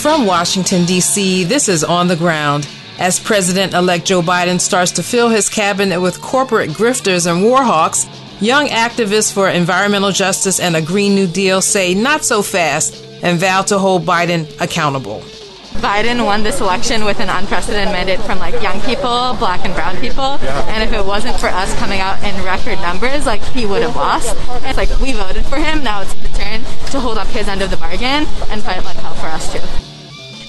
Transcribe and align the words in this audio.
From 0.00 0.26
Washington, 0.26 0.86
D.C., 0.86 1.44
this 1.44 1.68
is 1.68 1.84
On 1.84 2.08
the 2.08 2.16
Ground. 2.16 2.66
As 2.98 3.20
President 3.20 3.72
elect 3.74 4.06
Joe 4.06 4.20
Biden 4.20 4.60
starts 4.60 4.90
to 4.92 5.02
fill 5.02 5.28
his 5.28 5.48
cabinet 5.48 6.00
with 6.00 6.20
corporate 6.20 6.70
grifters 6.70 7.30
and 7.30 7.44
warhawks, 7.44 8.08
young 8.42 8.66
activists 8.66 9.32
for 9.32 9.48
environmental 9.48 10.10
justice 10.10 10.58
and 10.58 10.74
a 10.74 10.82
Green 10.82 11.14
New 11.14 11.26
Deal 11.26 11.62
say 11.62 11.94
not 11.94 12.24
so 12.24 12.42
fast 12.42 13.04
and 13.22 13.38
vow 13.38 13.62
to 13.62 13.78
hold 13.78 14.04
Biden 14.04 14.48
accountable. 14.60 15.22
Biden 15.80 16.24
won 16.24 16.42
this 16.42 16.60
election 16.60 17.04
with 17.04 17.20
an 17.20 17.28
unprecedented 17.28 17.92
mandate 17.92 18.20
from 18.20 18.38
like 18.38 18.62
young 18.62 18.80
people, 18.82 19.34
black 19.38 19.64
and 19.64 19.74
brown 19.74 19.96
people. 19.96 20.38
And 20.70 20.82
if 20.82 20.92
it 20.92 21.04
wasn't 21.04 21.38
for 21.40 21.48
us 21.48 21.74
coming 21.78 22.00
out 22.00 22.22
in 22.22 22.44
record 22.44 22.78
numbers, 22.80 23.26
like 23.26 23.42
he 23.42 23.66
would 23.66 23.82
have 23.82 23.96
lost. 23.96 24.36
It's 24.64 24.76
like 24.76 24.90
we 25.00 25.12
voted 25.12 25.44
for 25.46 25.56
him. 25.56 25.82
Now 25.82 26.02
it's 26.02 26.14
the 26.14 26.28
turn 26.28 26.62
to 26.90 27.00
hold 27.00 27.18
up 27.18 27.26
his 27.28 27.48
end 27.48 27.62
of 27.62 27.70
the 27.70 27.76
bargain 27.76 28.26
and 28.50 28.62
fight 28.62 28.84
like 28.84 28.96
hell 28.96 29.14
for 29.14 29.26
us 29.26 29.52
too 29.52 29.60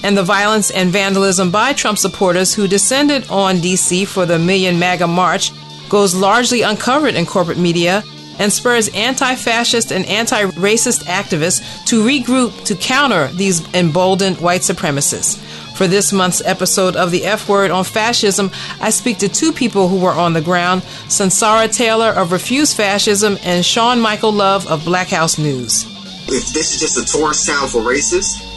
and 0.04 0.18
the 0.18 0.22
violence 0.22 0.72
and 0.72 0.90
vandalism 0.90 1.52
by 1.52 1.72
Trump 1.72 1.96
supporters 1.96 2.52
who 2.52 2.66
descended 2.66 3.24
on 3.30 3.60
D.C. 3.60 4.04
for 4.04 4.26
the 4.26 4.36
Million 4.36 4.76
MAGA 4.76 5.06
March 5.06 5.52
goes 5.88 6.14
largely 6.14 6.62
uncovered 6.62 7.14
in 7.14 7.24
corporate 7.24 7.58
media 7.58 8.02
and 8.38 8.52
spurs 8.52 8.88
anti 8.94 9.34
fascist 9.34 9.92
and 9.92 10.04
anti 10.06 10.44
racist 10.44 11.04
activists 11.04 11.84
to 11.86 12.04
regroup 12.04 12.64
to 12.64 12.74
counter 12.74 13.28
these 13.28 13.62
emboldened 13.74 14.40
white 14.40 14.62
supremacists. 14.62 15.38
For 15.76 15.86
this 15.86 16.12
month's 16.12 16.42
episode 16.44 16.96
of 16.96 17.10
the 17.10 17.24
F 17.24 17.48
Word 17.48 17.70
on 17.70 17.84
Fascism, 17.84 18.50
I 18.80 18.90
speak 18.90 19.18
to 19.18 19.28
two 19.28 19.52
people 19.52 19.88
who 19.88 20.00
were 20.00 20.10
on 20.10 20.32
the 20.32 20.40
ground 20.40 20.82
Sunsara 21.08 21.74
Taylor 21.74 22.10
of 22.10 22.30
Refuse 22.30 22.74
Fascism 22.74 23.38
and 23.42 23.64
Sean 23.64 24.00
Michael 24.00 24.32
Love 24.32 24.66
of 24.66 24.84
Black 24.84 25.08
House 25.08 25.38
News. 25.38 25.84
If 26.28 26.52
this 26.52 26.74
is 26.74 26.80
just 26.80 26.98
a 26.98 27.18
tourist 27.18 27.46
town 27.46 27.68
for 27.68 27.80
racists, 27.80 28.48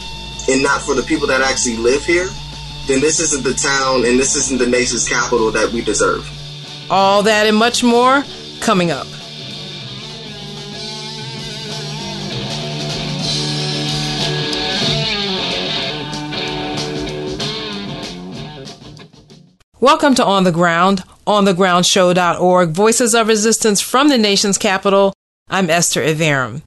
and 0.48 0.62
not 0.62 0.80
for 0.80 0.94
the 0.94 1.02
people 1.02 1.26
that 1.26 1.40
actually 1.40 1.76
live 1.76 2.04
here, 2.04 2.28
then 2.86 3.00
this 3.00 3.18
isn't 3.18 3.42
the 3.42 3.54
town 3.54 4.04
and 4.04 4.18
this 4.18 4.36
isn't 4.36 4.58
the 4.58 4.66
nation's 4.66 5.08
capital 5.08 5.50
that 5.50 5.72
we 5.72 5.82
deserve. 5.82 6.30
All 6.90 7.22
that 7.24 7.46
and 7.46 7.56
much 7.56 7.82
more 7.82 8.24
coming 8.60 8.90
up. 8.90 9.06
Welcome 19.86 20.16
to 20.16 20.24
On 20.24 20.42
the 20.42 20.50
Ground, 20.50 21.04
onthegroundshow.org, 21.28 22.70
voices 22.70 23.14
of 23.14 23.28
resistance 23.28 23.80
from 23.80 24.08
the 24.08 24.18
nation's 24.18 24.58
capital. 24.58 25.12
I'm 25.48 25.70
Esther 25.70 26.02
Iverem. 26.02 26.62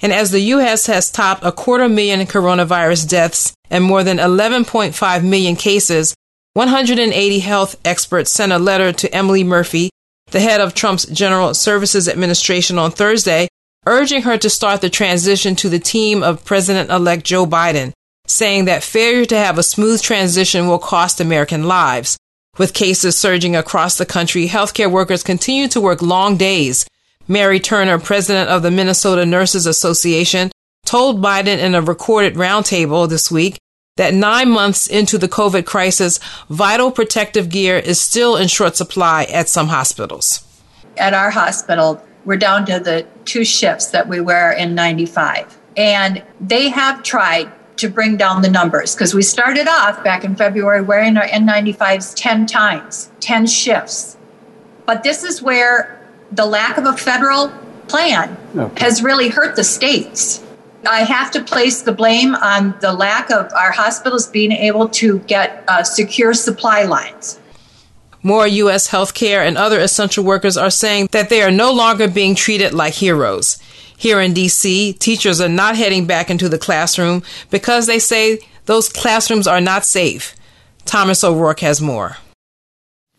And 0.00 0.12
as 0.12 0.30
the 0.30 0.38
U.S. 0.54 0.86
has 0.86 1.10
topped 1.10 1.42
a 1.42 1.50
quarter 1.50 1.88
million 1.88 2.20
coronavirus 2.28 3.08
deaths 3.08 3.52
and 3.70 3.82
more 3.82 4.04
than 4.04 4.18
11.5 4.18 5.24
million 5.24 5.56
cases, 5.56 6.14
180 6.52 7.38
health 7.40 7.74
experts 7.84 8.30
sent 8.30 8.52
a 8.52 8.58
letter 8.60 8.92
to 8.92 9.12
Emily 9.12 9.42
Murphy, 9.42 9.90
the 10.30 10.38
head 10.38 10.60
of 10.60 10.72
Trump's 10.72 11.06
General 11.06 11.54
Services 11.54 12.08
Administration 12.08 12.78
on 12.78 12.92
Thursday, 12.92 13.48
urging 13.84 14.22
her 14.22 14.38
to 14.38 14.48
start 14.48 14.80
the 14.80 14.88
transition 14.88 15.56
to 15.56 15.68
the 15.68 15.80
team 15.80 16.22
of 16.22 16.44
President 16.44 16.88
elect 16.88 17.24
Joe 17.24 17.46
Biden, 17.46 17.90
saying 18.28 18.66
that 18.66 18.84
failure 18.84 19.24
to 19.24 19.36
have 19.36 19.58
a 19.58 19.64
smooth 19.64 20.00
transition 20.00 20.68
will 20.68 20.78
cost 20.78 21.20
American 21.20 21.64
lives. 21.64 22.16
With 22.58 22.74
cases 22.74 23.16
surging 23.16 23.56
across 23.56 23.96
the 23.96 24.06
country, 24.06 24.48
healthcare 24.48 24.90
workers 24.90 25.22
continue 25.22 25.68
to 25.68 25.80
work 25.80 26.02
long 26.02 26.36
days 26.36 26.86
Mary 27.30 27.60
Turner, 27.60 28.00
president 28.00 28.50
of 28.50 28.62
the 28.62 28.72
Minnesota 28.72 29.24
Nurses 29.24 29.64
Association, 29.64 30.50
told 30.84 31.22
Biden 31.22 31.58
in 31.58 31.76
a 31.76 31.80
recorded 31.80 32.34
roundtable 32.34 33.08
this 33.08 33.30
week 33.30 33.56
that 33.96 34.12
nine 34.12 34.50
months 34.50 34.88
into 34.88 35.16
the 35.16 35.28
COVID 35.28 35.64
crisis, 35.64 36.18
vital 36.48 36.90
protective 36.90 37.48
gear 37.48 37.76
is 37.76 38.00
still 38.00 38.36
in 38.36 38.48
short 38.48 38.74
supply 38.74 39.24
at 39.24 39.48
some 39.48 39.68
hospitals. 39.68 40.44
At 40.96 41.14
our 41.14 41.30
hospital, 41.30 42.04
we're 42.24 42.36
down 42.36 42.66
to 42.66 42.80
the 42.80 43.06
two 43.26 43.44
shifts 43.44 43.86
that 43.92 44.08
we 44.08 44.20
wear 44.20 44.52
N95. 44.58 45.54
And 45.76 46.24
they 46.40 46.68
have 46.68 47.04
tried 47.04 47.52
to 47.80 47.88
bring 47.88 48.16
down 48.16 48.42
the 48.42 48.50
numbers 48.50 48.94
because 48.94 49.14
we 49.14 49.22
started 49.22 49.66
off 49.66 50.02
back 50.04 50.24
in 50.24 50.36
February 50.36 50.82
wearing 50.82 51.16
our 51.16 51.26
N95s 51.26 52.14
10 52.14 52.46
times, 52.46 53.10
10 53.20 53.46
shifts. 53.46 54.16
But 54.86 55.02
this 55.02 55.24
is 55.24 55.42
where 55.42 56.00
the 56.32 56.46
lack 56.46 56.78
of 56.78 56.84
a 56.84 56.96
federal 56.96 57.52
plan 57.88 58.36
okay. 58.56 58.84
has 58.84 59.02
really 59.02 59.28
hurt 59.28 59.56
the 59.56 59.64
states. 59.64 60.44
I 60.88 61.00
have 61.00 61.30
to 61.32 61.42
place 61.42 61.82
the 61.82 61.92
blame 61.92 62.34
on 62.34 62.74
the 62.80 62.92
lack 62.92 63.30
of 63.30 63.52
our 63.52 63.72
hospitals 63.72 64.26
being 64.26 64.52
able 64.52 64.88
to 64.90 65.18
get 65.20 65.64
uh, 65.68 65.82
secure 65.82 66.32
supply 66.32 66.84
lines. 66.84 67.38
More 68.22 68.46
U.S. 68.46 68.88
healthcare 68.88 69.46
and 69.46 69.56
other 69.56 69.80
essential 69.80 70.24
workers 70.24 70.56
are 70.56 70.70
saying 70.70 71.08
that 71.12 71.28
they 71.28 71.42
are 71.42 71.50
no 71.50 71.72
longer 71.72 72.08
being 72.08 72.34
treated 72.34 72.74
like 72.74 72.94
heroes. 72.94 73.58
Here 74.00 74.18
in 74.18 74.32
D.C., 74.32 74.94
teachers 74.94 75.42
are 75.42 75.48
not 75.50 75.76
heading 75.76 76.06
back 76.06 76.30
into 76.30 76.48
the 76.48 76.56
classroom 76.56 77.22
because 77.50 77.86
they 77.86 77.98
say 77.98 78.38
those 78.64 78.88
classrooms 78.88 79.46
are 79.46 79.60
not 79.60 79.84
safe. 79.84 80.34
Thomas 80.86 81.22
O'Rourke 81.22 81.60
has 81.60 81.82
more. 81.82 82.16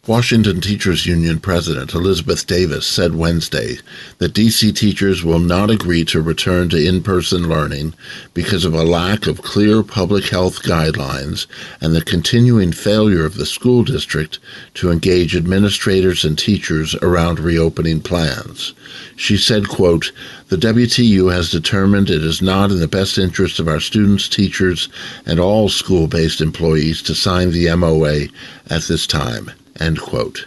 Washington 0.08 0.62
Teachers 0.62 1.06
Union 1.06 1.40
President 1.40 1.94
Elizabeth 1.94 2.48
Davis 2.48 2.88
said 2.88 3.14
Wednesday 3.14 3.78
that 4.18 4.34
DC 4.34 4.76
teachers 4.76 5.24
will 5.24 5.38
not 5.38 5.70
agree 5.70 6.04
to 6.06 6.24
return 6.24 6.70
to 6.70 6.84
in-person 6.84 7.48
learning 7.48 7.94
because 8.34 8.66
of 8.66 8.74
a 8.74 8.82
lack 8.82 9.28
of 9.28 9.44
clear 9.44 9.84
public 9.84 10.24
health 10.30 10.64
guidelines 10.64 11.46
and 11.82 11.94
the 11.94 12.04
continuing 12.04 12.72
failure 12.72 13.24
of 13.26 13.36
the 13.36 13.46
school 13.46 13.84
district 13.84 14.40
to 14.74 14.90
engage 14.90 15.36
administrators 15.36 16.26
and 16.26 16.36
teachers 16.36 16.96
around 17.04 17.40
reopening 17.40 18.02
plans. 18.02 18.74
She 19.16 19.38
said, 19.38 19.70
quote, 19.70 20.12
The 20.48 20.58
WTU 20.58 21.32
has 21.32 21.52
determined 21.52 22.10
it 22.10 22.24
is 22.24 22.42
not 22.42 22.72
in 22.72 22.80
the 22.80 22.88
best 22.88 23.20
interest 23.20 23.60
of 23.60 23.68
our 23.68 23.80
students, 23.80 24.28
teachers, 24.28 24.90
and 25.28 25.40
all 25.40 25.70
school-based 25.70 26.42
employees 26.42 27.04
to 27.04 27.14
sign 27.14 27.52
the 27.52 27.76
MOA 27.76 28.22
at 28.68 28.82
this 28.88 29.06
time. 29.06 29.52
End 29.80 30.00
quote. 30.00 30.46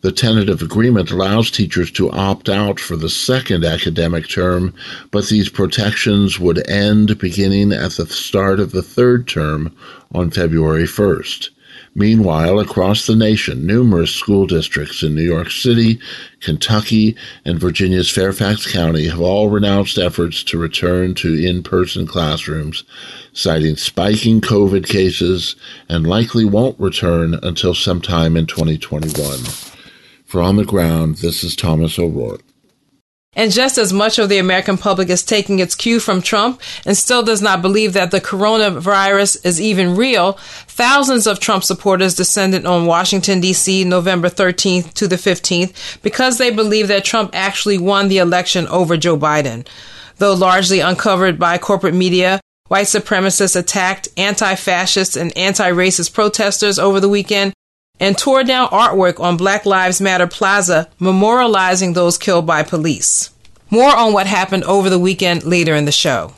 The 0.00 0.12
tentative 0.12 0.62
agreement 0.62 1.10
allows 1.10 1.50
teachers 1.50 1.90
to 1.92 2.10
opt 2.10 2.48
out 2.48 2.78
for 2.78 2.96
the 2.96 3.08
second 3.08 3.64
academic 3.64 4.28
term, 4.28 4.72
but 5.10 5.26
these 5.28 5.48
protections 5.48 6.38
would 6.38 6.68
end 6.70 7.18
beginning 7.18 7.72
at 7.72 7.92
the 7.92 8.06
start 8.06 8.60
of 8.60 8.70
the 8.70 8.82
third 8.82 9.26
term 9.26 9.74
on 10.14 10.30
February 10.30 10.84
1st. 10.84 11.50
Meanwhile, 11.98 12.60
across 12.60 13.08
the 13.08 13.16
nation, 13.16 13.66
numerous 13.66 14.12
school 14.12 14.46
districts 14.46 15.02
in 15.02 15.16
New 15.16 15.24
York 15.24 15.50
City, 15.50 15.98
Kentucky, 16.38 17.16
and 17.44 17.58
Virginia's 17.58 18.08
Fairfax 18.08 18.70
County 18.72 19.08
have 19.08 19.18
all 19.18 19.50
renounced 19.50 19.98
efforts 19.98 20.44
to 20.44 20.58
return 20.58 21.14
to 21.16 21.34
in-person 21.34 22.06
classrooms, 22.06 22.84
citing 23.32 23.74
spiking 23.74 24.40
COVID 24.40 24.88
cases 24.88 25.56
and 25.88 26.06
likely 26.06 26.44
won't 26.44 26.78
return 26.78 27.34
until 27.42 27.74
sometime 27.74 28.36
in 28.36 28.46
2021. 28.46 29.40
For 30.24 30.40
On 30.40 30.54
the 30.54 30.64
Ground, 30.64 31.16
this 31.16 31.42
is 31.42 31.56
Thomas 31.56 31.98
O'Rourke. 31.98 32.47
And 33.38 33.52
just 33.52 33.78
as 33.78 33.92
much 33.92 34.18
of 34.18 34.28
the 34.28 34.38
American 34.38 34.76
public 34.76 35.08
is 35.08 35.22
taking 35.22 35.60
its 35.60 35.76
cue 35.76 36.00
from 36.00 36.20
Trump 36.20 36.60
and 36.84 36.96
still 36.96 37.22
does 37.22 37.40
not 37.40 37.62
believe 37.62 37.92
that 37.92 38.10
the 38.10 38.20
coronavirus 38.20 39.46
is 39.46 39.60
even 39.60 39.94
real, 39.94 40.32
thousands 40.66 41.28
of 41.28 41.38
Trump 41.38 41.62
supporters 41.62 42.16
descended 42.16 42.66
on 42.66 42.86
Washington, 42.86 43.38
D.C. 43.38 43.84
November 43.84 44.28
13th 44.28 44.92
to 44.94 45.06
the 45.06 45.14
15th 45.14 46.02
because 46.02 46.38
they 46.38 46.50
believe 46.50 46.88
that 46.88 47.04
Trump 47.04 47.30
actually 47.32 47.78
won 47.78 48.08
the 48.08 48.18
election 48.18 48.66
over 48.66 48.96
Joe 48.96 49.16
Biden. 49.16 49.64
Though 50.16 50.34
largely 50.34 50.80
uncovered 50.80 51.38
by 51.38 51.58
corporate 51.58 51.94
media, 51.94 52.40
white 52.66 52.86
supremacists 52.86 53.54
attacked 53.54 54.08
anti-fascist 54.16 55.16
and 55.16 55.34
anti-racist 55.38 56.12
protesters 56.12 56.80
over 56.80 56.98
the 56.98 57.08
weekend 57.08 57.52
and 58.00 58.16
tore 58.16 58.44
down 58.44 58.68
artwork 58.68 59.20
on 59.20 59.36
Black 59.36 59.66
Lives 59.66 60.00
Matter 60.00 60.26
Plaza 60.26 60.88
memorializing 61.00 61.94
those 61.94 62.18
killed 62.18 62.46
by 62.46 62.62
police. 62.62 63.30
More 63.70 63.94
on 63.94 64.12
what 64.12 64.26
happened 64.26 64.64
over 64.64 64.88
the 64.88 64.98
weekend 64.98 65.44
later 65.44 65.74
in 65.74 65.84
the 65.84 65.92
show. 65.92 66.32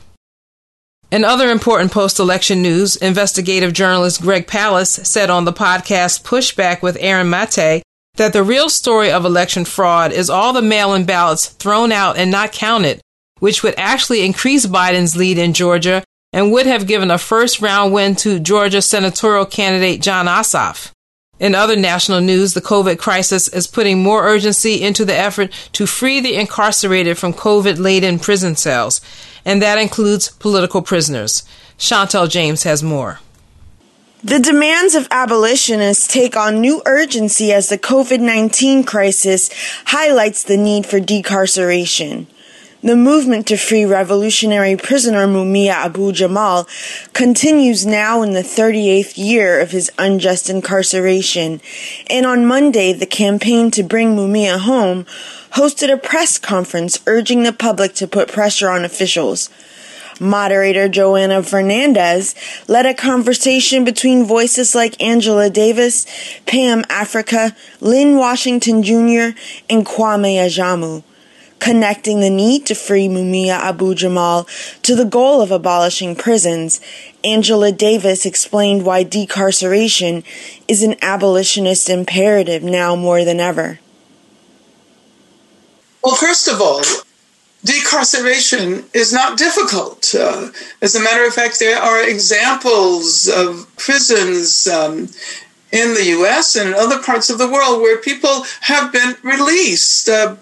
In 1.11 1.25
other 1.25 1.51
important 1.51 1.91
post 1.91 2.19
election 2.21 2.63
news, 2.63 2.97
investigative 2.97 3.73
journalist 3.73 4.23
Greg 4.23 4.47
Palast 4.47 5.07
said 5.07 5.29
on 5.29 5.45
the 5.45 5.53
podcast 5.53 6.23
Pushback 6.23 6.83
with 6.83 6.97
Aaron 7.01 7.29
Mate 7.29 7.83
that 8.15 8.33
the 8.33 8.45
real 8.45 8.69
story 8.69 9.11
of 9.11 9.25
election 9.25 9.65
fraud 9.65 10.13
is 10.13 10.31
all 10.31 10.53
the 10.53 10.63
mail 10.63 10.95
in 10.95 11.05
ballots 11.05 11.49
thrown 11.49 11.91
out 11.91 12.17
and 12.17 12.31
not 12.31 12.53
counted, 12.53 13.01
which 13.41 13.63
would 13.63 13.75
actually 13.77 14.25
increase 14.25 14.67
Biden's 14.67 15.17
lead 15.17 15.39
in 15.39 15.53
Georgia 15.53 16.05
and 16.33 16.53
would 16.53 16.67
have 16.67 16.87
given 16.87 17.11
a 17.11 17.19
first 17.19 17.61
round 17.61 17.93
win 17.93 18.15
to 18.17 18.39
Georgia 18.39 18.83
senatorial 18.83 19.47
candidate 19.47 20.03
Jon 20.03 20.27
Ossoff. 20.27 20.93
In 21.41 21.55
other 21.55 21.75
national 21.75 22.21
news, 22.21 22.53
the 22.53 22.61
COVID 22.61 22.99
crisis 22.99 23.49
is 23.49 23.67
putting 23.67 24.03
more 24.03 24.27
urgency 24.29 24.83
into 24.83 25.07
the 25.07 25.17
effort 25.17 25.51
to 25.73 25.87
free 25.87 26.21
the 26.21 26.35
incarcerated 26.35 27.17
from 27.17 27.33
COVID 27.33 27.79
laden 27.79 28.19
prison 28.19 28.57
cells, 28.57 29.01
and 29.45 29.63
that 29.63 29.79
includes 29.79 30.29
political 30.29 30.83
prisoners. 30.83 31.43
Chantel 31.79 32.29
James 32.29 32.65
has 32.65 32.83
more. 32.83 33.21
The 34.23 34.39
demands 34.39 34.95
of 34.95 35.09
abolitionists 35.11 36.07
take 36.07 36.37
on 36.37 36.61
new 36.61 36.83
urgency 36.85 37.55
as 37.55 37.71
the 37.71 37.79
COVID 37.79 38.21
19 38.21 38.85
crisis 38.85 39.49
highlights 39.87 40.45
the 40.45 40.59
need 40.59 40.85
for 40.85 41.01
decarceration. 41.01 42.27
The 42.83 42.97
movement 42.97 43.47
to 43.49 43.59
free 43.59 43.85
revolutionary 43.85 44.75
prisoner 44.75 45.27
Mumia 45.27 45.73
Abu 45.73 46.13
Jamal 46.13 46.67
continues 47.13 47.85
now 47.85 48.23
in 48.23 48.33
the 48.33 48.41
38th 48.41 49.19
year 49.19 49.61
of 49.61 49.71
his 49.71 49.93
unjust 49.99 50.49
incarceration, 50.49 51.61
and 52.09 52.25
on 52.25 52.47
Monday 52.47 52.95
the 52.95 53.05
campaign 53.05 53.71
to 53.73 53.83
bring 53.83 54.17
Mumia 54.17 54.59
home 54.59 55.05
hosted 55.53 55.93
a 55.93 55.99
press 55.99 56.39
conference 56.39 56.99
urging 57.07 57.43
the 57.43 57.53
public 57.53 57.93
to 57.97 58.09
put 58.09 58.33
pressure 58.33 58.71
on 58.71 58.87
officials. 58.87 59.51
Moderator 60.19 60.89
Johanna 60.89 61.43
Fernandez 61.43 62.35
led 62.67 62.87
a 62.87 62.95
conversation 62.95 63.85
between 63.85 64.25
voices 64.25 64.75
like 64.75 65.03
Angela 65.03 65.51
Davis, 65.51 66.07
Pam 66.47 66.87
Africa, 66.89 67.55
Linn 67.83 68.17
Washington 68.17 68.83
Jr., 68.83 69.39
and 69.69 69.85
Kwame 69.85 70.37
Ajamu 70.37 71.03
connecting 71.61 72.21
the 72.21 72.31
need 72.31 72.67
to 72.67 72.75
free 72.75 73.07
Mumia 73.07 73.59
Abu 73.59 73.95
Jamal 73.95 74.49
to 74.83 74.97
the 74.97 75.05
goal 75.05 75.41
of 75.41 75.51
abolishing 75.51 76.17
prisons, 76.17 76.81
Angela 77.23 77.71
Davis 77.71 78.27
explained 78.27 78.85
why 78.85 79.05
decarceration 79.05 80.25
is 80.67 80.83
an 80.83 80.97
abolitionist 81.03 81.89
imperative 81.89 82.63
now 82.63 82.97
more 82.97 83.25
than 83.25 83.39
ever. 83.39 83.79
Well, 86.03 86.17
first 86.17 86.49
of 86.49 86.61
all, 86.61 86.81
decarceration 87.65 88.85
is 88.95 89.13
not 89.13 89.37
difficult. 89.39 90.15
Uh, 90.15 90.49
as 90.81 90.95
a 90.95 91.01
matter 91.01 91.27
of 91.27 91.35
fact, 91.35 91.59
there 91.59 91.79
are 91.79 92.03
examples 92.09 93.29
of 93.29 93.71
prisons 93.77 94.67
um, 94.67 95.09
in 95.73 95.95
the 95.95 96.07
US 96.19 96.57
and 96.57 96.71
in 96.71 96.75
other 96.75 97.01
parts 97.03 97.31
of 97.31 97.39
the 97.39 97.51
world 97.51 97.81
where 97.81 97.99
people 97.99 98.45
have 98.63 98.93
been 98.93 99.15
released. 99.23 100.09
Uh, 100.09 100.37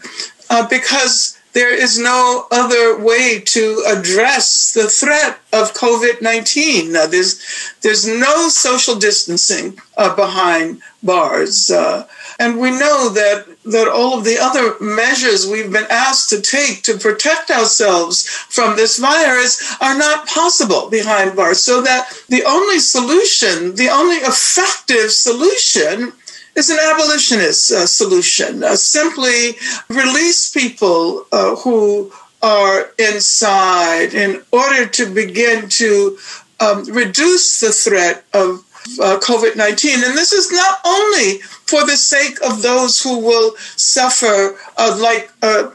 uh, 0.51 0.67
because 0.69 1.39
there 1.53 1.75
is 1.75 1.99
no 1.99 2.47
other 2.53 3.03
way 3.03 3.41
to 3.41 3.83
address 3.89 4.73
the 4.73 4.89
threat 4.89 5.41
of 5.53 5.75
COVID 5.75 6.23
19. 6.23 6.95
Uh, 6.95 7.07
there's, 7.07 7.43
there's 7.83 8.07
no 8.07 8.49
social 8.49 8.95
distancing 8.95 9.79
uh, 9.97 10.15
behind 10.15 10.81
bars. 11.03 11.71
Uh, 11.71 12.07
and 12.39 12.61
we 12.61 12.71
know 12.71 13.09
that, 13.09 13.47
that 13.65 13.89
all 13.89 14.19
of 14.19 14.25
the 14.25 14.39
other 14.39 14.77
measures 14.81 15.47
we've 15.47 15.73
been 15.73 15.87
asked 15.91 16.31
to 16.31 16.41
take 16.41 16.83
to 16.85 16.97
protect 16.99 17.51
ourselves 17.51 18.29
from 18.29 18.77
this 18.77 18.99
virus 18.99 19.77
are 19.81 19.99
not 19.99 20.29
possible 20.29 20.89
behind 20.89 21.35
bars. 21.35 21.61
So 21.61 21.83
that 21.83 22.13
the 22.29 22.45
only 22.45 22.79
solution, 22.79 23.75
the 23.75 23.89
only 23.89 24.17
effective 24.17 25.11
solution, 25.11 26.13
is 26.59 26.71
an 26.71 26.79
abolitionist 26.93 27.71
uh, 27.71 27.87
solution. 27.87 28.65
Uh, 28.65 28.75
simply 28.75 29.57
release 29.89 30.51
people 30.51 31.25
uh, 31.31 31.55
who 31.57 32.13
are 32.43 32.91
inside 32.99 34.13
in 34.13 34.43
order 34.51 34.87
to 34.87 35.13
begin 35.13 35.69
to 35.69 36.19
um, 36.61 36.85
reduce 36.87 37.61
the 37.61 37.71
threat 37.71 38.25
of 38.35 38.65
uh, 39.01 39.19
COVID 39.21 39.57
19. 39.57 40.05
And 40.05 40.17
this 40.17 40.33
is 40.33 40.51
not 40.51 40.81
only 40.85 41.39
for 41.39 41.85
the 41.87 41.97
sake 41.97 42.39
of 42.45 42.63
those 42.63 43.01
who 43.03 43.19
will 43.19 43.55
suffer, 43.77 44.59
uh, 44.77 44.99
like 45.01 45.31
uh, 45.43 45.71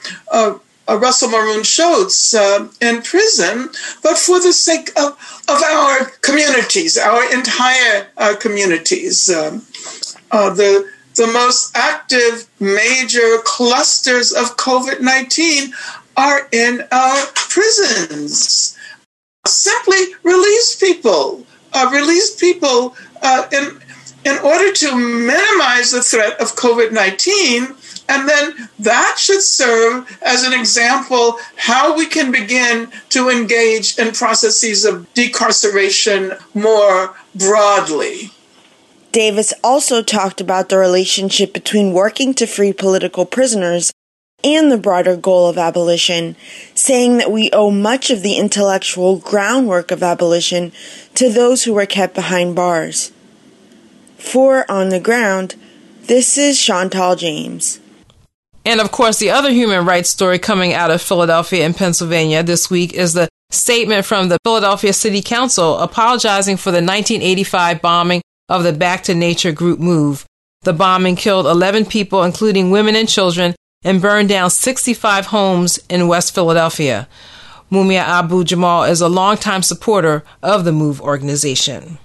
Russell 0.89 1.29
Maroon 1.29 1.61
Shoatz 1.61 2.33
uh, 2.35 2.67
in 2.81 3.01
prison, 3.01 3.69
but 4.01 4.17
for 4.17 4.39
the 4.39 4.51
sake 4.51 4.89
of, 4.97 5.11
of 5.47 5.61
our 5.61 6.05
communities, 6.21 6.97
our 6.97 7.31
entire 7.33 8.07
uh, 8.17 8.35
communities. 8.39 9.29
Um, 9.29 9.65
uh, 10.33 10.49
the 10.49 10.91
the 11.15 11.27
most 11.27 11.77
active 11.77 12.49
major 12.59 13.37
clusters 13.45 14.33
of 14.33 14.57
COVID 14.57 14.99
19 14.99 15.71
are 16.17 16.47
in 16.51 16.81
our 16.91 17.25
prisons. 17.35 18.75
Simply 19.45 20.15
release 20.23 20.75
people, 20.75 21.45
uh, 21.71 21.89
release 21.93 22.35
people 22.35 22.95
uh, 23.21 23.47
in, 23.51 23.79
in 24.25 24.39
order 24.39 24.71
to 24.73 24.95
minimize 24.95 25.91
the 25.91 26.01
threat 26.01 26.41
of 26.41 26.55
COVID 26.55 26.91
19. 26.91 27.67
And 28.09 28.27
then 28.27 28.69
that 28.79 29.15
should 29.19 29.41
serve 29.41 30.17
as 30.23 30.43
an 30.43 30.53
example 30.53 31.37
how 31.57 31.95
we 31.95 32.07
can 32.07 32.31
begin 32.31 32.91
to 33.09 33.29
engage 33.29 33.99
in 33.99 34.13
processes 34.13 34.83
of 34.83 35.07
decarceration 35.13 36.41
more 36.55 37.15
broadly. 37.35 38.31
Davis 39.13 39.53
also 39.63 40.01
talked 40.01 40.41
about 40.41 40.69
the 40.69 40.77
relationship 40.77 41.53
between 41.53 41.93
working 41.93 42.33
to 42.33 42.47
free 42.47 42.73
political 42.73 43.27
prisoners 43.27 43.93
and 44.43 44.71
the 44.71 44.77
broader 44.77 45.15
goal 45.15 45.47
of 45.47 45.57
abolition, 45.57 46.35
saying 46.73 47.17
that 47.17 47.31
we 47.31 47.51
owe 47.51 47.69
much 47.69 48.09
of 48.09 48.23
the 48.23 48.35
intellectual 48.35 49.17
groundwork 49.17 49.91
of 49.91 50.01
abolition 50.01 50.71
to 51.13 51.29
those 51.29 51.63
who 51.63 51.75
were 51.75 51.85
kept 51.85 52.15
behind 52.15 52.55
bars. 52.55 53.11
For 54.17 54.69
On 54.69 54.89
the 54.89 54.99
Ground, 54.99 55.55
this 56.07 56.35
is 56.35 56.59
Chantal 56.59 57.15
James. 57.15 57.79
And 58.65 58.81
of 58.81 58.91
course, 58.91 59.19
the 59.19 59.29
other 59.29 59.51
human 59.51 59.85
rights 59.85 60.09
story 60.09 60.39
coming 60.39 60.73
out 60.73 60.89
of 60.89 61.03
Philadelphia 61.03 61.65
and 61.65 61.75
Pennsylvania 61.75 62.41
this 62.41 62.67
week 62.67 62.93
is 62.93 63.13
the 63.13 63.29
statement 63.51 64.05
from 64.05 64.29
the 64.29 64.39
Philadelphia 64.43 64.91
City 64.91 65.21
Council 65.21 65.77
apologizing 65.77 66.57
for 66.57 66.71
the 66.71 66.77
1985 66.77 67.79
bombing 67.79 68.23
of 68.49 68.63
the 68.63 68.73
Back 68.73 69.03
to 69.03 69.15
Nature 69.15 69.51
group 69.51 69.79
MOVE. 69.79 70.25
The 70.63 70.73
bombing 70.73 71.15
killed 71.15 71.45
11 71.45 71.85
people, 71.85 72.23
including 72.23 72.71
women 72.71 72.95
and 72.95 73.07
children, 73.07 73.55
and 73.83 74.01
burned 74.01 74.29
down 74.29 74.49
65 74.49 75.27
homes 75.27 75.79
in 75.89 76.07
West 76.07 76.33
Philadelphia. 76.33 77.07
Mumia 77.71 78.01
Abu 78.01 78.43
Jamal 78.43 78.83
is 78.83 79.01
a 79.01 79.09
longtime 79.09 79.63
supporter 79.63 80.23
of 80.41 80.63
the 80.63 80.71
MOVE 80.71 81.01
organization. 81.01 81.97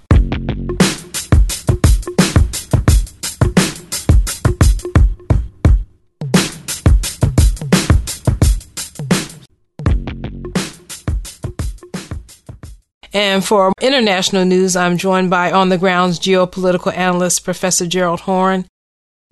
And 13.13 13.43
for 13.43 13.73
international 13.81 14.45
news, 14.45 14.75
I'm 14.75 14.97
joined 14.97 15.29
by 15.29 15.51
on 15.51 15.69
the 15.69 15.77
grounds 15.77 16.19
geopolitical 16.19 16.95
analyst 16.95 17.43
Professor 17.43 17.87
Gerald 17.87 18.21
Horne. 18.21 18.65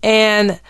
And 0.02 0.60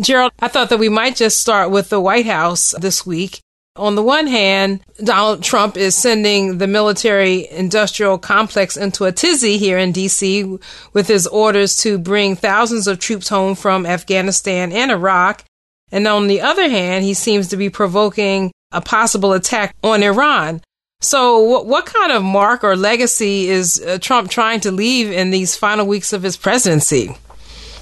Gerald, 0.00 0.32
I 0.38 0.48
thought 0.48 0.70
that 0.70 0.78
we 0.78 0.88
might 0.88 1.16
just 1.16 1.40
start 1.40 1.70
with 1.70 1.88
the 1.88 2.00
White 2.00 2.26
House 2.26 2.74
this 2.78 3.04
week. 3.04 3.40
On 3.76 3.94
the 3.94 4.02
one 4.02 4.26
hand, 4.26 4.80
Donald 5.04 5.42
Trump 5.42 5.76
is 5.76 5.94
sending 5.94 6.58
the 6.58 6.66
military 6.66 7.46
industrial 7.50 8.16
complex 8.16 8.76
into 8.76 9.04
a 9.04 9.12
tizzy 9.12 9.58
here 9.58 9.76
in 9.76 9.92
DC 9.92 10.60
with 10.94 11.08
his 11.08 11.26
orders 11.26 11.76
to 11.78 11.98
bring 11.98 12.36
thousands 12.36 12.86
of 12.86 12.98
troops 12.98 13.28
home 13.28 13.54
from 13.54 13.84
Afghanistan 13.84 14.72
and 14.72 14.90
Iraq. 14.90 15.44
And 15.92 16.08
on 16.08 16.26
the 16.26 16.40
other 16.40 16.68
hand, 16.68 17.04
he 17.04 17.12
seems 17.12 17.48
to 17.48 17.56
be 17.56 17.68
provoking 17.68 18.50
a 18.72 18.80
possible 18.80 19.34
attack 19.34 19.76
on 19.82 20.02
Iran. 20.02 20.62
So, 21.06 21.38
what, 21.38 21.66
what 21.66 21.86
kind 21.86 22.10
of 22.10 22.24
mark 22.24 22.64
or 22.64 22.74
legacy 22.74 23.46
is 23.48 23.80
uh, 23.80 23.98
Trump 24.00 24.28
trying 24.28 24.58
to 24.62 24.72
leave 24.72 25.12
in 25.12 25.30
these 25.30 25.54
final 25.54 25.86
weeks 25.86 26.12
of 26.12 26.24
his 26.24 26.36
presidency? 26.36 27.16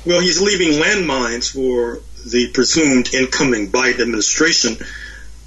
Well, 0.04 0.20
he's 0.20 0.42
leaving 0.42 0.78
landmines 0.78 1.50
for 1.50 2.02
the 2.30 2.50
presumed 2.52 3.14
incoming 3.14 3.70
Biden 3.70 4.00
administration. 4.00 4.76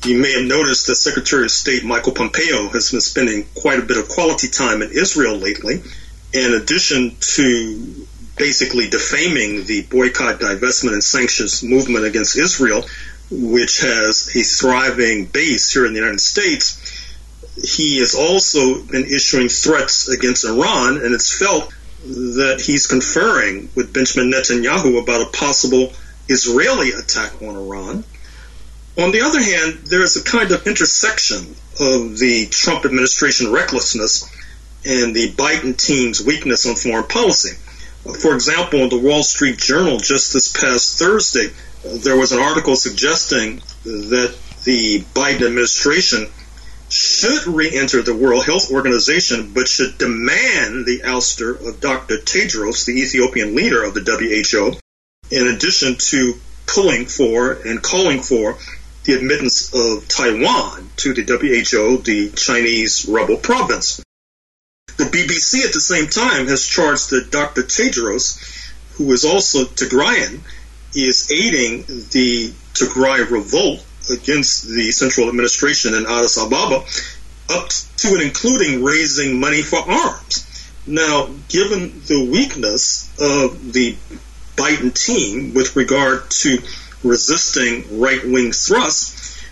You 0.03 0.17
may 0.17 0.31
have 0.31 0.47
noticed 0.47 0.87
that 0.87 0.95
Secretary 0.95 1.43
of 1.43 1.51
State 1.51 1.85
Michael 1.85 2.13
Pompeo 2.13 2.67
has 2.69 2.89
been 2.89 3.01
spending 3.01 3.45
quite 3.53 3.77
a 3.77 3.83
bit 3.83 3.97
of 3.97 4.09
quality 4.09 4.47
time 4.47 4.81
in 4.81 4.89
Israel 4.89 5.35
lately. 5.35 5.83
In 6.33 6.53
addition 6.55 7.15
to 7.19 8.07
basically 8.37 8.89
defaming 8.89 9.65
the 9.65 9.83
boycott, 9.83 10.39
divestment, 10.39 10.93
and 10.93 11.03
sanctions 11.03 11.61
movement 11.61 12.05
against 12.05 12.39
Israel, 12.39 12.83
which 13.29 13.81
has 13.81 14.35
a 14.35 14.41
thriving 14.41 15.25
base 15.25 15.71
here 15.71 15.85
in 15.85 15.93
the 15.93 15.99
United 15.99 16.21
States, 16.21 16.96
he 17.63 17.99
has 17.99 18.15
also 18.15 18.81
been 18.83 19.05
issuing 19.05 19.49
threats 19.49 20.09
against 20.09 20.45
Iran, 20.45 20.97
and 20.97 21.13
it's 21.13 21.37
felt 21.37 21.73
that 22.05 22.61
he's 22.63 22.87
conferring 22.87 23.69
with 23.75 23.93
Benjamin 23.93 24.31
Netanyahu 24.31 25.01
about 25.01 25.21
a 25.21 25.37
possible 25.37 25.91
Israeli 26.29 26.91
attack 26.91 27.41
on 27.41 27.55
Iran. 27.55 28.03
On 28.97 29.11
the 29.11 29.21
other 29.21 29.41
hand, 29.41 29.85
there 29.85 30.03
is 30.03 30.17
a 30.17 30.23
kind 30.23 30.51
of 30.51 30.65
intersection 30.67 31.55
of 31.79 32.17
the 32.17 32.47
Trump 32.49 32.85
administration 32.85 33.51
recklessness 33.51 34.23
and 34.85 35.15
the 35.15 35.31
Biden 35.31 35.77
team's 35.77 36.23
weakness 36.23 36.65
on 36.65 36.75
foreign 36.75 37.07
policy. 37.07 37.57
For 38.21 38.33
example, 38.33 38.79
in 38.79 38.89
the 38.89 38.99
Wall 38.99 39.23
Street 39.23 39.57
Journal 39.57 39.97
just 39.97 40.33
this 40.33 40.51
past 40.51 40.97
Thursday, 40.97 41.49
there 41.83 42.17
was 42.17 42.31
an 42.31 42.39
article 42.39 42.75
suggesting 42.75 43.61
that 43.83 44.35
the 44.63 45.01
Biden 45.13 45.47
administration 45.47 46.27
should 46.89 47.47
re-enter 47.47 48.01
the 48.01 48.15
World 48.15 48.45
Health 48.45 48.71
Organization, 48.71 49.53
but 49.53 49.67
should 49.67 49.97
demand 49.97 50.85
the 50.85 51.01
ouster 51.03 51.59
of 51.67 51.81
Dr. 51.81 52.17
Tedros, 52.17 52.85
the 52.85 53.01
Ethiopian 53.01 53.55
leader 53.55 53.83
of 53.83 53.93
the 53.93 54.01
WHO, 54.01 54.79
in 55.35 55.47
addition 55.47 55.95
to 55.95 56.35
pulling 56.65 57.05
for 57.05 57.53
and 57.53 57.81
calling 57.81 58.21
for 58.21 58.57
the 59.03 59.13
admittance 59.13 59.73
of 59.73 60.07
Taiwan 60.07 60.89
to 60.97 61.13
the 61.13 61.23
WHO, 61.23 61.97
the 62.03 62.31
Chinese 62.31 63.05
rebel 63.07 63.37
province. 63.37 64.01
The 64.97 65.05
BBC 65.05 65.65
at 65.65 65.73
the 65.73 65.79
same 65.79 66.07
time 66.07 66.47
has 66.47 66.65
charged 66.65 67.11
that 67.11 67.31
Dr. 67.31 67.63
Tedros, 67.63 68.37
who 68.93 69.11
is 69.11 69.25
also 69.25 69.65
Tigrayan, 69.65 70.41
is 70.95 71.31
aiding 71.31 71.83
the 72.11 72.51
Tigray 72.73 73.29
revolt 73.29 73.85
against 74.09 74.67
the 74.67 74.91
central 74.91 75.29
administration 75.29 75.93
in 75.93 76.05
Addis 76.05 76.37
Ababa, 76.37 76.83
up 77.49 77.69
to 77.97 78.07
and 78.09 78.21
including 78.21 78.83
raising 78.83 79.39
money 79.39 79.61
for 79.61 79.79
arms. 79.79 80.43
Now, 80.85 81.29
given 81.49 82.01
the 82.07 82.29
weakness 82.31 83.09
of 83.19 83.73
the 83.73 83.97
Biden 84.55 84.93
team 84.93 85.53
with 85.53 85.75
regard 85.75 86.29
to 86.29 86.59
resisting 87.03 87.99
right 87.99 88.25
wing 88.25 88.51
thrusts, 88.51 89.45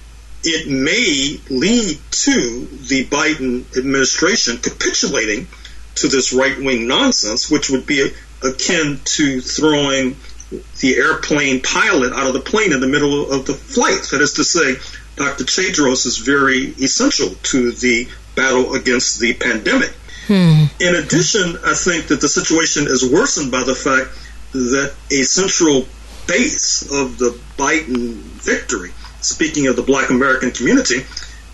it 0.43 0.67
may 0.67 1.39
lead 1.49 1.99
to 2.11 2.67
the 2.87 3.05
Biden 3.05 3.77
administration 3.77 4.57
capitulating 4.57 5.47
to 5.95 6.07
this 6.07 6.33
right 6.33 6.57
wing 6.57 6.87
nonsense, 6.87 7.49
which 7.49 7.69
would 7.69 7.85
be 7.85 8.11
akin 8.43 8.99
to 9.03 9.41
throwing 9.41 10.15
the 10.49 10.95
airplane 10.95 11.61
pilot 11.61 12.13
out 12.13 12.27
of 12.27 12.33
the 12.33 12.39
plane 12.39 12.73
in 12.73 12.79
the 12.79 12.87
middle 12.87 13.31
of 13.31 13.45
the 13.45 13.53
flight. 13.53 14.07
That 14.11 14.21
is 14.21 14.33
to 14.33 14.43
say, 14.43 14.75
Dr. 15.15 15.43
Tedros 15.43 16.05
is 16.05 16.17
very 16.17 16.73
essential 16.81 17.29
to 17.29 17.71
the 17.71 18.07
battle 18.35 18.75
against 18.75 19.19
the 19.19 19.33
pandemic. 19.33 19.91
Hmm. 20.27 20.65
In 20.79 20.95
addition, 20.95 21.57
I 21.63 21.73
think 21.73 22.07
that 22.07 22.21
the 22.21 22.27
situation 22.27 22.85
is 22.87 23.09
worsened 23.09 23.51
by 23.51 23.63
the 23.63 23.75
fact 23.75 24.09
that 24.53 24.93
a 25.11 25.23
central 25.23 25.85
base 26.27 26.81
of 26.91 27.17
the 27.17 27.39
Biden 27.57 28.15
victory, 28.41 28.91
speaking 29.21 29.67
of 29.67 29.75
the 29.75 29.83
black 29.83 30.09
American 30.09 30.51
community, 30.51 31.05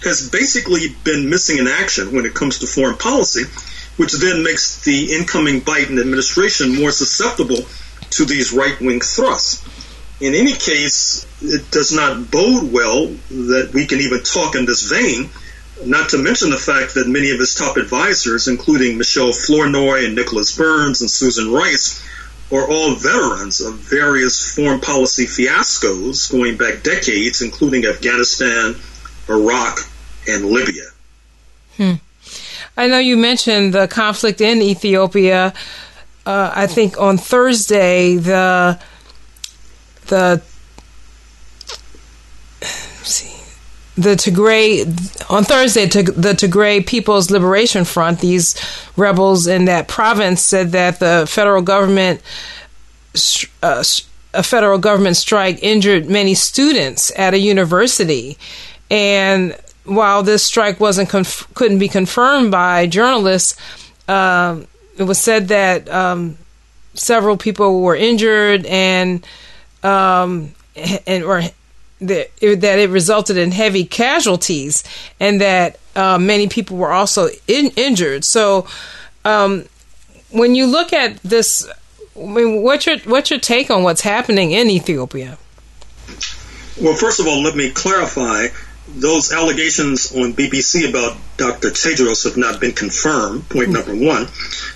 has 0.03 0.29
basically 0.29 0.87
been 1.03 1.29
missing 1.29 1.57
in 1.57 1.67
action 1.67 2.15
when 2.15 2.25
it 2.25 2.33
comes 2.33 2.59
to 2.59 2.67
foreign 2.67 2.97
policy, 2.97 3.43
which 3.97 4.13
then 4.13 4.43
makes 4.43 4.83
the 4.83 5.13
incoming 5.13 5.61
Biden 5.61 5.99
administration 5.99 6.75
more 6.75 6.91
susceptible 6.91 7.59
to 8.11 8.25
these 8.25 8.53
right 8.53 8.79
wing 8.79 9.01
thrusts. 9.01 9.63
In 10.19 10.35
any 10.35 10.53
case, 10.53 11.25
it 11.41 11.71
does 11.71 11.91
not 11.91 12.29
bode 12.29 12.71
well 12.71 13.07
that 13.07 13.71
we 13.73 13.87
can 13.87 13.99
even 13.99 14.21
talk 14.21 14.55
in 14.55 14.65
this 14.65 14.83
vein, 14.83 15.29
not 15.85 16.09
to 16.09 16.17
mention 16.17 16.51
the 16.51 16.57
fact 16.57 16.93
that 16.93 17.07
many 17.07 17.31
of 17.31 17.39
his 17.39 17.55
top 17.55 17.77
advisors, 17.77 18.47
including 18.47 18.97
Michelle 18.97 19.33
Flournoy 19.33 20.05
and 20.05 20.15
Nicholas 20.15 20.55
Burns 20.55 21.01
and 21.01 21.09
Susan 21.09 21.51
Rice, 21.51 22.05
are 22.51 22.69
all 22.69 22.95
veterans 22.95 23.61
of 23.61 23.75
various 23.75 24.53
foreign 24.53 24.81
policy 24.81 25.25
fiascos 25.25 26.31
going 26.31 26.57
back 26.57 26.83
decades, 26.83 27.41
including 27.41 27.85
Afghanistan, 27.85 28.75
Iraq, 29.29 29.79
and 30.27 30.45
Libya. 30.45 30.83
Hmm. 31.77 31.93
I 32.77 32.87
know 32.87 32.99
you 32.99 33.17
mentioned 33.17 33.73
the 33.73 33.87
conflict 33.87 34.41
in 34.41 34.61
Ethiopia 34.61 35.53
uh, 36.31 36.53
I 36.55 36.67
think 36.67 36.99
on 36.99 37.17
Thursday 37.17 38.15
the 38.15 38.79
the 40.07 40.41
the 43.97 44.15
Tigray 44.15 44.85
on 45.29 45.43
Thursday 45.43 45.85
the 45.85 46.33
Tigray 46.33 46.85
People's 46.85 47.29
Liberation 47.29 47.83
Front 47.83 48.21
these 48.21 48.55
rebels 48.95 49.45
in 49.47 49.65
that 49.65 49.89
province 49.89 50.41
said 50.41 50.71
that 50.71 50.99
the 50.99 51.25
federal 51.27 51.61
government 51.61 52.21
uh, 53.61 53.83
a 54.33 54.43
federal 54.43 54.79
government 54.79 55.17
strike 55.17 55.59
injured 55.61 56.09
many 56.09 56.33
students 56.33 57.11
at 57.17 57.33
a 57.33 57.37
university. 57.37 58.37
And 58.89 59.57
while 59.83 60.23
this 60.23 60.43
strike 60.43 60.79
wasn't 60.79 61.09
conf- 61.09 61.47
couldn't 61.55 61.79
be 61.79 61.89
confirmed 61.89 62.51
by 62.51 62.87
journalists 62.87 63.57
um, 64.07 64.67
it 65.01 65.05
was 65.05 65.19
said 65.19 65.49
that 65.49 65.89
um, 65.89 66.37
several 66.93 67.37
people 67.37 67.81
were 67.81 67.95
injured 67.95 68.65
and 68.65 69.25
um, 69.83 70.53
and 71.07 71.23
or 71.23 71.41
that 72.01 72.31
it, 72.41 72.61
that 72.61 72.79
it 72.79 72.89
resulted 72.89 73.37
in 73.37 73.51
heavy 73.51 73.85
casualties 73.85 74.83
and 75.19 75.41
that 75.41 75.79
uh, 75.95 76.17
many 76.17 76.47
people 76.47 76.77
were 76.77 76.91
also 76.91 77.29
in, 77.47 77.71
injured. 77.75 78.23
So 78.25 78.67
um, 79.25 79.65
when 80.31 80.55
you 80.55 80.65
look 80.65 80.93
at 80.93 81.17
this, 81.23 81.67
I 82.17 82.25
mean, 82.25 82.63
what's 82.63 82.85
your 82.85 82.97
what's 82.99 83.29
your 83.29 83.39
take 83.39 83.69
on 83.69 83.83
what's 83.83 84.01
happening 84.01 84.51
in 84.51 84.69
Ethiopia? 84.69 85.37
Well, 86.81 86.95
first 86.95 87.19
of 87.19 87.27
all, 87.27 87.43
let 87.43 87.55
me 87.55 87.69
clarify 87.69 88.47
those 88.95 89.31
allegations 89.31 90.11
on 90.11 90.33
BBC 90.33 90.89
about 90.89 91.17
Dr. 91.37 91.69
Tedros 91.69 92.25
have 92.25 92.37
not 92.37 92.59
been 92.59 92.73
confirmed, 92.73 93.47
point 93.49 93.69
mm 93.69 93.73
number 93.73 93.95
one. 93.95 94.27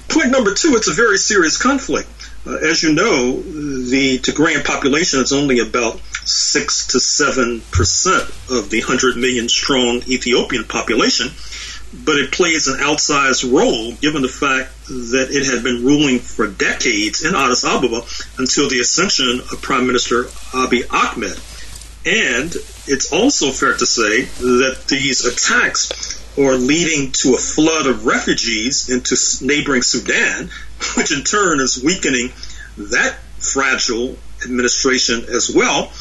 Point 0.08 0.32
number 0.32 0.54
two, 0.54 0.76
it's 0.76 0.88
a 0.88 0.94
very 0.94 1.18
serious 1.18 1.58
conflict. 1.58 2.10
Uh, 2.48 2.58
as 2.58 2.84
you 2.84 2.94
know, 2.94 3.42
the 3.42 4.20
Tigrayan 4.20 4.64
population 4.64 5.20
is 5.20 5.34
only 5.34 5.60
about 5.60 6.00
6 6.28 6.88
to 6.88 7.00
7 7.00 7.62
percent 7.72 8.30
of 8.50 8.70
the 8.70 8.82
100 8.82 9.18
million 9.18 9.50
strong 9.50 9.98
Ethiopian 10.08 10.64
population, 10.64 11.28
but 11.94 12.18
it 12.18 12.32
plays 12.32 12.68
an 12.68 12.80
outsized 12.80 13.52
role 13.52 13.94
given 13.94 14.22
the 14.22 14.28
fact 14.28 14.72
that 14.88 15.28
it 15.32 15.46
had 15.52 15.64
been 15.64 15.84
ruling 15.84 16.20
for 16.20 16.48
decades 16.48 17.26
in 17.26 17.36
Addis 17.36 17.64
Ababa 17.64 18.02
until 18.38 18.70
the 18.70 18.80
ascension 18.80 19.42
of 19.52 19.62
Prime 19.62 19.88
Minister 19.88 20.24
Abiy 20.54 20.86
Ahmed. 20.92 21.40
And 22.06 22.56
it's 22.88 23.12
also 23.12 23.52
fair 23.52 23.74
to 23.74 23.86
say 23.86 24.24
that 24.24 24.86
these 24.88 25.26
attacks 25.26 26.22
are 26.38 26.56
leading 26.56 27.12
to 27.14 27.34
a 27.34 27.38
flood 27.38 27.88
of 27.88 28.06
refugees 28.06 28.90
into 28.90 29.16
neighboring 29.46 29.82
Sudan, 29.82 30.50
which 30.98 31.12
in 31.12 31.24
turn 31.24 31.60
is 31.60 31.82
weakening 31.84 32.32
that 32.78 33.18
fragile 33.40 34.18
administration 34.44 35.24
as 35.34 35.52
well. 35.54 35.92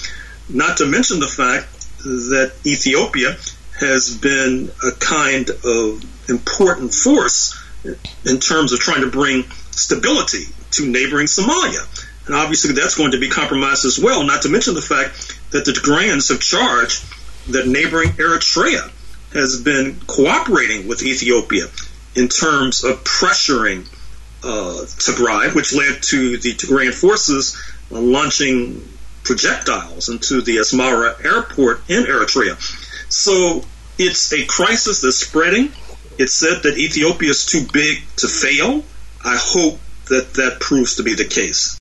Not 0.48 0.78
to 0.78 0.86
mention 0.86 1.20
the 1.20 1.28
fact 1.28 1.68
that 1.98 2.52
Ethiopia 2.66 3.36
has 3.80 4.16
been 4.16 4.70
a 4.84 4.92
kind 4.92 5.48
of 5.50 6.28
important 6.28 6.92
force 6.92 7.60
in 8.24 8.40
terms 8.40 8.72
of 8.72 8.80
trying 8.80 9.02
to 9.02 9.10
bring 9.10 9.44
stability 9.70 10.44
to 10.72 10.86
neighboring 10.86 11.26
Somalia. 11.26 11.86
And 12.26 12.34
obviously 12.34 12.72
that's 12.72 12.96
going 12.96 13.12
to 13.12 13.20
be 13.20 13.28
compromised 13.28 13.84
as 13.84 13.98
well, 13.98 14.24
not 14.24 14.42
to 14.42 14.48
mention 14.48 14.74
the 14.74 14.82
fact 14.82 15.38
that 15.54 15.64
the 15.64 15.70
Tigrayans 15.70 16.30
have 16.30 16.40
charged 16.40 17.04
that 17.52 17.68
neighboring 17.68 18.10
Eritrea 18.10 18.90
has 19.32 19.62
been 19.62 20.00
cooperating 20.08 20.88
with 20.88 21.04
Ethiopia 21.04 21.66
in 22.16 22.28
terms 22.28 22.82
of 22.82 23.04
pressuring 23.04 23.86
uh, 24.42 24.82
Tigray, 24.98 25.54
which 25.54 25.72
led 25.72 26.02
to 26.02 26.38
the 26.38 26.54
Tigrayan 26.54 26.92
forces 26.92 27.56
uh, 27.92 28.00
launching 28.00 28.82
projectiles 29.22 30.08
into 30.08 30.42
the 30.42 30.56
Asmara 30.56 31.24
airport 31.24 31.88
in 31.88 32.02
Eritrea. 32.02 32.56
So 33.08 33.62
it's 33.96 34.32
a 34.32 34.44
crisis 34.46 35.02
that's 35.02 35.18
spreading. 35.18 35.70
It's 36.18 36.34
said 36.34 36.64
that 36.64 36.76
Ethiopia 36.76 37.30
is 37.30 37.46
too 37.46 37.64
big 37.72 37.98
to 38.16 38.26
fail. 38.26 38.82
I 39.24 39.38
hope 39.40 39.78
that 40.08 40.34
that 40.34 40.58
proves 40.58 40.96
to 40.96 41.04
be 41.04 41.14
the 41.14 41.24
case. 41.24 41.78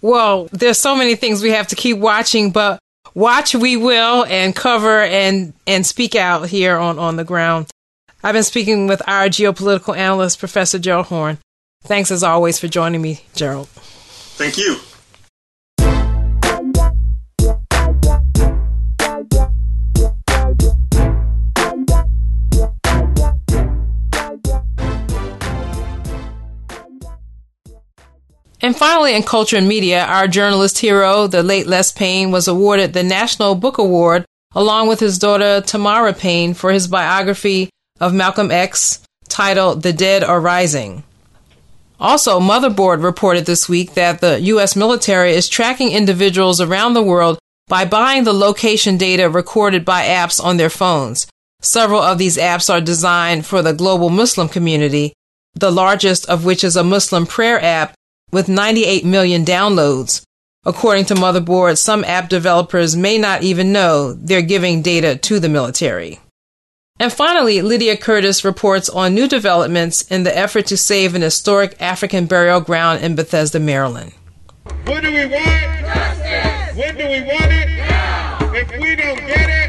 Well, 0.00 0.48
there's 0.50 0.78
so 0.78 0.96
many 0.96 1.14
things 1.14 1.40
we 1.40 1.50
have 1.50 1.68
to 1.68 1.76
keep 1.76 1.98
watching, 1.98 2.50
but 2.50 2.80
watch 3.14 3.54
we 3.54 3.76
will 3.76 4.24
and 4.24 4.54
cover 4.54 5.02
and 5.02 5.52
and 5.66 5.86
speak 5.86 6.14
out 6.14 6.48
here 6.48 6.76
on 6.76 6.98
on 6.98 7.16
the 7.16 7.24
ground. 7.24 7.68
I've 8.22 8.34
been 8.34 8.44
speaking 8.44 8.86
with 8.86 9.02
our 9.08 9.26
geopolitical 9.26 9.96
analyst, 9.96 10.38
Professor 10.38 10.78
Gerald 10.78 11.06
Horne. 11.06 11.38
Thanks 11.82 12.12
as 12.12 12.22
always 12.22 12.58
for 12.58 12.68
joining 12.68 13.02
me, 13.02 13.24
Gerald. 13.34 13.68
Thank 13.68 14.56
you. 14.56 14.78
And 28.62 28.76
finally, 28.76 29.16
in 29.16 29.24
culture 29.24 29.56
and 29.56 29.66
media, 29.66 30.04
our 30.04 30.28
journalist 30.28 30.78
hero, 30.78 31.26
the 31.26 31.42
late 31.42 31.66
Les 31.66 31.90
Payne, 31.90 32.30
was 32.30 32.46
awarded 32.46 32.92
the 32.92 33.02
National 33.02 33.56
Book 33.56 33.76
Award 33.76 34.24
along 34.54 34.86
with 34.86 35.00
his 35.00 35.18
daughter 35.18 35.60
Tamara 35.60 36.12
Payne 36.12 36.54
for 36.54 36.70
his 36.70 36.86
biography 36.86 37.70
of 38.00 38.14
Malcolm 38.14 38.52
X 38.52 39.02
titled 39.28 39.82
The 39.82 39.92
Dead 39.92 40.22
Are 40.22 40.40
Rising. 40.40 41.02
Also, 41.98 42.38
Motherboard 42.38 43.02
reported 43.02 43.46
this 43.46 43.68
week 43.68 43.94
that 43.94 44.20
the 44.20 44.40
U.S. 44.40 44.76
military 44.76 45.32
is 45.32 45.48
tracking 45.48 45.90
individuals 45.92 46.60
around 46.60 46.94
the 46.94 47.02
world 47.02 47.38
by 47.68 47.84
buying 47.84 48.24
the 48.24 48.32
location 48.32 48.96
data 48.96 49.28
recorded 49.28 49.84
by 49.84 50.04
apps 50.04 50.42
on 50.42 50.56
their 50.56 50.70
phones. 50.70 51.26
Several 51.60 52.00
of 52.00 52.18
these 52.18 52.36
apps 52.36 52.72
are 52.72 52.80
designed 52.80 53.46
for 53.46 53.62
the 53.62 53.72
global 53.72 54.10
Muslim 54.10 54.48
community, 54.48 55.14
the 55.54 55.70
largest 55.70 56.28
of 56.28 56.44
which 56.44 56.62
is 56.62 56.76
a 56.76 56.84
Muslim 56.84 57.24
prayer 57.24 57.60
app 57.62 57.94
with 58.32 58.48
98 58.48 59.04
million 59.04 59.44
downloads. 59.44 60.22
According 60.64 61.06
to 61.06 61.14
Motherboard, 61.14 61.76
some 61.76 62.04
app 62.04 62.28
developers 62.28 62.96
may 62.96 63.18
not 63.18 63.42
even 63.42 63.72
know 63.72 64.12
they're 64.12 64.42
giving 64.42 64.80
data 64.80 65.16
to 65.16 65.40
the 65.40 65.48
military. 65.48 66.20
And 67.00 67.12
finally, 67.12 67.62
Lydia 67.62 67.96
Curtis 67.96 68.44
reports 68.44 68.88
on 68.88 69.14
new 69.14 69.26
developments 69.26 70.02
in 70.02 70.22
the 70.22 70.36
effort 70.36 70.66
to 70.66 70.76
save 70.76 71.14
an 71.14 71.22
historic 71.22 71.80
African 71.82 72.26
burial 72.26 72.60
ground 72.60 73.02
in 73.02 73.16
Bethesda, 73.16 73.58
Maryland. 73.58 74.12
What 74.84 75.02
do 75.02 75.10
we 75.10 75.26
want? 75.26 75.80
Justice. 75.80 76.76
When 76.76 76.96
do 76.96 77.08
we 77.08 77.22
want 77.22 77.52
it? 77.52 77.68
Now. 77.76 78.52
If 78.54 78.70
we 78.70 78.94
don't 78.94 79.18
get 79.26 79.50
it, 79.50 79.61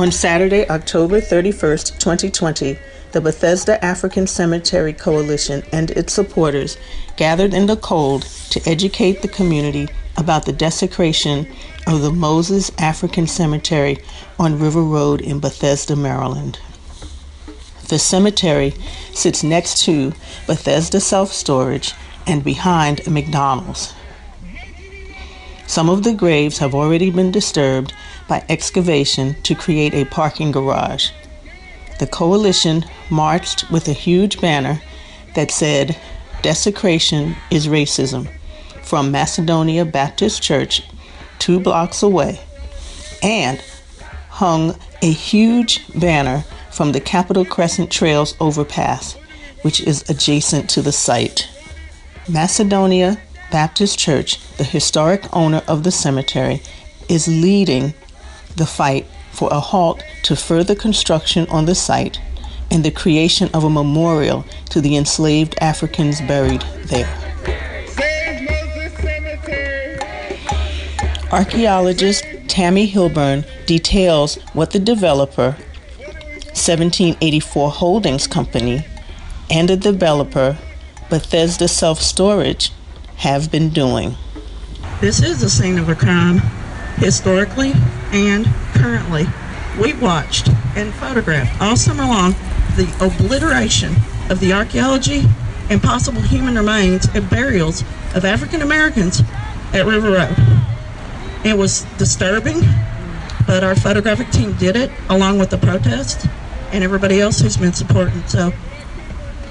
On 0.00 0.10
Saturday, 0.10 0.66
October 0.70 1.20
31st, 1.20 1.98
2020, 1.98 2.78
the 3.12 3.20
Bethesda 3.20 3.84
African 3.84 4.26
Cemetery 4.26 4.94
Coalition 4.94 5.62
and 5.72 5.90
its 5.90 6.14
supporters 6.14 6.78
gathered 7.16 7.52
in 7.52 7.66
the 7.66 7.76
cold 7.76 8.22
to 8.48 8.66
educate 8.66 9.20
the 9.20 9.28
community 9.28 9.90
about 10.16 10.46
the 10.46 10.54
desecration 10.54 11.46
of 11.86 12.00
the 12.00 12.10
Moses 12.10 12.72
African 12.78 13.26
Cemetery 13.26 13.98
on 14.38 14.58
River 14.58 14.80
Road 14.80 15.20
in 15.20 15.38
Bethesda, 15.38 15.94
Maryland. 15.94 16.58
The 17.88 17.98
cemetery 17.98 18.72
sits 19.12 19.42
next 19.42 19.84
to 19.84 20.14
Bethesda 20.46 20.98
Self 21.00 21.30
Storage 21.30 21.92
and 22.26 22.42
behind 22.42 23.06
McDonald's. 23.06 23.92
Some 25.70 25.88
of 25.88 26.02
the 26.02 26.14
graves 26.14 26.58
have 26.58 26.74
already 26.74 27.12
been 27.12 27.30
disturbed 27.30 27.94
by 28.26 28.44
excavation 28.48 29.40
to 29.44 29.54
create 29.54 29.94
a 29.94 30.04
parking 30.04 30.50
garage. 30.50 31.10
The 32.00 32.08
coalition 32.08 32.84
marched 33.08 33.70
with 33.70 33.86
a 33.86 33.92
huge 33.92 34.40
banner 34.40 34.82
that 35.36 35.52
said, 35.52 35.96
Desecration 36.42 37.36
is 37.52 37.68
racism 37.68 38.28
from 38.82 39.12
Macedonia 39.12 39.84
Baptist 39.84 40.42
Church, 40.42 40.82
two 41.38 41.60
blocks 41.60 42.02
away, 42.02 42.40
and 43.22 43.62
hung 44.28 44.74
a 45.02 45.12
huge 45.12 45.86
banner 45.96 46.44
from 46.72 46.90
the 46.90 47.00
Capital 47.00 47.44
Crescent 47.44 47.92
Trails 47.92 48.34
overpass, 48.40 49.16
which 49.62 49.80
is 49.80 50.02
adjacent 50.10 50.68
to 50.70 50.82
the 50.82 50.90
site. 50.90 51.48
Macedonia 52.28 53.20
Baptist 53.50 53.98
Church, 53.98 54.38
the 54.56 54.64
historic 54.64 55.24
owner 55.34 55.62
of 55.66 55.82
the 55.82 55.90
cemetery, 55.90 56.62
is 57.08 57.26
leading 57.26 57.94
the 58.56 58.66
fight 58.66 59.06
for 59.32 59.48
a 59.52 59.60
halt 59.60 60.02
to 60.22 60.36
further 60.36 60.74
construction 60.74 61.46
on 61.48 61.64
the 61.66 61.74
site 61.74 62.20
and 62.70 62.84
the 62.84 62.90
creation 62.90 63.50
of 63.52 63.64
a 63.64 63.70
memorial 63.70 64.44
to 64.70 64.80
the 64.80 64.96
enslaved 64.96 65.56
Africans 65.60 66.20
buried 66.20 66.62
there. 66.84 67.08
Archaeologist 71.32 72.24
Tammy 72.48 72.90
Hilburn 72.90 73.44
details 73.66 74.36
what 74.52 74.72
the 74.72 74.80
developer, 74.80 75.56
1784 76.54 77.70
Holdings 77.70 78.26
Company, 78.26 78.84
and 79.48 79.68
the 79.68 79.76
developer, 79.76 80.58
Bethesda 81.08 81.68
Self 81.68 82.00
Storage, 82.00 82.72
have 83.20 83.50
been 83.50 83.68
doing. 83.68 84.14
This 85.02 85.22
is 85.22 85.40
the 85.40 85.50
scene 85.50 85.78
of 85.78 85.90
a 85.90 85.94
crime, 85.94 86.38
historically 86.96 87.74
and 88.12 88.46
currently. 88.72 89.26
We 89.78 89.92
watched 89.92 90.48
and 90.74 90.92
photographed 90.94 91.60
all 91.60 91.76
summer 91.76 92.04
long 92.04 92.32
the 92.76 92.90
obliteration 92.98 93.94
of 94.30 94.40
the 94.40 94.54
archaeology 94.54 95.24
and 95.68 95.82
possible 95.82 96.22
human 96.22 96.54
remains 96.54 97.08
and 97.14 97.28
burials 97.28 97.82
of 98.14 98.24
African 98.24 98.62
Americans 98.62 99.20
at 99.74 99.84
River 99.84 100.12
Road. 100.12 100.36
It 101.44 101.58
was 101.58 101.82
disturbing, 101.98 102.62
but 103.46 103.62
our 103.62 103.76
photographic 103.76 104.30
team 104.30 104.54
did 104.54 104.76
it 104.76 104.90
along 105.10 105.38
with 105.38 105.50
the 105.50 105.58
protest 105.58 106.26
and 106.72 106.82
everybody 106.82 107.20
else 107.20 107.40
who's 107.40 107.58
been 107.58 107.74
supporting. 107.74 108.26
So 108.28 108.54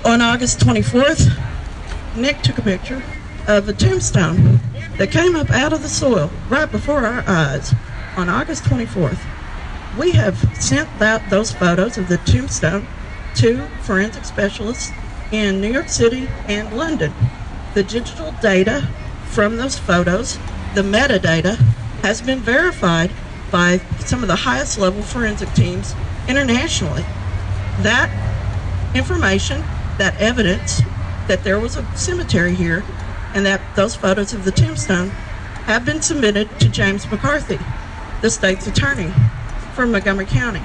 on 0.04 0.22
August 0.22 0.60
24th, 0.60 1.38
Nick 2.16 2.42
took 2.42 2.58
a 2.58 2.64
picture 2.64 3.04
of 3.50 3.68
a 3.68 3.74
tombstone 3.74 4.60
that 4.98 5.10
came 5.10 5.36
up 5.36 5.50
out 5.50 5.74
of 5.74 5.82
the 5.82 5.90
soil 5.90 6.30
right 6.50 6.72
before 6.72 7.04
our 7.04 7.24
eyes 7.28 7.74
on 8.16 8.30
August 8.30 8.64
24th. 8.66 9.18
We 9.98 10.12
have 10.12 10.38
sent 10.62 10.88
out 11.02 11.28
those 11.32 11.52
photos 11.52 11.98
of 11.98 12.10
the 12.10 12.18
tombstone 12.20 12.86
to 13.38 13.66
forensic 13.82 14.26
specialists 14.26 14.92
in 15.32 15.60
New 15.60 15.72
York 15.72 15.90
City 15.90 16.30
and 16.48 16.78
London. 16.78 17.12
The 17.74 17.82
digital 17.82 18.34
data 18.40 18.88
from 19.26 19.58
those 19.58 19.80
photos, 19.80 20.38
the 20.76 20.84
metadata, 20.84 21.56
has 22.04 22.22
been 22.22 22.40
verified 22.40 23.10
by 23.52 23.80
some 24.02 24.22
of 24.22 24.28
the 24.28 24.36
highest 24.36 24.78
level 24.78 25.02
forensic 25.02 25.52
teams 25.54 25.96
internationally. 26.28 27.02
That 27.82 28.12
information, 28.94 29.64
that 29.98 30.16
evidence 30.22 30.84
that 31.28 31.44
there 31.44 31.60
was 31.60 31.78
a 31.78 31.98
cemetery 31.98 32.54
here 32.54 32.84
and 33.34 33.46
that 33.46 33.62
those 33.76 33.96
photos 33.96 34.34
of 34.34 34.46
the 34.46 34.52
tombstone 34.52 35.10
have 35.66 35.86
been 35.86 36.02
submitted 36.02 36.50
to 36.60 36.70
James 36.70 37.10
McCarthy, 37.10 37.60
the 38.22 38.30
state's 38.30 38.68
attorney 38.68 39.14
for 39.74 39.86
Montgomery 39.86 40.26
County. 40.26 40.62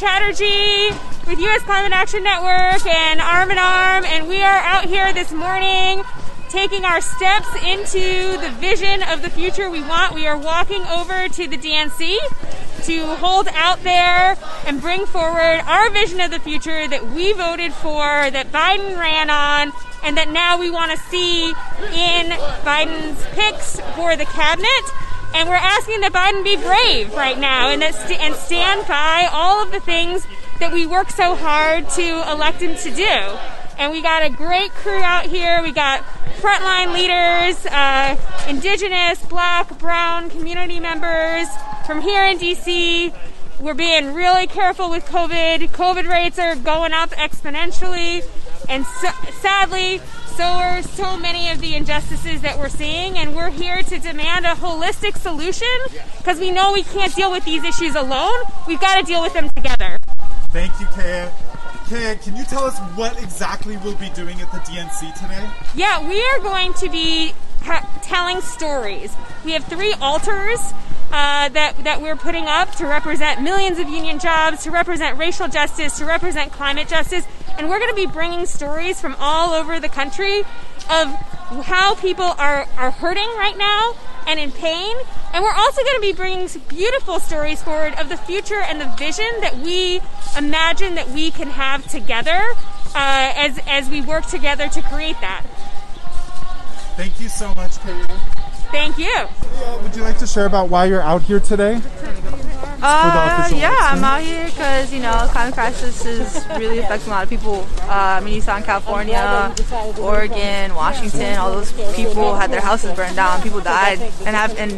Chatterjee 0.02 0.90
with 1.28 1.38
U.S. 1.38 1.62
Climate 1.62 1.92
Action 1.92 2.24
Network 2.24 2.84
and 2.92 3.20
Arm 3.20 3.52
in 3.52 3.58
Arm, 3.58 4.04
and 4.04 4.26
we 4.26 4.42
are 4.42 4.58
out 4.58 4.86
here 4.86 5.12
this 5.12 5.30
morning 5.30 6.02
taking 6.48 6.84
our 6.84 7.00
steps 7.00 7.46
into 7.64 8.36
the 8.38 8.50
vision 8.58 9.04
of 9.04 9.22
the 9.22 9.30
future 9.30 9.70
we 9.70 9.80
want. 9.80 10.12
We 10.12 10.26
are 10.26 10.36
walking 10.36 10.82
over 10.86 11.28
to 11.28 11.46
the 11.46 11.56
DNC 11.56 12.18
to 12.86 13.06
hold 13.14 13.46
out 13.52 13.84
there 13.84 14.36
and 14.66 14.80
bring 14.80 15.06
forward 15.06 15.62
our 15.66 15.88
vision 15.90 16.20
of 16.20 16.32
the 16.32 16.40
future 16.40 16.88
that 16.88 17.06
we 17.10 17.32
voted 17.34 17.72
for, 17.72 18.02
that 18.02 18.50
Biden 18.50 18.98
ran 18.98 19.30
on, 19.30 19.70
and 20.02 20.16
that 20.16 20.30
now 20.30 20.58
we 20.58 20.68
want 20.68 20.90
to 20.90 20.96
see 20.96 21.46
in 21.46 22.30
Biden's 22.64 23.24
picks 23.36 23.78
for 23.94 24.16
the 24.16 24.24
cabinet. 24.24 25.01
And 25.34 25.48
we're 25.48 25.54
asking 25.56 26.00
that 26.00 26.12
Biden 26.12 26.44
be 26.44 26.56
brave 26.56 27.14
right 27.14 27.38
now 27.38 27.70
and 27.70 27.80
that 27.82 27.94
st- 27.94 28.20
and 28.20 28.34
stand 28.34 28.86
by 28.86 29.28
all 29.32 29.62
of 29.62 29.72
the 29.72 29.80
things 29.80 30.26
that 30.58 30.72
we 30.72 30.86
work 30.86 31.10
so 31.10 31.34
hard 31.34 31.88
to 31.90 32.30
elect 32.30 32.60
him 32.60 32.76
to 32.76 32.90
do. 32.90 33.38
And 33.78 33.90
we 33.90 34.02
got 34.02 34.24
a 34.24 34.30
great 34.30 34.70
crew 34.72 35.00
out 35.02 35.26
here. 35.26 35.62
We 35.62 35.72
got 35.72 36.02
frontline 36.40 36.92
leaders, 36.92 37.64
uh, 37.66 38.16
indigenous, 38.48 39.24
black, 39.26 39.78
brown 39.78 40.28
community 40.30 40.78
members 40.78 41.48
from 41.86 42.00
here 42.00 42.24
in 42.24 42.38
DC. 42.38 43.12
We're 43.58 43.74
being 43.74 44.12
really 44.12 44.46
careful 44.46 44.90
with 44.90 45.04
COVID. 45.06 45.68
COVID 45.70 46.08
rates 46.08 46.38
are 46.38 46.56
going 46.56 46.92
up 46.92 47.10
exponentially. 47.10 48.24
And 48.68 48.84
so, 48.86 49.10
sadly, 49.40 50.00
so 50.32 50.44
are 50.44 50.82
so 50.82 51.16
many 51.16 51.50
of 51.50 51.60
the 51.60 51.74
injustices 51.74 52.40
that 52.40 52.58
we're 52.58 52.68
seeing. 52.68 53.18
And 53.18 53.34
we're 53.36 53.50
here 53.50 53.82
to 53.82 53.98
demand 53.98 54.46
a 54.46 54.50
holistic 54.54 55.16
solution 55.16 55.68
because 56.18 56.38
we 56.40 56.50
know 56.50 56.72
we 56.72 56.82
can't 56.82 57.14
deal 57.14 57.30
with 57.30 57.44
these 57.44 57.62
issues 57.64 57.94
alone. 57.94 58.40
We've 58.66 58.80
got 58.80 58.98
to 58.98 59.04
deal 59.04 59.22
with 59.22 59.34
them 59.34 59.50
together. 59.50 59.98
Thank 60.48 60.78
you, 60.80 60.86
Kaya. 60.86 61.32
Kaya, 61.88 62.16
can 62.16 62.36
you 62.36 62.44
tell 62.44 62.64
us 62.64 62.78
what 62.96 63.22
exactly 63.22 63.76
we'll 63.78 63.96
be 63.96 64.08
doing 64.10 64.40
at 64.40 64.50
the 64.52 64.58
DNC 64.58 65.14
today? 65.20 65.50
Yeah, 65.74 66.08
we 66.08 66.22
are 66.22 66.38
going 66.40 66.72
to 66.74 66.88
be 66.88 67.34
ha- 67.62 67.86
telling 68.02 68.40
stories. 68.40 69.14
We 69.44 69.52
have 69.52 69.64
three 69.64 69.92
altars 70.00 70.60
uh, 71.12 71.50
that 71.50 71.84
that 71.84 72.00
we're 72.00 72.16
putting 72.16 72.46
up 72.46 72.74
to 72.76 72.86
represent 72.86 73.42
millions 73.42 73.78
of 73.78 73.88
union 73.88 74.18
jobs, 74.18 74.64
to 74.64 74.70
represent 74.70 75.18
racial 75.18 75.48
justice, 75.48 75.98
to 75.98 76.06
represent 76.06 76.52
climate 76.52 76.88
justice, 76.88 77.26
and 77.58 77.68
we're 77.68 77.78
going 77.78 77.90
to 77.90 77.96
be 77.96 78.06
bringing 78.06 78.46
stories 78.46 79.00
from 79.00 79.16
all 79.18 79.52
over 79.52 79.80
the 79.80 79.88
country 79.88 80.40
of 80.90 81.08
how 81.64 81.94
people 81.94 82.24
are 82.24 82.66
are 82.76 82.90
hurting 82.90 83.28
right 83.36 83.56
now 83.56 83.94
and 84.26 84.38
in 84.38 84.52
pain. 84.52 84.96
And 85.32 85.42
we're 85.42 85.54
also 85.54 85.82
going 85.82 85.96
to 85.96 86.00
be 86.00 86.12
bringing 86.12 86.48
some 86.48 86.62
beautiful 86.68 87.18
stories 87.18 87.62
forward 87.62 87.94
of 87.98 88.08
the 88.08 88.16
future 88.16 88.60
and 88.60 88.80
the 88.80 88.86
vision 88.98 89.30
that 89.40 89.58
we 89.58 90.00
imagine 90.36 90.94
that 90.96 91.08
we 91.10 91.30
can 91.30 91.48
have 91.48 91.86
together 91.88 92.40
uh, 92.94 93.32
as 93.36 93.58
as 93.66 93.88
we 93.88 94.00
work 94.00 94.26
together 94.26 94.68
to 94.68 94.82
create 94.82 95.20
that. 95.20 95.42
Thank 96.96 97.20
you 97.20 97.28
so 97.28 97.54
much, 97.54 97.78
Kaya. 97.78 98.06
Thank 98.70 98.98
you. 98.98 99.28
Would 99.82 99.96
you 99.96 100.02
like 100.02 100.18
to 100.18 100.26
share 100.26 100.46
about 100.46 100.68
why 100.68 100.86
you're 100.86 101.02
out 101.02 101.22
here 101.22 101.40
today? 101.40 101.80
Uh, 102.84 103.48
yeah? 103.54 103.72
I'm 103.78 104.02
out 104.02 104.22
here 104.22 104.46
because 104.46 104.92
you 104.92 104.98
know 104.98 105.12
climate 105.30 105.54
crisis 105.54 106.04
is 106.04 106.44
really 106.58 106.78
affecting 106.78 107.12
a 107.12 107.14
lot 107.14 107.22
of 107.22 107.30
people. 107.30 107.64
Uh, 107.82 108.18
I 108.18 108.20
mean, 108.20 108.34
you 108.34 108.40
saw 108.40 108.56
in 108.56 108.64
California, 108.64 109.54
Oregon, 110.00 110.74
Washington, 110.74 111.38
all 111.38 111.52
those 111.52 111.70
people 111.94 112.34
had 112.34 112.50
their 112.50 112.60
houses 112.60 112.92
burned 112.96 113.14
down. 113.14 113.40
People 113.40 113.60
died, 113.60 114.00
and 114.26 114.34
have 114.34 114.58
and 114.58 114.72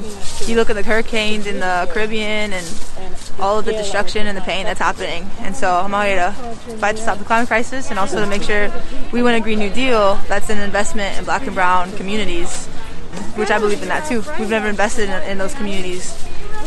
you 0.46 0.56
look 0.56 0.68
at 0.68 0.76
the 0.76 0.82
hurricanes 0.82 1.46
in 1.46 1.60
the 1.60 1.88
Caribbean 1.94 2.52
and 2.52 2.84
all 3.40 3.58
of 3.58 3.64
the 3.64 3.72
destruction 3.72 4.26
and 4.26 4.36
the 4.36 4.42
pain 4.42 4.64
that's 4.64 4.80
happening. 4.80 5.26
And 5.40 5.56
so 5.56 5.74
I'm 5.74 5.94
out 5.94 6.06
here 6.06 6.16
to 6.16 6.76
fight 6.76 6.96
to 6.96 7.02
stop 7.02 7.16
the 7.18 7.24
climate 7.24 7.48
crisis 7.48 7.88
and 7.88 7.98
also 7.98 8.20
to 8.20 8.26
make 8.26 8.42
sure 8.42 8.70
we 9.12 9.22
win 9.22 9.34
a 9.34 9.40
Green 9.40 9.58
New 9.58 9.70
Deal 9.70 10.16
that's 10.28 10.50
an 10.50 10.58
investment 10.58 11.16
in 11.18 11.24
Black 11.24 11.46
and 11.46 11.54
Brown 11.54 11.90
communities, 11.96 12.66
which 13.36 13.50
I 13.50 13.58
believe 13.58 13.82
in 13.82 13.88
that 13.88 14.06
too. 14.06 14.22
We've 14.38 14.50
never 14.50 14.68
invested 14.68 15.08
in, 15.08 15.22
in 15.22 15.38
those 15.38 15.54
communities 15.54 16.12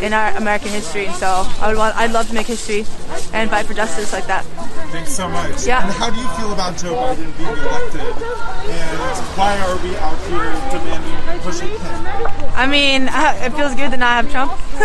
in 0.02 0.14
our 0.14 0.36
American 0.38 0.70
history, 0.70 1.08
and 1.08 1.16
so 1.16 1.46
I 1.60 1.68
would 1.68 1.78
want, 1.78 1.96
I'd 1.96 2.12
love 2.12 2.28
to 2.28 2.34
make 2.34 2.48
history 2.48 2.86
and 3.34 3.50
fight 3.50 3.66
for 3.66 3.74
justice 3.74 4.14
like 4.14 4.28
that. 4.28 4.44
Thanks 4.92 5.12
so 5.12 5.28
much. 5.28 5.66
Yeah. 5.66 5.84
And 5.84 5.92
how 5.92 6.10
do 6.10 6.20
you 6.20 6.28
feel 6.38 6.54
about 6.54 6.78
Joe 6.78 6.96
Biden 6.96 7.38
being 7.38 7.50
elected? 7.50 8.02
And 8.02 8.98
why 9.38 9.58
are 9.60 9.78
we 9.84 9.96
out 9.98 10.18
here 10.28 10.52
demanding 10.72 11.40
pushing 11.42 11.68
him? 11.68 12.48
I 12.56 12.68
mean, 12.68 13.08
it 13.12 13.54
feels 13.54 13.76
good 13.76 13.92
to 13.92 13.98
not 13.98 14.24
have 14.24 14.32
Trump, 14.32 14.52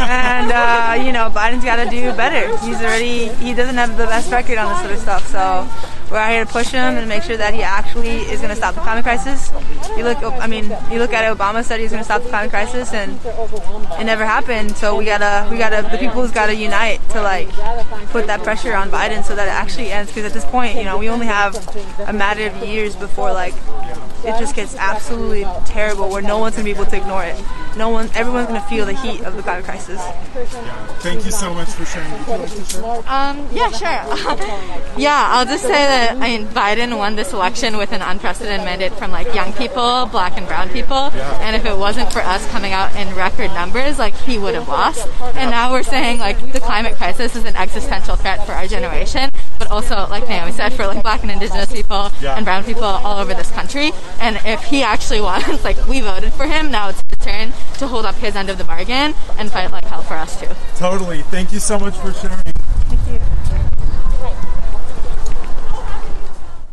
and 0.00 0.52
uh, 0.52 1.04
you 1.04 1.12
know 1.12 1.30
Biden's 1.30 1.64
got 1.64 1.76
to 1.76 1.90
do 1.90 2.12
better. 2.12 2.56
He's 2.58 2.80
already 2.80 3.28
he 3.36 3.54
doesn't 3.54 3.76
have 3.76 3.96
the 3.96 4.06
best 4.06 4.30
record 4.30 4.58
on 4.58 4.72
this 4.72 4.80
sort 4.80 4.92
of 4.92 4.98
stuff, 4.98 5.26
so 5.28 5.68
we're 6.10 6.18
out 6.18 6.30
here 6.30 6.44
to 6.44 6.50
push 6.50 6.68
him 6.68 6.96
and 6.96 7.08
make 7.08 7.22
sure 7.22 7.36
that 7.36 7.54
he 7.54 7.62
actually 7.62 8.18
is 8.30 8.40
going 8.40 8.50
to 8.50 8.56
stop 8.56 8.74
the 8.74 8.80
climate 8.80 9.04
crisis. 9.04 9.50
You 9.96 10.04
look, 10.04 10.18
I 10.22 10.46
mean, 10.46 10.64
you 10.90 10.98
look 10.98 11.12
at 11.12 11.24
it. 11.24 11.36
Obama 11.36 11.64
said 11.64 11.80
he's 11.80 11.90
going 11.90 12.00
to 12.00 12.04
stop 12.04 12.22
the 12.22 12.28
climate 12.28 12.50
crisis, 12.50 12.92
and 12.92 13.18
it 14.00 14.04
never 14.04 14.24
happened. 14.24 14.76
So 14.76 14.96
we 14.96 15.04
gotta, 15.04 15.48
we 15.50 15.58
gotta, 15.58 15.88
the 15.90 15.98
people's 15.98 16.30
got 16.30 16.46
to 16.46 16.54
unite 16.54 17.00
to 17.10 17.22
like 17.22 17.48
put 18.10 18.26
that 18.26 18.42
pressure 18.42 18.74
on 18.74 18.90
Biden 18.90 19.24
so 19.24 19.34
that 19.34 19.46
it 19.46 19.52
actually 19.52 19.90
ends. 19.90 20.10
Because 20.10 20.24
at 20.24 20.32
this 20.32 20.44
point, 20.44 20.76
you 20.76 20.84
know, 20.84 20.98
we 20.98 21.08
only 21.08 21.26
have 21.26 21.54
a 22.06 22.12
matter 22.12 22.46
of 22.46 22.68
years 22.68 22.96
before 22.96 23.32
like 23.32 23.54
it 24.24 24.38
just 24.38 24.56
gets 24.56 24.74
absolutely 24.76 25.44
terrible, 25.66 26.08
where 26.08 26.22
no 26.22 26.38
one's 26.38 26.56
going 26.56 26.66
to 26.66 26.72
be 26.72 26.78
able 26.78 26.90
to 26.90 26.96
ignore 26.96 27.24
it. 27.24 27.36
No 27.76 27.90
one, 27.90 28.08
everyone's 28.14 28.48
going 28.48 28.60
to 28.60 28.66
feel 28.68 28.86
the 28.86 28.94
heat 28.94 29.20
of 29.22 29.36
the 29.36 29.42
climate 29.42 29.64
crisis. 29.64 30.00
Thank 31.02 31.26
you 31.26 31.30
so 31.30 31.52
much 31.52 31.68
for 31.68 31.84
sharing. 31.84 32.10
Would 32.10 32.26
you 32.26 32.36
like 32.36 32.50
to 32.50 32.64
share? 32.64 32.84
Um, 33.06 33.48
yeah, 33.52 33.70
sure. 33.70 33.88
yeah, 34.98 35.26
I'll 35.28 35.44
just 35.44 35.62
say 35.62 35.72
that 35.72 35.93
I 35.94 36.14
mean 36.38 36.46
Biden 36.48 36.96
won 36.98 37.16
this 37.16 37.32
election 37.32 37.76
with 37.76 37.92
an 37.92 38.02
unprecedented 38.02 38.64
mandate 38.64 38.92
from 38.94 39.10
like 39.10 39.32
young 39.34 39.52
people, 39.52 40.06
black 40.06 40.36
and 40.36 40.46
brown 40.46 40.68
people, 40.70 41.10
and 41.44 41.54
if 41.56 41.64
it 41.64 41.76
wasn't 41.76 42.12
for 42.12 42.20
us 42.20 42.46
coming 42.50 42.72
out 42.72 42.94
in 42.96 43.14
record 43.14 43.48
numbers, 43.52 43.98
like 43.98 44.14
he 44.14 44.38
would 44.38 44.54
have 44.54 44.68
lost. 44.68 45.06
And 45.36 45.50
now 45.50 45.70
we're 45.72 45.82
saying 45.82 46.18
like 46.18 46.52
the 46.52 46.60
climate 46.60 46.94
crisis 46.96 47.36
is 47.36 47.44
an 47.44 47.56
existential 47.56 48.16
threat 48.16 48.44
for 48.46 48.52
our 48.52 48.66
generation, 48.66 49.30
but 49.58 49.68
also 49.70 50.06
like 50.10 50.28
Naomi 50.28 50.52
said, 50.52 50.72
for 50.72 50.86
like 50.86 51.02
black 51.02 51.22
and 51.22 51.30
indigenous 51.30 51.72
people 51.72 52.10
Yeah. 52.20 52.36
and 52.36 52.44
brown 52.44 52.64
people 52.64 52.84
all 52.84 53.18
over 53.20 53.34
this 53.34 53.50
country. 53.50 53.92
And 54.20 54.36
if 54.44 54.62
he 54.64 54.82
actually 54.82 55.20
wants, 55.20 55.64
like 55.64 55.76
we 55.86 56.00
voted 56.00 56.32
for 56.32 56.46
him, 56.46 56.70
now 56.70 56.88
it's 56.88 57.02
his 57.08 57.18
turn 57.26 57.52
to 57.78 57.86
hold 57.86 58.04
up 58.06 58.14
his 58.16 58.36
end 58.36 58.50
of 58.50 58.58
the 58.58 58.64
bargain 58.64 59.14
and 59.38 59.50
fight 59.50 59.70
like 59.70 59.84
hell 59.84 60.02
for 60.02 60.14
us 60.14 60.38
too. 60.40 60.48
Totally. 60.76 61.22
Thank 61.22 61.52
you 61.52 61.58
so 61.58 61.78
much 61.78 61.96
for 61.96 62.12
sharing. 62.12 62.53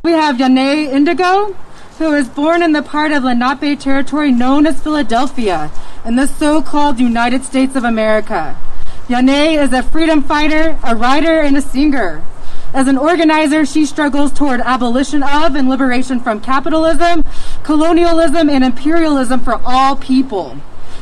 We 0.03 0.13
have 0.13 0.37
Yane 0.37 0.91
Indigo, 0.91 1.55
who 1.99 2.11
is 2.13 2.27
born 2.27 2.63
in 2.63 2.71
the 2.71 2.81
part 2.81 3.11
of 3.11 3.23
Lenape 3.23 3.79
territory 3.79 4.31
known 4.31 4.65
as 4.65 4.81
Philadelphia 4.81 5.69
in 6.03 6.15
the 6.15 6.25
so-called 6.25 6.99
United 6.99 7.43
States 7.43 7.75
of 7.75 7.83
America. 7.83 8.57
Yane 9.07 9.61
is 9.61 9.71
a 9.71 9.83
freedom 9.83 10.23
fighter, 10.23 10.79
a 10.83 10.95
writer, 10.95 11.39
and 11.39 11.55
a 11.55 11.61
singer. 11.61 12.23
As 12.73 12.87
an 12.87 12.97
organizer, 12.97 13.63
she 13.63 13.85
struggles 13.85 14.33
toward 14.33 14.61
abolition 14.61 15.21
of 15.21 15.53
and 15.53 15.69
liberation 15.69 16.19
from 16.19 16.41
capitalism, 16.41 17.23
colonialism, 17.61 18.49
and 18.49 18.63
imperialism 18.63 19.41
for 19.41 19.61
all 19.63 19.95
people. 19.95 20.57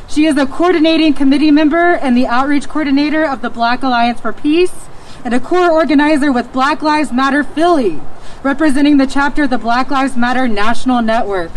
She 0.09 0.25
is 0.25 0.35
a 0.35 0.45
coordinating 0.45 1.13
committee 1.13 1.51
member 1.51 1.93
and 1.93 2.17
the 2.17 2.27
outreach 2.27 2.67
coordinator 2.67 3.23
of 3.23 3.41
the 3.41 3.49
Black 3.49 3.81
Alliance 3.81 4.19
for 4.19 4.33
Peace 4.33 4.89
and 5.23 5.33
a 5.33 5.39
core 5.39 5.71
organizer 5.71 6.31
with 6.31 6.53
Black 6.53 6.81
Lives 6.81 7.11
Matter 7.11 7.43
Philly, 7.43 8.01
representing 8.43 8.97
the 8.97 9.07
chapter 9.07 9.43
of 9.43 9.49
the 9.49 9.57
Black 9.57 9.89
Lives 9.89 10.15
Matter 10.15 10.47
National 10.47 11.01
Network. 11.01 11.51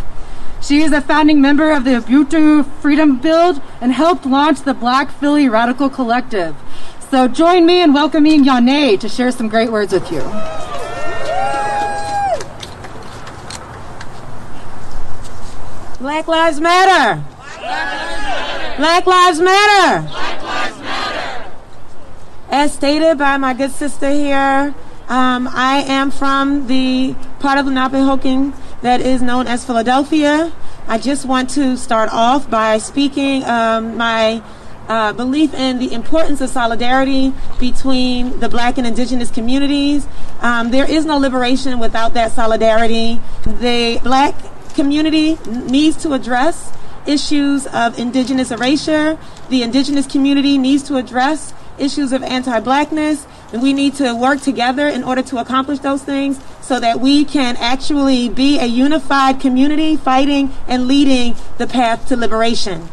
She 0.61 0.83
is 0.83 0.93
a 0.93 1.01
founding 1.01 1.41
member 1.41 1.73
of 1.73 1.85
the 1.85 2.01
Ubuntu 2.01 2.65
Freedom 2.81 3.19
Build 3.19 3.61
and 3.81 3.93
helped 3.93 4.25
launch 4.25 4.63
the 4.63 4.75
Black 4.75 5.11
Philly 5.11 5.49
Radical 5.49 5.91
Collective. 5.91 6.55
So 7.11 7.29
join 7.29 7.67
me 7.67 7.83
in 7.83 7.93
welcoming 7.93 8.45
Yane 8.45 8.99
to 8.99 9.09
share 9.09 9.33
some 9.33 9.49
great 9.49 9.71
words 9.71 9.93
with 9.93 10.11
you. 10.11 10.21
Black 15.99 16.27
Lives 16.27 16.61
Matter. 16.61 17.23
Black 18.77 19.07
Lives 19.07 19.41
Matter. 19.41 20.32
As 22.53 22.75
stated 22.75 23.17
by 23.17 23.39
my 23.39 23.55
good 23.55 23.71
sister 23.71 24.11
here, 24.11 24.75
um, 25.09 25.49
I 25.51 25.85
am 25.89 26.11
from 26.11 26.67
the 26.67 27.15
part 27.41 27.57
of 27.57 27.65
Lenape 27.65 28.53
that 28.83 29.01
is 29.01 29.23
known 29.23 29.47
as 29.47 29.65
Philadelphia. 29.65 30.53
I 30.87 30.99
just 30.99 31.25
want 31.25 31.49
to 31.55 31.79
start 31.79 32.11
off 32.13 32.51
by 32.51 32.77
speaking 32.77 33.43
um, 33.45 33.97
my 33.97 34.43
uh, 34.87 35.15
belief 35.15 35.55
in 35.55 35.79
the 35.79 35.95
importance 35.95 36.43
of 36.43 36.51
solidarity 36.51 37.33
between 37.59 38.39
the 38.41 38.51
black 38.51 38.77
and 38.77 38.87
indigenous 38.87 39.31
communities. 39.31 40.07
Um, 40.43 40.71
there 40.71 40.85
is 40.85 41.07
no 41.07 41.17
liberation 41.17 41.79
without 41.79 42.13
that 42.13 42.33
solidarity. 42.33 43.19
The 43.45 43.99
black 44.03 44.35
community 44.75 45.39
needs 45.47 45.97
to 46.03 46.13
address 46.13 46.71
issues 47.07 47.67
of 47.69 47.99
indigenous 47.99 48.51
erasure. 48.51 49.19
The 49.49 49.63
indigenous 49.63 50.07
community 50.07 50.59
needs 50.59 50.83
to 50.85 50.97
address 50.97 51.55
issues 51.79 52.13
of 52.13 52.23
anti 52.23 52.61
blackness. 52.61 53.27
And 53.53 53.63
we 53.63 53.73
need 53.73 53.95
to 53.97 54.15
work 54.15 54.41
together 54.41 54.87
in 54.87 55.05
order 55.05 55.23
to 55.23 55.39
accomplish 55.39 55.81
those 55.81 56.03
things 56.03 56.41
so 56.63 56.81
that 56.81 57.01
we 57.01 57.25
can 57.25 57.57
actually 57.59 58.29
be 58.29 58.59
a 58.59 58.65
unified 58.65 59.41
community 59.41 59.97
fighting 59.97 60.55
and 60.67 60.89
leading 60.89 61.37
the 61.59 61.67
path 61.67 62.09
to 62.09 62.17
liberation. 62.17 62.89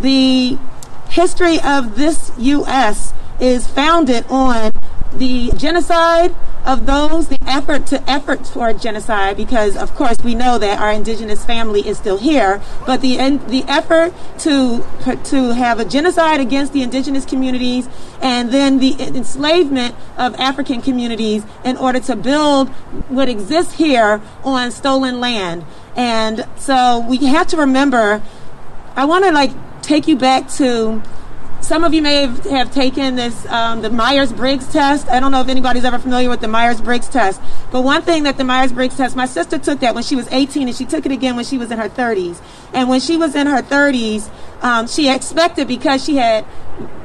The 0.00 0.58
history 1.10 1.60
of 1.60 1.96
this 1.96 2.32
U.S. 2.38 3.12
is 3.40 3.66
founded 3.66 4.24
on 4.30 4.72
the 5.12 5.52
genocide 5.56 6.34
of 6.64 6.86
those, 6.86 7.28
the 7.28 7.38
effort 7.46 7.86
to 7.86 8.10
effort 8.10 8.44
toward 8.44 8.80
genocide, 8.80 9.36
because 9.36 9.76
of 9.76 9.94
course 9.94 10.18
we 10.22 10.34
know 10.34 10.58
that 10.58 10.78
our 10.80 10.92
indigenous 10.92 11.44
family 11.44 11.86
is 11.86 11.98
still 11.98 12.18
here, 12.18 12.62
but 12.86 13.00
the 13.00 13.16
the 13.48 13.64
effort 13.68 14.12
to 14.38 14.84
to 15.24 15.54
have 15.54 15.80
a 15.80 15.84
genocide 15.84 16.40
against 16.40 16.72
the 16.72 16.82
indigenous 16.82 17.24
communities 17.24 17.88
and 18.20 18.50
then 18.50 18.78
the 18.78 18.94
enslavement 19.00 19.94
of 20.16 20.34
African 20.36 20.82
communities 20.82 21.44
in 21.64 21.76
order 21.76 22.00
to 22.00 22.16
build 22.16 22.68
what 23.08 23.28
exists 23.28 23.74
here 23.74 24.20
on 24.44 24.70
stolen 24.70 25.20
land. 25.20 25.64
And 25.96 26.46
so 26.56 27.04
we 27.08 27.18
have 27.26 27.46
to 27.48 27.56
remember. 27.56 28.22
I 28.96 29.04
want 29.04 29.24
to 29.24 29.32
like 29.32 29.52
take 29.82 30.06
you 30.08 30.16
back 30.16 30.48
to 30.52 31.02
some 31.60 31.84
of 31.84 31.94
you 31.94 32.02
may 32.02 32.22
have, 32.22 32.44
have 32.46 32.72
taken 32.72 33.16
this 33.16 33.46
um, 33.46 33.82
the 33.82 33.90
myers-briggs 33.90 34.72
test. 34.72 35.08
I 35.08 35.20
don't 35.20 35.32
know 35.32 35.40
if 35.40 35.48
anybody's 35.48 35.84
ever 35.84 35.98
familiar 35.98 36.28
with 36.28 36.40
the 36.40 36.48
myers-briggs 36.48 37.08
test. 37.08 37.40
But 37.70 37.82
one 37.82 38.02
thing 38.02 38.24
that 38.24 38.38
the 38.38 38.44
myers-briggs 38.44 38.96
test 38.96 39.16
my 39.16 39.26
sister 39.26 39.58
took 39.58 39.80
that 39.80 39.94
when 39.94 40.02
she 40.02 40.16
was 40.16 40.26
18 40.30 40.68
and 40.68 40.76
she 40.76 40.84
took 40.84 41.06
it 41.06 41.12
again 41.12 41.36
when 41.36 41.44
she 41.44 41.58
was 41.58 41.70
in 41.70 41.78
her 41.78 41.88
30s 41.88 42.40
and 42.72 42.88
when 42.88 43.00
she 43.00 43.16
was 43.16 43.34
in 43.34 43.46
her 43.46 43.62
30s 43.62 44.30
um, 44.62 44.86
she 44.86 45.08
expected 45.08 45.66
because 45.66 46.04
she 46.04 46.16
had 46.16 46.44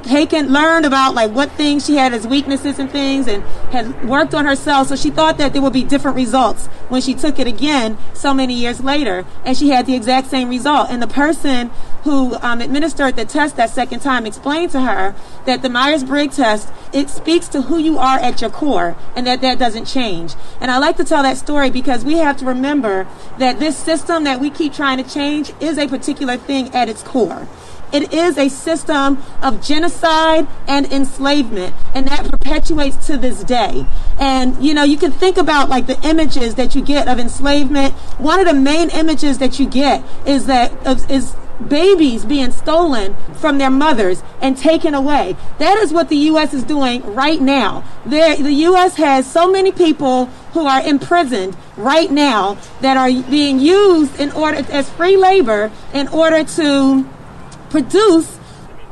taken 0.04 0.52
learned 0.52 0.86
about 0.86 1.16
like 1.16 1.32
what 1.32 1.52
things 1.54 1.86
she 1.86 1.96
had 1.96 2.14
as 2.14 2.28
weaknesses 2.28 2.80
and 2.80 2.92
things 2.92 3.28
and 3.28 3.44
had 3.72 4.08
worked 4.08 4.34
on 4.34 4.46
herself. 4.46 4.88
So 4.90 4.96
she 4.96 5.10
thought 5.10 5.38
that 5.38 5.54
there 5.54 5.62
would 5.62 5.74
be 5.74 5.84
different 5.84 6.16
results 6.16 6.68
when 6.90 7.02
she 7.02 7.14
took 7.14 7.40
it 7.40 7.48
again 7.48 7.98
so 8.14 8.34
many 8.34 8.54
years 8.54 8.82
later. 8.82 9.26
And 9.44 9.58
she 9.58 9.70
had 9.70 9.86
the 9.86 9.96
exact 9.96 10.28
same 10.28 10.50
result. 10.50 10.90
And 10.90 11.02
the 11.02 11.08
person 11.08 11.72
who 12.04 12.36
um, 12.42 12.62
administered 12.62 13.16
the 13.16 13.26
test 13.26 13.56
that 13.58 13.70
second 13.72 14.02
time 14.02 14.26
explained 14.26 14.72
to 14.72 14.82
her 14.82 15.16
that 15.46 15.62
the 15.62 15.70
myers-briggs 15.70 16.38
test 16.38 16.72
it 16.94 17.10
speaks 17.10 17.48
to 17.48 17.64
who 17.64 17.78
you 17.78 17.98
are 17.98 18.20
at 18.20 18.42
your 18.42 18.50
core 18.50 18.96
and 19.16 19.28
that 19.28 19.42
that 19.42 19.60
doesn't 19.60 19.86
change 19.86 20.34
and 20.60 20.72
i 20.72 20.78
like 20.78 20.98
to 20.98 21.04
tell 21.04 21.24
that 21.24 21.38
story 21.38 21.70
because 21.70 22.04
we 22.04 22.18
have 22.18 22.38
to 22.38 22.46
remember 22.46 23.08
that 23.38 23.60
this 23.60 23.78
system 23.78 24.24
that 24.24 24.40
we 24.40 24.50
keep 24.50 24.74
trying 24.74 25.02
to 25.02 25.10
change 25.10 25.52
is 25.60 25.78
a 25.78 25.88
particular 25.88 26.38
thing 26.38 26.74
at 26.74 26.90
its 26.90 27.04
core 27.04 27.48
it 27.96 28.14
is 28.14 28.38
a 28.38 28.50
system 28.50 29.24
of 29.42 29.62
genocide 29.62 30.48
and 30.68 30.86
enslavement, 30.92 31.74
and 31.94 32.08
that 32.08 32.30
perpetuates 32.30 33.08
to 33.08 33.18
this 33.18 33.44
day. 33.44 33.86
And 34.20 34.62
you 34.64 34.74
know, 34.74 34.84
you 34.84 34.98
can 34.98 35.12
think 35.12 35.38
about 35.38 35.70
like 35.70 35.88
the 35.88 35.98
images 36.02 36.56
that 36.56 36.76
you 36.76 36.82
get 36.82 37.08
of 37.08 37.20
enslavement. 37.20 37.94
One 38.18 38.40
of 38.40 38.48
the 38.48 38.54
main 38.54 38.90
images 38.90 39.38
that 39.38 39.60
you 39.60 39.68
get 39.68 40.04
is 40.26 40.46
that 40.48 40.74
is 41.10 41.36
babies 41.68 42.26
being 42.26 42.52
stolen 42.52 43.16
from 43.36 43.58
their 43.58 43.70
mothers 43.70 44.24
and 44.42 44.58
taken 44.58 44.94
away. 44.94 45.36
That 45.58 45.78
is 45.78 45.94
what 45.94 46.10
the 46.10 46.18
U.S. 46.18 46.54
is 46.54 46.64
doing 46.64 47.02
right 47.14 47.42
now. 47.42 47.84
The 48.06 48.38
U.S. 48.40 48.96
has 48.96 49.30
so 49.30 49.50
many 49.52 49.72
people 49.72 50.26
who 50.54 50.66
are 50.66 50.82
imprisoned 50.82 51.56
right 51.78 52.12
now 52.12 52.58
that 52.82 52.98
are 52.98 53.12
being 53.30 53.60
used 53.60 54.20
in 54.20 54.32
order 54.32 54.66
as 54.72 54.90
free 54.92 55.18
labor 55.18 55.72
in 55.94 56.08
order 56.10 56.44
to 56.44 57.10
produce 57.70 58.40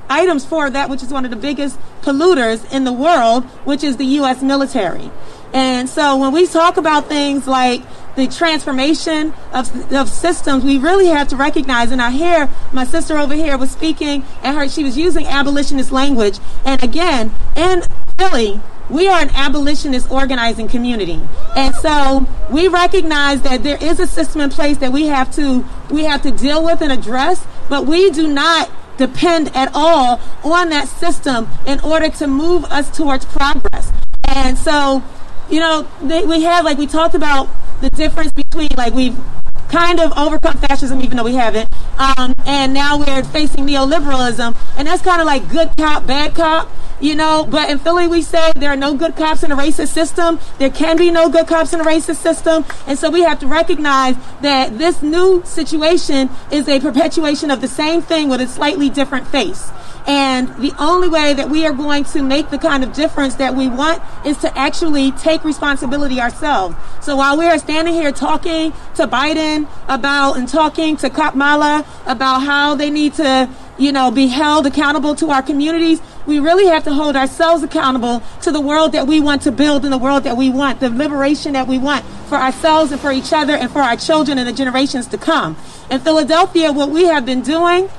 items 0.09 0.45
for 0.45 0.69
that 0.69 0.89
which 0.89 1.01
is 1.01 1.11
one 1.11 1.25
of 1.25 1.31
the 1.31 1.37
biggest 1.37 1.79
polluters 2.01 2.71
in 2.73 2.83
the 2.83 2.91
world, 2.93 3.45
which 3.65 3.83
is 3.83 3.97
the 3.97 4.05
U.S. 4.05 4.41
military. 4.41 5.09
And 5.53 5.87
so 5.87 6.17
when 6.17 6.33
we 6.33 6.47
talk 6.47 6.77
about 6.77 7.07
things 7.07 7.47
like 7.47 7.81
the 8.15 8.27
transformation 8.27 9.33
of, 9.53 9.93
of 9.93 10.09
systems, 10.09 10.63
we 10.63 10.77
really 10.77 11.07
have 11.07 11.27
to 11.29 11.35
recognize. 11.35 11.91
And 11.91 12.01
I 12.01 12.11
hear 12.11 12.49
my 12.71 12.85
sister 12.85 13.17
over 13.17 13.33
here 13.33 13.57
was 13.57 13.71
speaking, 13.71 14.23
and 14.43 14.57
her 14.57 14.67
she 14.67 14.83
was 14.83 14.97
using 14.97 15.25
abolitionist 15.25 15.91
language. 15.91 16.39
And 16.65 16.83
again, 16.83 17.31
in 17.55 17.83
Philly, 18.17 18.61
we 18.89 19.07
are 19.07 19.21
an 19.21 19.29
abolitionist 19.31 20.11
organizing 20.11 20.67
community, 20.67 21.21
and 21.55 21.73
so 21.75 22.27
we 22.51 22.67
recognize 22.67 23.41
that 23.41 23.63
there 23.63 23.81
is 23.81 23.99
a 23.99 24.07
system 24.07 24.41
in 24.41 24.49
place 24.49 24.77
that 24.77 24.91
we 24.91 25.07
have 25.07 25.33
to 25.35 25.65
we 25.89 26.03
have 26.03 26.21
to 26.23 26.31
deal 26.31 26.63
with 26.63 26.81
and 26.81 26.91
address. 26.91 27.45
But 27.69 27.85
we 27.85 28.11
do 28.11 28.27
not 28.27 28.69
depend 28.97 29.55
at 29.55 29.71
all 29.73 30.19
on 30.43 30.69
that 30.69 30.87
system 30.87 31.47
in 31.65 31.79
order 31.79 32.09
to 32.09 32.27
move 32.27 32.65
us 32.65 32.95
towards 32.95 33.25
progress. 33.25 33.91
And 34.27 34.57
so, 34.57 35.03
you 35.49 35.59
know, 35.59 35.87
they, 36.01 36.25
we 36.25 36.43
have 36.43 36.65
like 36.65 36.77
we 36.77 36.87
talked 36.87 37.15
about 37.15 37.49
the 37.81 37.89
difference 37.89 38.31
between 38.31 38.69
like 38.77 38.93
we've 38.93 39.17
kind 39.73 39.99
of 39.99 40.15
overcome 40.15 40.55
fascism, 40.57 41.01
even 41.01 41.17
though 41.17 41.23
we 41.23 41.33
haven't. 41.33 41.67
Um, 41.97 42.35
and 42.45 42.73
now 42.73 42.99
we're 42.99 43.23
facing 43.23 43.65
neoliberalism, 43.65 44.55
and 44.77 44.87
that's 44.87 45.01
kind 45.01 45.19
of 45.19 45.25
like 45.25 45.49
good 45.49 45.75
cop, 45.75 46.05
bad 46.05 46.35
cop, 46.35 46.69
you 47.01 47.15
know. 47.15 47.47
But 47.49 47.71
in 47.71 47.79
Philly, 47.79 48.07
we 48.07 48.21
say 48.21 48.51
there 48.55 48.69
are 48.69 48.77
no 48.77 48.95
good 48.95 49.15
cops 49.15 49.41
in 49.41 49.51
a 49.51 49.55
racist 49.55 49.89
system. 49.89 50.39
There 50.59 50.69
can 50.69 50.95
be 50.95 51.09
no 51.09 51.27
good 51.29 51.47
cops 51.47 51.73
in 51.73 51.81
a 51.81 51.83
racist 51.83 52.17
system, 52.17 52.65
and 52.85 52.99
so 52.99 53.09
we 53.09 53.23
have 53.23 53.39
to 53.39 53.47
recognize 53.47 54.15
that 54.41 54.77
this 54.77 55.01
new 55.01 55.41
situation 55.43 56.29
is 56.51 56.67
a 56.69 56.79
perpetuation 56.79 57.49
of 57.49 57.61
the 57.61 57.67
same 57.67 58.01
thing 58.01 58.29
with 58.29 58.41
a 58.41 58.47
slightly 58.47 58.89
different 58.89 59.27
face. 59.27 59.71
And 60.05 60.49
the 60.57 60.73
only 60.79 61.07
way 61.07 61.33
that 61.33 61.49
we 61.49 61.65
are 61.65 61.71
going 61.71 62.03
to 62.05 62.21
make 62.21 62.49
the 62.49 62.57
kind 62.57 62.83
of 62.83 62.93
difference 62.93 63.35
that 63.35 63.55
we 63.55 63.69
want 63.69 64.01
is 64.25 64.37
to 64.39 64.57
actually 64.57 65.11
take 65.13 65.43
responsibility 65.45 66.19
ourselves. 66.19 66.75
So 67.01 67.15
while 67.15 67.37
we 67.37 67.45
are 67.45 67.57
standing 67.57 67.93
here 67.93 68.11
talking 68.11 68.73
to 68.95 69.07
Biden 69.07 69.67
about 69.87 70.37
and 70.37 70.47
talking 70.47 70.97
to 70.97 71.09
Kamala 71.09 71.85
about 72.05 72.39
how 72.39 72.75
they 72.75 72.89
need 72.89 73.13
to, 73.15 73.49
you 73.77 73.93
know, 73.93 74.11
be 74.11 74.27
held 74.27 74.67
accountable 74.67 75.15
to 75.15 75.29
our 75.29 75.41
communities, 75.41 76.01
we 76.25 76.39
really 76.39 76.67
have 76.67 76.83
to 76.83 76.93
hold 76.93 77.15
ourselves 77.15 77.63
accountable 77.63 78.21
to 78.41 78.51
the 78.51 78.61
world 78.61 78.91
that 78.91 79.07
we 79.07 79.21
want 79.21 79.41
to 79.43 79.51
build 79.51 79.83
and 79.83 79.93
the 79.93 79.97
world 79.97 80.23
that 80.25 80.35
we 80.35 80.49
want, 80.49 80.81
the 80.81 80.89
liberation 80.89 81.53
that 81.53 81.67
we 81.67 81.77
want 81.77 82.03
for 82.27 82.35
ourselves 82.35 82.91
and 82.91 82.99
for 82.99 83.11
each 83.11 83.31
other 83.31 83.53
and 83.53 83.71
for 83.71 83.81
our 83.81 83.95
children 83.95 84.37
and 84.37 84.47
the 84.47 84.53
generations 84.53 85.07
to 85.07 85.17
come. 85.17 85.55
In 85.89 86.01
Philadelphia, 86.01 86.71
what 86.73 86.89
we 86.89 87.05
have 87.05 87.25
been 87.25 87.41
doing 87.41 87.89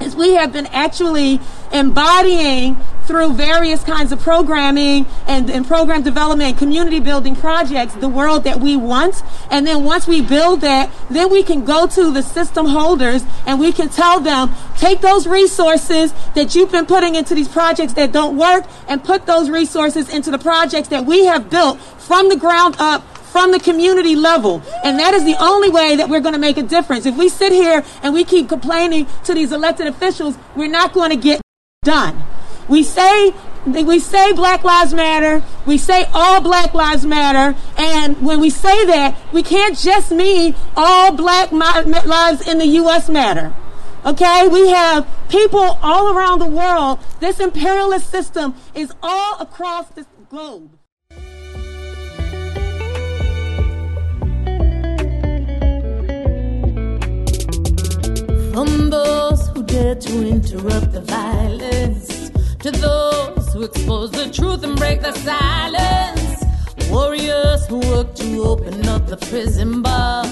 is 0.00 0.16
we 0.16 0.34
have 0.34 0.52
been 0.52 0.66
actually 0.66 1.40
embodying 1.72 2.76
through 3.04 3.34
various 3.34 3.84
kinds 3.84 4.12
of 4.12 4.20
programming 4.20 5.06
and, 5.26 5.50
and, 5.50 5.66
program 5.66 6.02
development 6.02 6.50
and 6.50 6.58
community 6.58 7.00
building 7.00 7.36
projects 7.36 7.94
the 7.94 8.08
world 8.08 8.44
that 8.44 8.60
we 8.60 8.76
want. 8.76 9.22
And 9.50 9.66
then 9.66 9.84
once 9.84 10.06
we 10.06 10.22
build 10.22 10.62
that, 10.62 10.90
then 11.10 11.30
we 11.30 11.42
can 11.42 11.64
go 11.64 11.86
to 11.86 12.10
the 12.10 12.22
system 12.22 12.66
holders 12.66 13.22
and 13.46 13.60
we 13.60 13.72
can 13.72 13.88
tell 13.88 14.20
them, 14.20 14.54
take 14.78 15.00
those 15.00 15.26
resources 15.26 16.12
that 16.34 16.54
you've 16.54 16.72
been 16.72 16.86
putting 16.86 17.14
into 17.14 17.34
these 17.34 17.48
projects 17.48 17.92
that 17.94 18.12
don't 18.12 18.36
work 18.36 18.64
and 18.88 19.04
put 19.04 19.26
those 19.26 19.50
resources 19.50 20.08
into 20.08 20.30
the 20.30 20.38
projects 20.38 20.88
that 20.88 21.04
we 21.04 21.26
have 21.26 21.50
built 21.50 21.80
from 21.80 22.28
the 22.28 22.36
ground 22.36 22.76
up 22.78 23.04
from 23.34 23.50
the 23.50 23.58
community 23.58 24.14
level. 24.14 24.62
And 24.84 24.96
that 25.00 25.12
is 25.12 25.24
the 25.24 25.34
only 25.42 25.68
way 25.68 25.96
that 25.96 26.08
we're 26.08 26.20
going 26.20 26.34
to 26.34 26.38
make 26.38 26.56
a 26.56 26.62
difference. 26.62 27.04
If 27.04 27.16
we 27.16 27.28
sit 27.28 27.50
here 27.50 27.82
and 28.04 28.14
we 28.14 28.22
keep 28.22 28.48
complaining 28.48 29.08
to 29.24 29.34
these 29.34 29.50
elected 29.50 29.88
officials, 29.88 30.38
we're 30.54 30.70
not 30.70 30.92
going 30.92 31.10
to 31.10 31.16
get 31.16 31.40
done. 31.82 32.22
We 32.68 32.84
say 32.84 33.34
we 33.66 33.98
say 33.98 34.32
Black 34.34 34.62
Lives 34.62 34.94
Matter, 34.94 35.42
we 35.66 35.78
say 35.78 36.06
all 36.14 36.40
Black 36.42 36.74
Lives 36.74 37.04
Matter, 37.04 37.58
and 37.76 38.22
when 38.24 38.38
we 38.38 38.50
say 38.50 38.86
that, 38.86 39.18
we 39.32 39.42
can't 39.42 39.76
just 39.76 40.12
mean 40.12 40.54
all 40.76 41.12
Black 41.12 41.50
lives 41.50 42.46
in 42.46 42.58
the 42.58 42.66
U.S. 42.82 43.08
matter. 43.08 43.52
Okay, 44.06 44.46
we 44.46 44.68
have 44.68 45.08
people 45.28 45.78
all 45.82 46.16
around 46.16 46.38
the 46.38 46.46
world. 46.46 47.00
This 47.18 47.40
imperialist 47.40 48.10
system 48.10 48.54
is 48.76 48.92
all 49.02 49.40
across 49.40 49.88
the 49.88 50.06
globe. 50.28 50.70
Those 58.54 59.48
who 59.48 59.64
dare 59.64 59.96
to 59.96 60.28
interrupt 60.28 60.92
the 60.92 61.00
violence, 61.00 62.30
to 62.60 62.70
those 62.70 63.52
who 63.52 63.64
expose 63.64 64.12
the 64.12 64.30
truth 64.30 64.62
and 64.62 64.76
break 64.76 65.02
the 65.02 65.10
silence, 65.10 66.44
warriors 66.88 67.66
who 67.66 67.80
work 67.90 68.14
to 68.14 68.44
open 68.44 68.86
up 68.86 69.08
the 69.08 69.16
prison 69.16 69.82
bars, 69.82 70.28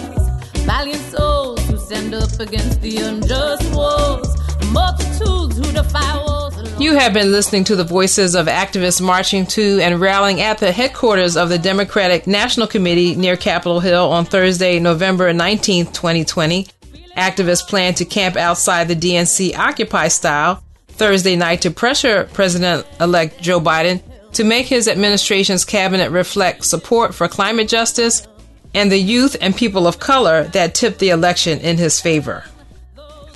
valiant 0.61 1.02
souls 1.11 1.66
who 1.66 1.76
stand 1.76 2.14
up 2.14 2.38
against 2.38 2.80
the 2.80 2.98
unjust 2.98 3.74
wars, 3.74 4.28
multitudes 4.70 5.56
who 5.58 5.72
defy 5.72 6.24
and 6.58 6.80
You 6.80 6.94
have 6.94 7.12
been 7.12 7.32
listening 7.32 7.64
to 7.64 7.74
the 7.74 7.82
voices 7.82 8.37
of 8.37 8.46
activists 8.46 9.00
marching 9.00 9.46
to 9.46 9.80
and 9.80 10.00
rallying 10.00 10.40
at 10.40 10.58
the 10.58 10.70
headquarters 10.70 11.37
of 11.37 11.48
the 11.48 11.58
Democratic 11.58 12.28
National 12.28 12.68
Committee 12.68 13.16
near 13.16 13.37
Capitol 13.37 13.80
Hill 13.80 14.12
on 14.12 14.26
Thursday, 14.26 14.78
November 14.78 15.32
19, 15.32 15.87
2020. 15.87 16.68
Activists 17.16 17.66
plan 17.66 17.94
to 17.94 18.05
camp 18.05 18.37
outside 18.37 18.88
the 18.88 18.96
DNC 18.96 19.57
Occupy 19.57 20.09
style 20.09 20.62
Thursday 20.88 21.37
night 21.37 21.62
to 21.62 21.70
pressure 21.70 22.29
President 22.33 22.87
elect 23.01 23.40
Joe 23.40 23.61
Biden 23.61 24.03
to 24.33 24.44
make 24.44 24.66
his 24.66 24.88
administration's 24.88 25.64
cabinet 25.64 26.11
reflect 26.11 26.64
support 26.64 27.14
for 27.14 27.29
climate 27.29 27.68
justice 27.68 28.27
and 28.75 28.90
the 28.90 28.98
youth 28.98 29.37
and 29.40 29.55
people 29.55 29.87
of 29.87 29.98
color 29.98 30.44
that 30.44 30.75
tipped 30.75 30.98
the 30.98 31.11
election 31.11 31.59
in 31.61 31.77
his 31.77 32.01
favor. 32.01 32.44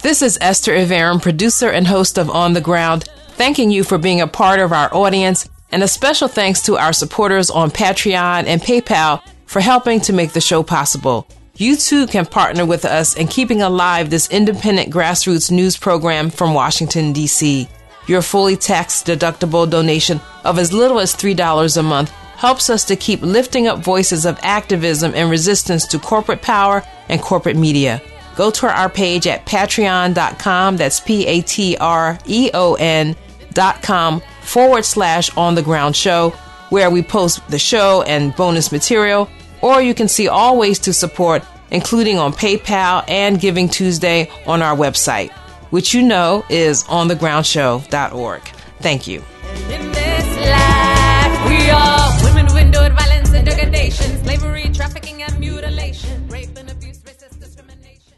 This 0.02 0.22
is 0.22 0.38
Esther 0.40 0.72
Iverem, 0.72 1.20
producer 1.20 1.68
and 1.68 1.86
host 1.86 2.16
of 2.16 2.30
On 2.30 2.52
the 2.52 2.60
Ground, 2.60 3.04
thanking 3.30 3.70
you 3.70 3.84
for 3.84 3.98
being 3.98 4.20
a 4.20 4.26
part 4.26 4.60
of 4.60 4.72
our 4.72 4.92
audience, 4.94 5.48
and 5.70 5.82
a 5.82 5.88
special 5.88 6.28
thanks 6.28 6.62
to 6.62 6.76
our 6.76 6.92
supporters 6.92 7.50
on 7.50 7.70
Patreon 7.70 8.46
and 8.46 8.62
PayPal 8.62 9.20
for 9.46 9.60
helping 9.60 10.00
to 10.02 10.12
make 10.12 10.32
the 10.32 10.40
show 10.40 10.62
possible. 10.62 11.26
You 11.58 11.76
too 11.76 12.06
can 12.06 12.26
partner 12.26 12.66
with 12.66 12.84
us 12.84 13.16
in 13.16 13.28
keeping 13.28 13.62
alive 13.62 14.10
this 14.10 14.28
independent 14.28 14.92
grassroots 14.92 15.50
news 15.50 15.74
program 15.74 16.28
from 16.28 16.52
Washington, 16.52 17.14
D.C. 17.14 17.66
Your 18.06 18.20
fully 18.20 18.56
tax 18.56 19.02
deductible 19.02 19.68
donation 19.68 20.20
of 20.44 20.58
as 20.58 20.74
little 20.74 21.00
as 21.00 21.14
$3 21.14 21.76
a 21.78 21.82
month 21.82 22.10
helps 22.36 22.68
us 22.68 22.84
to 22.84 22.94
keep 22.94 23.22
lifting 23.22 23.68
up 23.68 23.78
voices 23.78 24.26
of 24.26 24.38
activism 24.42 25.12
and 25.14 25.30
resistance 25.30 25.86
to 25.86 25.98
corporate 25.98 26.42
power 26.42 26.82
and 27.08 27.22
corporate 27.22 27.56
media. 27.56 28.02
Go 28.36 28.50
to 28.50 28.66
our 28.68 28.90
page 28.90 29.26
at 29.26 29.46
patreon.com, 29.46 30.76
that's 30.76 31.00
P 31.00 31.26
A 31.26 31.40
T 31.40 31.78
R 31.78 32.18
E 32.26 32.50
O 32.52 32.74
N 32.74 33.16
dot 33.54 33.80
com 33.80 34.20
forward 34.42 34.84
slash 34.84 35.34
on 35.38 35.54
the 35.54 35.62
ground 35.62 35.96
show, 35.96 36.30
where 36.68 36.90
we 36.90 37.00
post 37.00 37.40
the 37.48 37.58
show 37.58 38.02
and 38.02 38.36
bonus 38.36 38.70
material, 38.70 39.30
or 39.62 39.80
you 39.80 39.94
can 39.94 40.08
see 40.08 40.28
all 40.28 40.58
ways 40.58 40.78
to 40.80 40.92
support, 40.92 41.42
including 41.70 42.18
on 42.18 42.32
PayPal 42.32 43.04
and 43.08 43.40
Giving 43.40 43.68
Tuesday 43.68 44.30
on 44.46 44.62
our 44.62 44.76
website, 44.76 45.30
which 45.70 45.94
you 45.94 46.02
know 46.02 46.44
is 46.48 46.84
onthegroundshow.org. 46.84 48.42
Thank 48.80 49.06
you. 49.06 49.22
In 49.70 49.92
this 49.92 50.36
life, 50.50 51.48
we 51.48 51.70
are 51.70 52.24
women 52.24 52.46
who 52.46 52.56
endured 52.56 52.92
violence 52.92 53.30
and 53.32 53.46
degradation, 53.46 54.22
slavery, 54.24 54.70
trafficking, 54.72 55.22
and 55.22 55.38
mutilation, 55.40 56.28
rape 56.28 56.56
and 56.56 56.70
abuse, 56.70 56.98
racist 56.98 57.40
discrimination. 57.40 58.14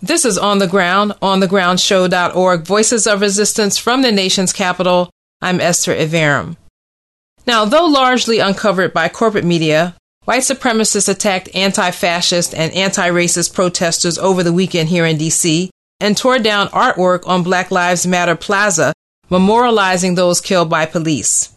This 0.00 0.24
is 0.24 0.36
On 0.36 0.58
the 0.58 0.66
Ground, 0.66 1.12
onthegroundshow.org, 1.22 2.66
Voices 2.66 3.06
of 3.06 3.20
Resistance 3.20 3.78
from 3.78 4.02
the 4.02 4.12
nation's 4.12 4.52
capital. 4.52 5.10
I'm 5.40 5.60
Esther 5.60 5.94
Iverem. 5.94 6.56
Now, 7.46 7.64
though 7.64 7.86
largely 7.86 8.38
uncovered 8.38 8.92
by 8.92 9.08
corporate 9.08 9.44
media, 9.44 9.94
white 10.24 10.42
supremacists 10.42 11.08
attacked 11.08 11.54
anti-fascist 11.54 12.54
and 12.54 12.72
anti-racist 12.72 13.54
protesters 13.54 14.18
over 14.18 14.42
the 14.42 14.52
weekend 14.52 14.88
here 14.88 15.04
in 15.04 15.18
D.C. 15.18 15.70
and 16.00 16.16
tore 16.16 16.38
down 16.38 16.68
artwork 16.68 17.26
on 17.26 17.42
Black 17.42 17.70
Lives 17.70 18.06
Matter 18.06 18.36
Plaza, 18.36 18.92
memorializing 19.30 20.14
those 20.14 20.40
killed 20.40 20.70
by 20.70 20.86
police. 20.86 21.54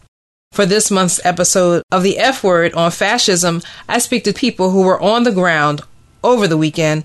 For 0.52 0.66
this 0.66 0.90
month's 0.90 1.20
episode 1.24 1.82
of 1.92 2.02
the 2.02 2.18
F 2.18 2.42
Word 2.42 2.72
on 2.74 2.90
fascism, 2.90 3.62
I 3.88 3.98
speak 3.98 4.24
to 4.24 4.32
people 4.32 4.70
who 4.70 4.82
were 4.82 5.00
on 5.00 5.24
the 5.24 5.32
ground 5.32 5.82
over 6.24 6.48
the 6.48 6.56
weekend 6.56 7.04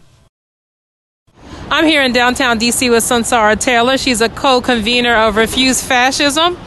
I'm 1.71 1.85
here 1.85 2.01
in 2.01 2.11
downtown 2.11 2.59
DC 2.59 2.91
with 2.91 3.01
Sunsara 3.01 3.57
Taylor. 3.57 3.97
She's 3.97 4.19
a 4.19 4.27
co 4.27 4.59
convenor 4.59 5.15
of 5.15 5.37
Refuse 5.37 5.81
Fascism. 5.81 6.57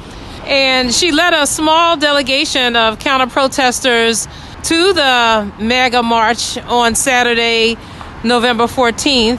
And 0.47 0.93
she 0.93 1.11
led 1.11 1.33
a 1.33 1.47
small 1.47 1.97
delegation 1.97 2.77
of 2.77 2.99
counter 2.99 3.27
protesters 3.27 4.29
to 4.65 4.93
the 4.93 5.53
mega 5.59 6.03
march 6.03 6.59
on 6.59 6.95
Saturday, 6.95 7.77
November 8.23 8.65
14th. 8.65 9.39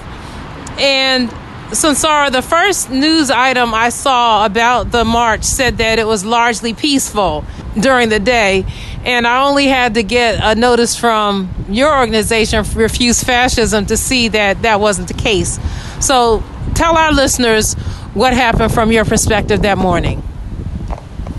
And 0.80 1.30
Sunsara, 1.70 2.32
the 2.32 2.41
first 2.41 2.89
news 2.89 3.32
item 3.32 3.74
I 3.74 3.89
saw 3.89 4.46
about 4.46 4.91
the 4.91 5.04
march 5.04 5.44
said 5.44 5.78
that 5.78 6.00
it 6.00 6.06
was 6.06 6.24
largely 6.24 6.74
peaceful 6.74 7.44
during 7.80 8.10
the 8.10 8.20
day. 8.20 8.65
And 9.04 9.28
I 9.28 9.48
only 9.48 9.68
had 9.68 9.96
to 9.96 10.04
get 10.04 10.39
a 10.41 10.60
notice 10.60 10.96
from 10.96 11.54
your 11.70 11.98
organization, 11.98 12.63
Refuse 12.76 13.24
Fascism, 13.24 13.86
to 13.88 13.98
see 13.98 14.28
that 14.30 14.62
that 14.62 14.80
wasn't 14.80 15.08
the 15.08 15.13
case. 15.13 15.60
So 16.00 16.44
tell 16.74 16.98
our 16.98 17.12
listeners 17.12 17.74
what 18.13 18.34
happened 18.34 18.74
from 18.74 18.91
your 18.91 19.06
perspective 19.06 19.62
that 19.63 19.78
morning. 19.78 20.24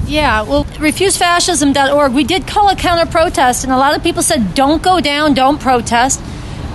Yeah, 0.07 0.43
well, 0.43 0.65
refusefascism.org, 0.65 2.13
we 2.13 2.23
did 2.23 2.47
call 2.47 2.69
a 2.69 2.77
counter 2.77 3.11
protest, 3.11 3.65
and 3.65 3.73
a 3.73 3.77
lot 3.77 3.97
of 3.97 4.05
people 4.05 4.23
said, 4.23 4.55
don't 4.55 4.81
go 4.81 5.01
down, 5.01 5.35
don't 5.35 5.61
protest. 5.61 6.21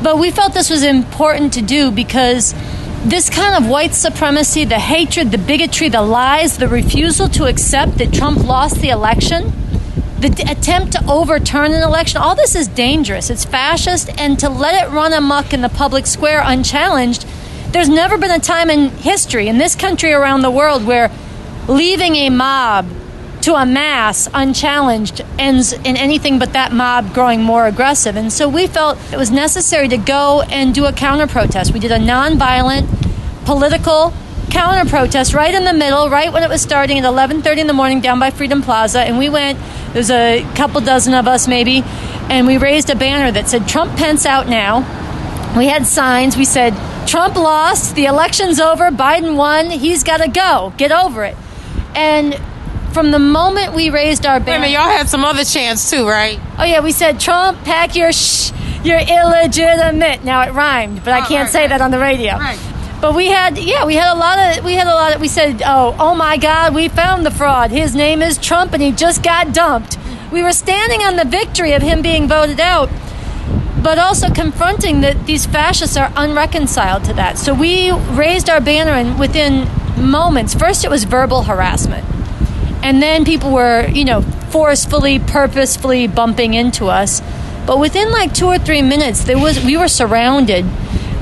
But 0.03 0.17
we 0.17 0.31
felt 0.31 0.53
this 0.53 0.69
was 0.69 0.83
important 0.83 1.53
to 1.53 1.61
do 1.61 1.91
because 1.91 2.53
this 3.05 3.29
kind 3.29 3.55
of 3.63 3.69
white 3.69 3.93
supremacy, 3.93 4.65
the 4.65 4.79
hatred, 4.79 5.31
the 5.31 5.37
bigotry, 5.37 5.87
the 5.87 6.01
lies, 6.01 6.57
the 6.57 6.67
refusal 6.67 7.29
to 7.29 7.45
accept 7.45 7.99
that 7.99 8.13
Trump 8.13 8.43
lost 8.43 8.81
the 8.81 8.89
election, 8.89 9.53
the 10.19 10.29
d- 10.29 10.43
attempt 10.43 10.91
to 10.91 11.05
overturn 11.09 11.71
an 11.71 11.83
election, 11.83 12.21
all 12.21 12.35
this 12.35 12.53
is 12.53 12.67
dangerous. 12.67 13.29
It's 13.29 13.45
fascist, 13.45 14.09
and 14.19 14.37
to 14.39 14.49
let 14.49 14.83
it 14.83 14.91
run 14.91 15.13
amok 15.13 15.53
in 15.53 15.61
the 15.61 15.69
public 15.69 16.05
square 16.05 16.41
unchallenged, 16.43 17.25
there's 17.71 17.89
never 17.89 18.17
been 18.17 18.31
a 18.31 18.39
time 18.39 18.69
in 18.69 18.89
history, 18.89 19.47
in 19.47 19.57
this 19.57 19.73
country, 19.73 20.11
around 20.11 20.41
the 20.41 20.51
world, 20.51 20.85
where 20.85 21.09
leaving 21.67 22.15
a 22.17 22.29
mob 22.29 22.87
to 23.41 23.55
a 23.55 23.65
mass 23.65 24.27
unchallenged 24.33 25.21
ends 25.39 25.73
in 25.73 25.97
anything 25.97 26.39
but 26.39 26.53
that 26.53 26.71
mob 26.71 27.13
growing 27.13 27.41
more 27.41 27.65
aggressive. 27.67 28.15
And 28.15 28.31
so 28.31 28.47
we 28.47 28.67
felt 28.67 28.97
it 29.11 29.17
was 29.17 29.31
necessary 29.31 29.87
to 29.87 29.97
go 29.97 30.41
and 30.43 30.73
do 30.73 30.85
a 30.85 30.93
counter 30.93 31.27
protest. 31.27 31.73
We 31.73 31.79
did 31.79 31.91
a 31.91 31.97
nonviolent 31.97 32.87
political 33.45 34.13
counter 34.49 34.89
protest 34.89 35.33
right 35.33 35.53
in 35.53 35.63
the 35.63 35.73
middle, 35.73 36.09
right 36.09 36.31
when 36.31 36.43
it 36.43 36.49
was 36.49 36.61
starting 36.61 36.99
at 36.99 37.05
11:30 37.05 37.61
in 37.61 37.67
the 37.67 37.73
morning 37.73 38.01
down 38.01 38.19
by 38.19 38.31
Freedom 38.31 38.61
Plaza, 38.61 39.01
and 39.01 39.17
we 39.17 39.29
went. 39.29 39.57
There's 39.93 40.11
a 40.11 40.45
couple 40.55 40.79
dozen 40.81 41.13
of 41.13 41.27
us 41.27 41.47
maybe, 41.47 41.83
and 42.29 42.47
we 42.47 42.57
raised 42.57 42.89
a 42.89 42.95
banner 42.95 43.31
that 43.31 43.49
said 43.49 43.67
"Trump 43.67 43.95
Pence 43.97 44.25
out 44.25 44.47
now." 44.47 44.85
We 45.57 45.67
had 45.67 45.85
signs. 45.85 46.37
We 46.37 46.45
said 46.45 46.73
Trump 47.07 47.35
lost, 47.35 47.95
the 47.95 48.05
election's 48.05 48.59
over, 48.59 48.89
Biden 48.89 49.35
won, 49.35 49.69
he's 49.69 50.03
got 50.03 50.21
to 50.21 50.29
go, 50.29 50.71
get 50.77 50.93
over 50.93 51.25
it. 51.25 51.35
And 51.93 52.39
from 52.91 53.11
the 53.11 53.19
moment 53.19 53.73
we 53.73 53.89
raised 53.89 54.25
our 54.25 54.39
Wait 54.39 54.45
banner, 54.45 54.61
minute, 54.61 54.73
y'all 54.73 54.89
had 54.89 55.09
some 55.09 55.23
other 55.23 55.43
chants 55.43 55.89
too, 55.89 56.07
right? 56.07 56.39
Oh 56.57 56.63
yeah, 56.63 56.81
we 56.81 56.91
said 56.91 57.19
Trump, 57.19 57.63
pack 57.63 57.95
your 57.95 58.11
sh, 58.11 58.51
you're 58.83 58.99
illegitimate. 58.99 60.23
Now 60.23 60.41
it 60.43 60.53
rhymed, 60.53 61.03
but 61.03 61.13
I 61.13 61.21
oh, 61.21 61.27
can't 61.27 61.49
say 61.49 61.67
that 61.67 61.81
on 61.81 61.91
the 61.91 61.99
radio. 61.99 62.37
But 63.01 63.15
we 63.15 63.27
had, 63.27 63.57
yeah, 63.57 63.85
we 63.85 63.95
had 63.95 64.13
a 64.13 64.19
lot 64.19 64.57
of, 64.59 64.63
we 64.63 64.75
had 64.75 64.85
a 64.85 64.93
lot 64.93 65.15
of, 65.15 65.21
we 65.21 65.27
said, 65.27 65.63
oh, 65.65 65.95
oh 65.99 66.13
my 66.13 66.37
God, 66.37 66.75
we 66.75 66.87
found 66.87 67.25
the 67.25 67.31
fraud. 67.31 67.71
His 67.71 67.95
name 67.95 68.21
is 68.21 68.37
Trump, 68.37 68.73
and 68.73 68.81
he 68.81 68.91
just 68.91 69.23
got 69.23 69.53
dumped. 69.55 69.97
We 70.31 70.43
were 70.43 70.53
standing 70.53 71.01
on 71.01 71.15
the 71.15 71.25
victory 71.25 71.73
of 71.73 71.81
him 71.81 72.03
being 72.03 72.27
voted 72.27 72.59
out, 72.59 72.89
but 73.81 73.97
also 73.97 74.29
confronting 74.29 75.01
that 75.01 75.25
these 75.25 75.47
fascists 75.47 75.97
are 75.97 76.13
unreconciled 76.15 77.03
to 77.05 77.13
that. 77.13 77.39
So 77.39 77.55
we 77.55 77.91
raised 77.91 78.51
our 78.51 78.61
banner, 78.61 78.91
and 78.91 79.19
within 79.19 79.67
moments, 79.97 80.53
first 80.53 80.85
it 80.85 80.91
was 80.91 81.03
verbal 81.03 81.41
harassment 81.41 82.05
and 82.83 83.01
then 83.01 83.25
people 83.25 83.51
were 83.51 83.87
you 83.87 84.05
know 84.05 84.21
forcefully 84.51 85.19
purposefully 85.19 86.07
bumping 86.07 86.53
into 86.53 86.87
us. 86.87 87.21
But 87.65 87.79
within 87.79 88.11
like 88.11 88.33
two 88.33 88.47
or 88.47 88.57
three 88.57 88.81
minutes 88.81 89.23
there 89.23 89.37
was 89.37 89.63
we 89.63 89.77
were 89.77 89.87
surrounded 89.87 90.65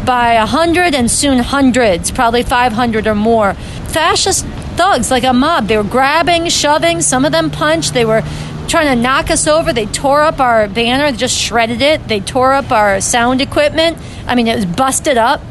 by 0.06 0.34
a 0.34 0.46
hundred 0.46 0.96
and 0.96 1.12
soon 1.12 1.40
hundreds 1.40 2.12
probably 2.12 2.42
500 2.44 3.06
or 3.06 3.16
more 3.16 3.54
fascist 3.90 4.46
thugs 4.76 5.12
like 5.12 5.24
a 5.24 5.34
mob. 5.34 5.68
They 5.68 5.78
were 5.78 5.84
grabbing 5.84 6.48
shoving 6.48 7.02
some 7.02 7.26
of 7.26 7.32
them 7.32 7.52
punched. 7.52 7.94
They 7.94 8.06
were 8.06 8.24
trying 8.68 8.96
to 8.96 9.02
knock 9.02 9.30
us 9.30 9.48
over. 9.48 9.74
They 9.74 9.88
tore 9.88 10.22
up 10.22 10.40
our 10.40 10.68
banner 10.68 11.12
they 11.12 11.18
just 11.18 11.38
shredded 11.38 11.82
it. 11.82 12.08
They 12.08 12.20
tore 12.20 12.54
up 12.54 12.72
our 12.72 13.02
sound 13.02 13.42
equipment. 13.42 13.98
I 14.26 14.36
mean 14.36 14.48
it 14.48 14.56
was 14.56 14.66
busted 14.66 15.18
up 15.18 15.42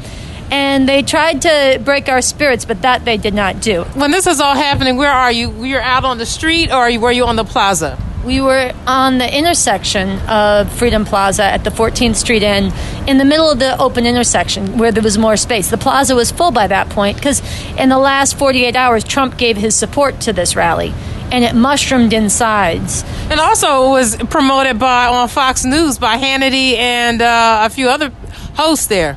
and 0.51 0.88
they 0.88 1.03
tried 1.03 1.42
to 1.42 1.80
break 1.84 2.09
our 2.09 2.22
spirits, 2.22 2.64
but 2.64 2.82
that 2.82 3.05
they 3.05 3.16
did 3.16 3.34
not 3.34 3.61
do. 3.61 3.84
When 3.94 4.11
this 4.11 4.26
is 4.26 4.40
all 4.40 4.55
happening, 4.55 4.96
where 4.96 5.12
are 5.12 5.32
you? 5.32 5.64
You're 5.64 5.82
out 5.82 6.05
on 6.05 6.18
the 6.18 6.26
street, 6.26 6.72
or 6.72 6.99
were 6.99 7.12
you 7.12 7.26
on 7.26 7.36
the 7.36 7.44
plaza? 7.44 7.99
We 8.24 8.40
were 8.40 8.72
on 8.86 9.18
the 9.18 9.38
intersection 9.38 10.18
of 10.28 10.70
Freedom 10.72 11.05
Plaza 11.05 11.44
at 11.44 11.64
the 11.64 11.70
14th 11.70 12.16
Street 12.16 12.42
Inn, 12.42 12.72
in 13.07 13.16
the 13.16 13.24
middle 13.24 13.51
of 13.51 13.59
the 13.59 13.80
open 13.80 14.07
intersection 14.07 14.76
where 14.76 14.90
there 14.90 15.03
was 15.03 15.16
more 15.16 15.36
space. 15.36 15.70
The 15.70 15.78
plaza 15.78 16.14
was 16.14 16.30
full 16.30 16.51
by 16.51 16.66
that 16.66 16.90
point 16.90 17.16
because 17.16 17.40
in 17.78 17.88
the 17.88 17.99
last 17.99 18.36
48 18.36 18.74
hours, 18.74 19.05
Trump 19.05 19.38
gave 19.38 19.57
his 19.57 19.76
support 19.76 20.20
to 20.22 20.32
this 20.32 20.57
rally. 20.57 20.92
And 21.30 21.44
it 21.44 21.55
mushroomed 21.55 22.12
in 22.12 22.28
sides. 22.28 23.05
And 23.30 23.38
also 23.38 23.86
it 23.86 23.90
was 23.90 24.16
promoted 24.16 24.78
by 24.78 25.07
on 25.07 25.28
Fox 25.28 25.64
News 25.64 25.99
by 25.99 26.16
Hannity 26.16 26.76
and 26.76 27.22
uh, 27.22 27.61
a 27.64 27.70
few 27.70 27.88
other 27.88 28.11
hosts 28.57 28.88
there. 28.88 29.16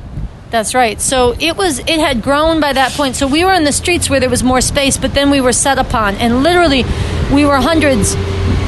That's 0.52 0.74
right. 0.74 1.00
So 1.00 1.34
it 1.40 1.56
was 1.56 1.78
it 1.78 1.98
had 1.98 2.20
grown 2.20 2.60
by 2.60 2.74
that 2.74 2.92
point. 2.92 3.16
So 3.16 3.26
we 3.26 3.42
were 3.42 3.54
in 3.54 3.64
the 3.64 3.72
streets 3.72 4.10
where 4.10 4.20
there 4.20 4.28
was 4.28 4.42
more 4.42 4.60
space, 4.60 4.98
but 4.98 5.14
then 5.14 5.30
we 5.30 5.40
were 5.40 5.54
set 5.54 5.78
upon 5.78 6.16
and 6.16 6.42
literally 6.42 6.84
we 7.32 7.46
were 7.46 7.56
hundreds 7.56 8.14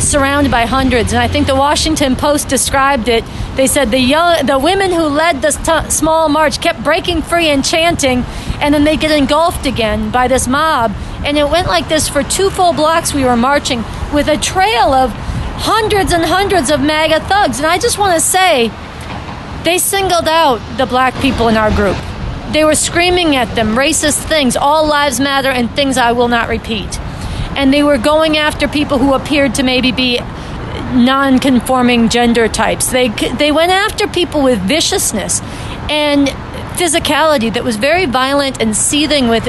surrounded 0.01 0.51
by 0.51 0.65
hundreds. 0.65 1.13
And 1.13 1.21
I 1.21 1.29
think 1.29 1.47
the 1.47 1.55
Washington 1.55 2.17
Post 2.17 2.49
described 2.49 3.09
it. 3.09 3.23
They 3.55 3.67
said 3.67 3.91
the 3.91 3.99
young, 3.99 4.47
the 4.47 4.59
women 4.59 4.93
who 4.93 5.03
led 5.03 5.43
the 5.43 5.51
st- 5.51 5.93
small 5.93 6.31
march 6.31 6.59
kept 6.59 6.83
breaking 6.83 7.21
free 7.21 7.49
and 7.49 7.63
chanting, 7.63 8.25
and 8.61 8.73
then 8.73 8.85
they 8.85 8.97
get 8.97 9.11
engulfed 9.11 9.67
again 9.67 10.11
by 10.11 10.27
this 10.27 10.49
mob. 10.49 10.91
And 11.23 11.37
it 11.37 11.51
went 11.51 11.69
like 11.69 11.89
this 11.91 12.09
for 12.09 12.23
two 12.23 12.49
full 12.49 12.73
blocks. 12.73 13.13
We 13.13 13.27
were 13.27 13.37
marching 13.37 13.85
with 14.15 14.29
a 14.29 14.39
trail 14.39 14.95
of 14.95 15.11
hundreds 15.57 16.15
and 16.15 16.25
hundreds 16.25 16.71
of 16.71 16.81
MAGA 16.81 17.21
thugs. 17.29 17.59
And 17.59 17.67
I 17.67 17.77
just 17.77 17.99
want 17.99 18.15
to 18.15 18.21
say, 18.21 18.71
they 19.65 19.79
singled 19.79 20.29
out 20.29 20.61
the 20.79 20.87
black 20.87 21.15
people 21.21 21.49
in 21.49 21.57
our 21.57 21.71
group. 21.71 21.97
They 22.53 22.65
were 22.65 22.75
screaming 22.75 23.35
at 23.35 23.55
them 23.55 23.75
racist 23.75 24.29
things, 24.29 24.57
all 24.57 24.87
lives 24.87 25.19
matter, 25.19 25.49
and 25.49 25.71
things 25.71 25.97
I 25.97 26.13
will 26.13 26.29
not 26.29 26.49
repeat. 26.49 27.01
And 27.57 27.73
they 27.73 27.83
were 27.83 27.99
going 27.99 28.37
after 28.37 28.69
people 28.69 28.99
who 28.99 29.15
appeared 29.15 29.55
to 29.57 29.63
maybe 29.63 29.91
be 29.91 30.21
non-conforming 30.93 32.09
gender 32.11 32.47
types. 32.49 32.91
They 32.91 33.09
they 33.09 33.51
went 33.51 33.73
after 33.73 34.07
people 34.07 34.43
with 34.43 34.59
viciousness 34.61 35.41
and 35.89 36.29
physicality 36.77 37.53
that 37.53 37.65
was 37.65 37.77
very 37.77 38.07
violent 38.07 38.61
and 38.61 38.77
seething 38.77 39.29
with 39.29 39.47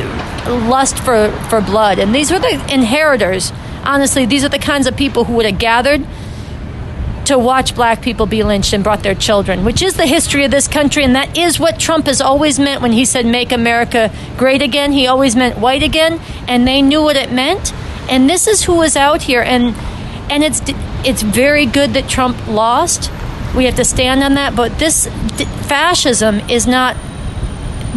lust 0.47 0.97
for 0.99 1.31
for 1.49 1.61
blood. 1.61 1.99
And 1.99 2.13
these 2.13 2.31
were 2.31 2.39
the 2.39 2.53
inheritors. 2.73 3.51
Honestly, 3.83 4.25
these 4.25 4.43
are 4.43 4.49
the 4.49 4.59
kinds 4.59 4.87
of 4.87 4.95
people 4.95 5.25
who 5.25 5.33
would 5.33 5.45
have 5.45 5.59
gathered 5.59 6.05
to 7.25 7.37
watch 7.37 7.75
black 7.75 8.01
people 8.01 8.25
be 8.25 8.43
lynched 8.43 8.73
and 8.73 8.83
brought 8.83 9.03
their 9.03 9.15
children, 9.15 9.65
which 9.65 9.81
is 9.81 9.95
the 9.95 10.05
history 10.05 10.43
of 10.45 10.51
this 10.51 10.67
country, 10.67 11.03
and 11.03 11.15
that 11.15 11.37
is 11.37 11.59
what 11.59 11.79
Trump 11.79 12.05
has 12.05 12.21
always 12.21 12.59
meant 12.59 12.81
when 12.81 12.91
he 12.91 13.05
said 13.05 13.25
make 13.25 13.51
America 13.51 14.11
great 14.37 14.61
again. 14.61 14.91
He 14.91 15.07
always 15.07 15.35
meant 15.35 15.57
white 15.57 15.83
again, 15.83 16.19
and 16.47 16.67
they 16.67 16.81
knew 16.81 17.01
what 17.01 17.15
it 17.15 17.31
meant. 17.31 17.73
And 18.09 18.29
this 18.29 18.47
is 18.47 18.63
who 18.63 18.75
was 18.75 18.95
out 18.95 19.23
here, 19.23 19.41
and 19.41 19.75
and 20.29 20.43
it's 20.43 20.61
it's 21.03 21.21
very 21.21 21.65
good 21.65 21.93
that 21.93 22.07
Trump 22.09 22.47
lost. 22.47 23.11
We 23.55 23.65
have 23.65 23.75
to 23.75 23.85
stand 23.85 24.23
on 24.23 24.33
that, 24.35 24.55
but 24.55 24.77
this 24.79 25.07
fascism 25.67 26.39
is 26.49 26.67
not 26.67 26.97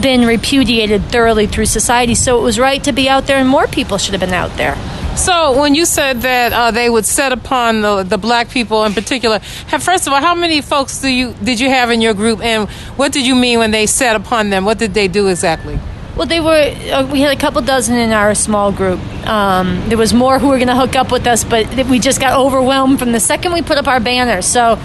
been 0.01 0.27
repudiated 0.27 1.03
thoroughly 1.07 1.47
through 1.47 1.67
society, 1.67 2.15
so 2.15 2.39
it 2.39 2.43
was 2.43 2.59
right 2.59 2.83
to 2.85 2.93
be 2.93 3.09
out 3.09 3.27
there, 3.27 3.37
and 3.39 3.49
more 3.49 3.67
people 3.67 3.99
should 3.99 4.13
have 4.13 4.21
been 4.21 4.35
out 4.35 4.57
there. 4.57 4.77
So, 5.19 5.61
when 5.61 5.75
you 5.75 5.85
said 5.85 6.23
that 6.23 6.53
uh, 6.53 6.71
they 6.71 6.89
would 6.89 7.05
set 7.05 7.33
upon 7.33 7.81
the, 7.81 8.05
the 8.05 8.17
black 8.17 8.51
people 8.51 8.85
in 8.85 8.95
particular, 8.95 9.41
have, 9.67 9.83
first 9.83 10.07
of 10.07 10.13
all, 10.13 10.21
how 10.21 10.37
many 10.37 10.61
folks 10.61 11.01
do 11.01 11.09
you 11.09 11.35
did 11.43 11.59
you 11.59 11.69
have 11.69 11.91
in 11.91 12.01
your 12.01 12.15
group, 12.15 12.41
and 12.41 12.71
what 12.97 13.11
did 13.11 13.27
you 13.27 13.35
mean 13.35 13.59
when 13.59 13.73
they 13.73 13.87
set 13.87 14.15
upon 14.15 14.51
them? 14.51 14.65
What 14.65 14.79
did 14.79 14.95
they 14.95 15.09
do 15.09 15.27
exactly? 15.27 15.79
Well, 16.17 16.29
they 16.29 16.39
were. 16.39 16.73
Uh, 16.93 17.09
we 17.11 17.21
had 17.21 17.37
a 17.37 17.41
couple 17.41 17.61
dozen 17.63 17.97
in 17.97 18.13
our 18.13 18.33
small 18.37 18.71
group. 18.71 19.01
Um, 19.27 19.89
there 19.89 19.99
was 19.99 20.15
more 20.15 20.39
who 20.39 20.49
were 20.49 20.57
going 20.57 20.69
to 20.69 20.77
hook 20.77 20.95
up 20.95 21.11
with 21.11 21.27
us, 21.27 21.43
but 21.43 21.67
we 21.89 21.99
just 21.99 22.21
got 22.21 22.39
overwhelmed 22.39 23.01
from 23.01 23.11
the 23.11 23.21
second 23.21 23.53
we 23.53 23.61
put 23.61 23.77
up 23.77 23.89
our 23.89 23.99
banner. 23.99 24.41
So 24.41 24.81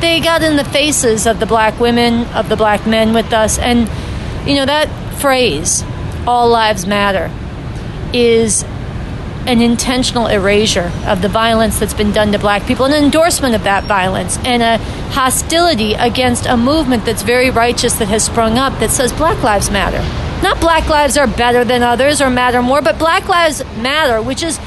they 0.00 0.18
got 0.18 0.42
in 0.42 0.56
the 0.56 0.64
faces 0.64 1.24
of 1.24 1.38
the 1.38 1.46
black 1.46 1.78
women, 1.78 2.26
of 2.34 2.48
the 2.48 2.56
black 2.56 2.84
men 2.84 3.14
with 3.14 3.32
us, 3.32 3.60
and 3.60 3.88
you 4.46 4.56
know 4.56 4.66
that 4.66 4.88
phrase, 5.20 5.84
"All 6.26 6.48
lives 6.48 6.84
matter," 6.84 7.30
is 8.12 8.64
an 9.48 9.62
intentional 9.62 10.26
erasure 10.26 10.92
of 11.06 11.22
the 11.22 11.28
violence 11.28 11.78
that's 11.78 11.94
been 11.94 12.12
done 12.12 12.32
to 12.32 12.38
black 12.38 12.66
people, 12.66 12.84
an 12.84 12.92
endorsement 12.92 13.54
of 13.54 13.64
that 13.64 13.84
violence, 13.84 14.38
and 14.38 14.62
a 14.62 14.78
hostility 15.12 15.94
against 15.94 16.46
a 16.46 16.56
movement 16.56 17.04
that's 17.04 17.22
very 17.22 17.50
righteous 17.50 17.94
that 17.94 18.08
has 18.08 18.24
sprung 18.24 18.58
up 18.58 18.78
that 18.80 18.90
says 18.90 19.12
Black 19.12 19.42
Lives 19.42 19.70
Matter. 19.70 20.02
Not 20.42 20.60
Black 20.60 20.88
lives 20.88 21.16
are 21.16 21.26
better 21.26 21.64
than 21.64 21.82
others 21.82 22.20
or 22.20 22.28
matter 22.28 22.60
more, 22.60 22.82
but 22.82 22.98
Black 22.98 23.28
Lives 23.28 23.64
Matter, 23.78 24.20
which 24.20 24.42
is 24.42 24.58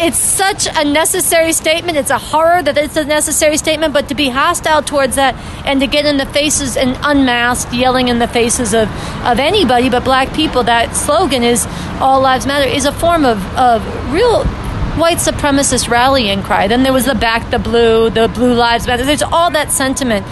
it's 0.00 0.18
such 0.18 0.66
a 0.66 0.84
necessary 0.84 1.52
statement. 1.52 1.98
It's 1.98 2.10
a 2.10 2.18
horror 2.18 2.62
that 2.62 2.78
it's 2.78 2.96
a 2.96 3.04
necessary 3.04 3.56
statement, 3.56 3.92
but 3.92 4.08
to 4.08 4.14
be 4.14 4.28
hostile 4.28 4.82
towards 4.82 5.16
that 5.16 5.34
and 5.66 5.80
to 5.80 5.86
get 5.86 6.06
in 6.06 6.16
the 6.16 6.26
faces 6.26 6.76
and 6.76 6.96
unmasked, 7.02 7.72
yelling 7.72 8.08
in 8.08 8.18
the 8.18 8.28
faces 8.28 8.74
of, 8.74 8.88
of 9.24 9.38
anybody 9.38 9.90
but 9.90 10.04
black 10.04 10.32
people, 10.34 10.62
that 10.64 10.94
slogan 10.94 11.42
is 11.42 11.66
All 12.00 12.20
Lives 12.20 12.46
Matter, 12.46 12.68
is 12.68 12.84
a 12.84 12.92
form 12.92 13.24
of, 13.24 13.44
of 13.56 13.82
real 14.12 14.44
white 14.98 15.18
supremacist 15.18 15.88
rallying 15.88 16.42
cry. 16.42 16.68
Then 16.68 16.82
there 16.82 16.92
was 16.92 17.04
the 17.04 17.14
Back 17.14 17.50
the 17.50 17.58
Blue, 17.58 18.10
the 18.10 18.28
Blue 18.28 18.54
Lives 18.54 18.86
Matter. 18.86 19.04
There's 19.04 19.22
all 19.22 19.50
that 19.50 19.72
sentiment. 19.72 20.26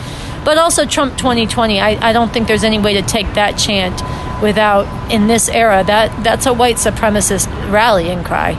But 0.45 0.59
also 0.59 0.87
Trump 0.87 1.19
2020. 1.19 1.81
I, 1.81 2.11
I 2.11 2.13
don't 2.13 2.33
think 2.33 2.47
there's 2.47 2.63
any 2.63 2.79
way 2.79 2.95
to 2.95 3.03
take 3.03 3.35
that 3.35 3.59
chant 3.59 4.01
without, 4.41 5.11
in 5.11 5.27
this 5.27 5.49
era, 5.49 5.83
that, 5.85 6.23
that's 6.23 6.47
a 6.47 6.53
white 6.53 6.77
supremacist 6.77 7.49
rallying 7.73 8.23
cry. 8.23 8.53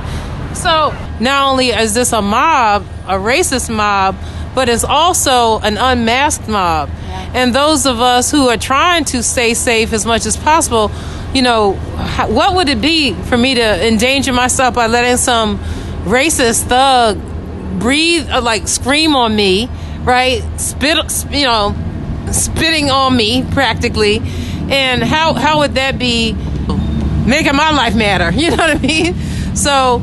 So 0.57 0.95
not 1.19 1.51
only 1.51 1.69
is 1.69 1.93
this 1.93 2.13
a 2.13 2.21
mob, 2.21 2.85
a 3.05 3.13
racist 3.13 3.73
mob, 3.73 4.15
but 4.55 4.69
it's 4.69 4.83
also 4.83 5.59
an 5.59 5.77
unmasked 5.77 6.47
mob. 6.47 6.89
Yeah. 6.89 7.31
And 7.35 7.53
those 7.53 7.85
of 7.85 8.01
us 8.01 8.31
who 8.31 8.49
are 8.49 8.57
trying 8.57 9.05
to 9.05 9.21
stay 9.21 9.53
safe 9.53 9.93
as 9.93 10.05
much 10.05 10.25
as 10.25 10.35
possible, 10.35 10.91
you 11.33 11.43
know, 11.43 11.73
what 12.27 12.55
would 12.55 12.69
it 12.69 12.81
be 12.81 13.13
for 13.13 13.37
me 13.37 13.55
to 13.55 13.87
endanger 13.87 14.33
myself 14.33 14.73
by 14.73 14.87
letting 14.87 15.17
some 15.17 15.59
racist 16.05 16.63
thug 16.63 17.19
breathe, 17.79 18.29
or 18.31 18.41
like 18.41 18.67
scream 18.67 19.15
on 19.15 19.35
me, 19.35 19.69
right? 20.01 20.41
Spit, 20.59 20.97
you 21.31 21.45
know, 21.45 21.75
spitting 22.31 22.89
on 22.89 23.15
me 23.15 23.43
practically. 23.51 24.21
And 24.69 25.03
how, 25.03 25.33
how 25.33 25.59
would 25.59 25.75
that 25.75 25.99
be 25.99 26.33
making 27.27 27.55
my 27.55 27.71
life 27.71 27.95
matter? 27.95 28.31
You 28.37 28.49
know 28.51 28.57
what 28.57 28.77
I 28.77 28.79
mean? 28.79 29.13
So, 29.55 30.01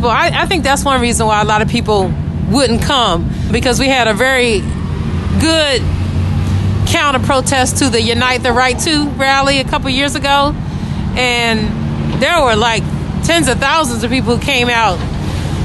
well, 0.00 0.10
I, 0.10 0.30
I, 0.32 0.46
think 0.46 0.62
that's 0.62 0.84
one 0.84 1.00
reason 1.00 1.26
why 1.26 1.40
a 1.40 1.44
lot 1.44 1.62
of 1.62 1.68
people 1.68 2.12
wouldn't 2.50 2.82
come 2.82 3.30
because 3.50 3.80
we 3.80 3.88
had 3.88 4.08
a 4.08 4.14
very 4.14 4.60
good 5.40 5.82
counter 6.86 7.18
protest 7.18 7.78
to 7.78 7.88
the 7.88 8.00
Unite 8.00 8.42
the 8.42 8.52
Right 8.52 8.78
to 8.80 9.08
rally 9.10 9.60
a 9.60 9.64
couple 9.64 9.90
years 9.90 10.14
ago, 10.14 10.54
and 11.16 12.22
there 12.22 12.40
were 12.42 12.56
like 12.56 12.82
tens 13.24 13.48
of 13.48 13.58
thousands 13.58 14.04
of 14.04 14.10
people 14.10 14.36
who 14.36 14.42
came 14.42 14.68
out, 14.68 14.98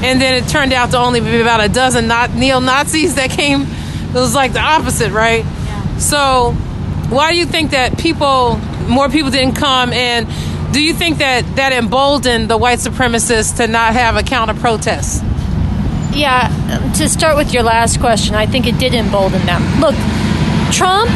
and 0.02 0.20
then 0.20 0.34
it 0.34 0.48
turned 0.48 0.72
out 0.72 0.90
to 0.90 0.98
only 0.98 1.20
be 1.20 1.40
about 1.40 1.62
a 1.62 1.68
dozen 1.68 2.08
not 2.08 2.34
neo 2.34 2.58
Nazis 2.58 3.14
that 3.14 3.30
came. 3.30 3.62
It 3.62 4.14
was 4.14 4.34
like 4.34 4.52
the 4.52 4.60
opposite, 4.60 5.12
right? 5.12 5.44
Yeah. 5.44 5.98
So, 5.98 6.52
why 7.08 7.32
do 7.32 7.38
you 7.38 7.46
think 7.46 7.70
that 7.70 7.98
people, 7.98 8.56
more 8.88 9.08
people 9.08 9.30
didn't 9.30 9.54
come 9.54 9.92
and 9.92 10.26
do 10.72 10.82
you 10.82 10.94
think 10.94 11.18
that 11.18 11.56
that 11.56 11.72
emboldened 11.72 12.48
the 12.48 12.56
white 12.56 12.78
supremacists 12.78 13.56
to 13.58 13.66
not 13.66 13.92
have 13.92 14.16
a 14.16 14.22
counter 14.22 14.54
protest? 14.54 15.22
Yeah, 16.12 16.48
to 16.96 17.08
start 17.08 17.36
with 17.36 17.52
your 17.52 17.62
last 17.62 18.00
question, 18.00 18.34
I 18.34 18.46
think 18.46 18.66
it 18.66 18.78
did 18.78 18.94
embolden 18.94 19.44
them. 19.46 19.62
Look, 19.80 19.94
Trump 20.72 21.10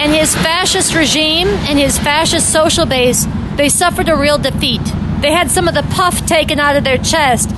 and 0.00 0.12
his 0.12 0.34
fascist 0.34 0.94
regime 0.94 1.48
and 1.48 1.78
his 1.78 1.98
fascist 1.98 2.52
social 2.52 2.86
base, 2.86 3.26
they 3.56 3.68
suffered 3.68 4.08
a 4.08 4.16
real 4.16 4.38
defeat. 4.38 4.82
They 5.20 5.32
had 5.32 5.50
some 5.50 5.66
of 5.66 5.74
the 5.74 5.82
puff 5.94 6.26
taken 6.26 6.60
out 6.60 6.76
of 6.76 6.84
their 6.84 6.98
chest 6.98 7.50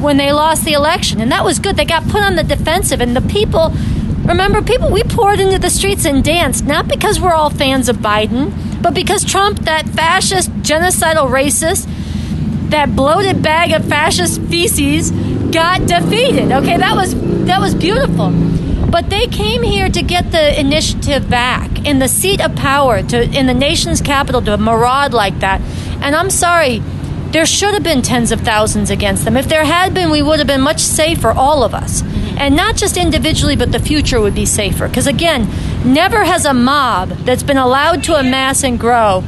when 0.00 0.18
they 0.18 0.32
lost 0.32 0.64
the 0.64 0.72
election, 0.72 1.20
and 1.20 1.32
that 1.32 1.44
was 1.44 1.58
good. 1.58 1.76
They 1.76 1.84
got 1.84 2.04
put 2.08 2.22
on 2.22 2.36
the 2.36 2.42
defensive, 2.42 3.00
and 3.00 3.16
the 3.16 3.22
people 3.22 3.72
Remember, 4.24 4.62
people, 4.62 4.90
we 4.90 5.02
poured 5.02 5.38
into 5.38 5.58
the 5.58 5.68
streets 5.68 6.06
and 6.06 6.24
danced, 6.24 6.64
not 6.64 6.88
because 6.88 7.20
we're 7.20 7.34
all 7.34 7.50
fans 7.50 7.90
of 7.90 7.96
Biden, 7.96 8.73
but 8.84 8.92
because 8.92 9.24
Trump, 9.24 9.60
that 9.60 9.88
fascist, 9.88 10.50
genocidal 10.60 11.30
racist, 11.30 11.88
that 12.68 12.94
bloated 12.94 13.42
bag 13.42 13.72
of 13.72 13.88
fascist 13.88 14.42
feces, 14.42 15.10
got 15.50 15.86
defeated. 15.86 16.52
Okay, 16.52 16.76
that 16.76 16.94
was 16.94 17.14
that 17.46 17.62
was 17.62 17.74
beautiful. 17.74 18.30
But 18.90 19.08
they 19.08 19.26
came 19.26 19.62
here 19.62 19.88
to 19.88 20.02
get 20.02 20.32
the 20.32 20.60
initiative 20.60 21.30
back 21.30 21.86
in 21.86 21.98
the 21.98 22.08
seat 22.08 22.42
of 22.42 22.54
power, 22.56 23.02
to 23.02 23.22
in 23.22 23.46
the 23.46 23.54
nation's 23.54 24.02
capital, 24.02 24.42
to 24.42 24.58
maraud 24.58 25.14
like 25.14 25.40
that. 25.40 25.62
And 26.02 26.14
I'm 26.14 26.28
sorry, 26.28 26.80
there 27.30 27.46
should 27.46 27.72
have 27.72 27.82
been 27.82 28.02
tens 28.02 28.32
of 28.32 28.42
thousands 28.42 28.90
against 28.90 29.24
them. 29.24 29.38
If 29.38 29.48
there 29.48 29.64
had 29.64 29.94
been, 29.94 30.10
we 30.10 30.22
would 30.22 30.40
have 30.40 30.46
been 30.46 30.60
much 30.60 30.80
safer, 30.80 31.30
all 31.30 31.64
of 31.64 31.74
us 31.74 32.02
mm-hmm. 32.02 32.38
and 32.38 32.54
not 32.54 32.76
just 32.76 32.98
individually, 32.98 33.56
but 33.56 33.72
the 33.72 33.80
future 33.80 34.20
would 34.20 34.34
be 34.34 34.44
safer. 34.44 34.88
Because 34.88 35.06
again, 35.06 35.48
never 35.84 36.24
has 36.24 36.44
a 36.44 36.54
mob 36.54 37.10
that's 37.24 37.42
been 37.42 37.58
allowed 37.58 38.04
to 38.04 38.14
amass 38.14 38.64
and 38.64 38.78
grow 38.78 39.22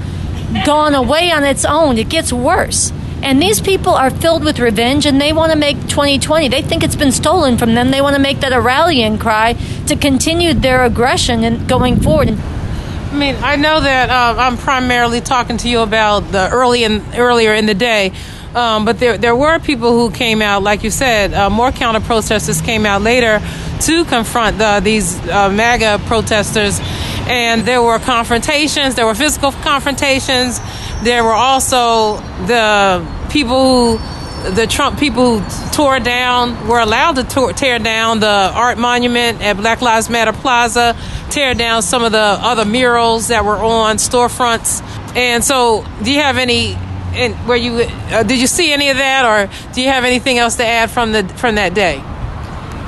gone 0.65 0.95
away 0.95 1.31
on 1.31 1.45
its 1.45 1.65
own. 1.65 1.99
It 1.99 2.09
gets 2.09 2.33
worse. 2.33 2.93
And 3.23 3.41
these 3.43 3.61
people 3.61 3.95
are 3.95 4.11
filled 4.11 4.45
with 4.45 4.59
revenge 4.59 5.07
and 5.07 5.21
they 5.21 5.33
want 5.33 5.53
to 5.53 5.59
make 5.59 5.77
2020. 5.89 6.49
They 6.49 6.63
think 6.63 6.85
it's 6.85 6.97
been 6.97 7.13
stolen 7.13 7.59
from 7.59 7.75
them. 7.75 7.91
They 7.91 8.01
want 8.01 8.15
to 8.15 8.23
make 8.23 8.41
that 8.41 8.53
a 8.53 8.61
rallying 8.61 9.19
cry 9.19 9.55
to 9.87 9.97
continue 9.97 10.55
their 10.55 10.85
aggression 10.85 11.43
and 11.43 11.69
going 11.69 12.01
forward. 12.01 12.29
I 12.31 13.17
mean, 13.17 13.37
I 13.37 13.57
know 13.57 13.81
that 13.81 14.11
uh, 14.11 14.39
I'm 14.39 14.57
primarily 14.57 15.21
talking 15.21 15.57
to 15.59 15.69
you 15.69 15.81
about 15.81 16.21
the 16.33 16.51
early 16.51 16.85
and 16.85 17.03
earlier 17.15 17.55
in 17.55 17.67
the 17.67 17.75
day, 17.75 18.13
um, 18.57 18.87
but 18.87 18.99
there, 18.99 19.19
there 19.19 19.37
were 19.37 19.59
people 19.59 19.93
who 19.93 20.11
came 20.11 20.41
out, 20.41 20.63
like 20.63 20.83
you 20.83 20.91
said, 20.91 21.35
uh, 21.35 21.51
more 21.51 21.71
counter 21.71 22.01
protesters 22.01 22.63
came 22.63 22.87
out 22.87 23.03
later 23.03 23.43
to 23.83 24.05
confront 24.07 24.57
the, 24.57 24.81
these 24.83 25.15
uh, 25.29 25.51
MAGA 25.51 26.01
protesters. 26.07 26.81
and 27.29 27.63
there 27.67 27.83
were 27.83 27.99
confrontations. 27.99 28.95
There 28.95 29.05
were 29.05 29.15
physical 29.15 29.53
confrontations. 29.53 30.59
There 31.03 31.23
were 31.23 31.35
also 31.35 32.17
the 32.47 33.07
people 33.29 33.99
who 33.99 34.51
the 34.55 34.67
Trump 34.67 34.99
people 34.99 35.43
tore 35.73 35.99
down 35.99 36.67
were 36.67 36.81
allowed 36.81 37.17
to 37.17 37.53
tear 37.55 37.79
down 37.79 38.21
the 38.21 38.27
art 38.55 38.79
monument 38.79 39.43
at 39.43 39.59
Black 39.59 39.83
Lives 39.83 40.09
Matter 40.09 40.33
Plaza, 40.33 40.97
tear 41.31 41.53
down 41.53 41.83
some 41.83 42.05
of 42.05 42.13
the 42.13 42.19
other 42.19 42.65
murals 42.65 43.29
that 43.29 43.45
were 43.45 43.57
on 43.59 43.97
storefronts. 43.97 44.83
And 45.15 45.45
so, 45.45 45.85
do 46.03 46.11
you 46.11 46.21
have 46.21 46.39
any? 46.39 46.79
And 47.17 47.35
where 47.49 47.57
you 47.57 47.73
uh, 47.75 48.23
did 48.23 48.41
you 48.41 48.47
see 48.47 48.73
any 48.73 48.91
of 48.91 48.99
that, 48.99 49.25
or 49.25 49.73
do 49.73 49.81
you 49.81 49.89
have 49.89 50.05
anything 50.05 50.39
else 50.39 50.57
to 50.57 50.67
add 50.67 50.91
from 50.91 51.13
the 51.13 51.27
from 51.29 51.55
that 51.55 51.75
day? 51.75 52.03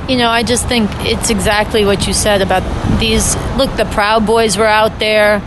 You 0.09 0.17
know, 0.17 0.31
I 0.31 0.43
just 0.43 0.67
think 0.67 0.91
it's 1.01 1.31
exactly 1.31 1.85
what 1.85 2.07
you 2.07 2.15
said 2.15 2.41
about 2.41 2.63
these. 2.99 3.37
Look, 3.57 3.77
the 3.77 3.85
Proud 3.85 4.27
Boys 4.27 4.57
were 4.57 4.67
out 4.67 4.99
there. 4.99 5.43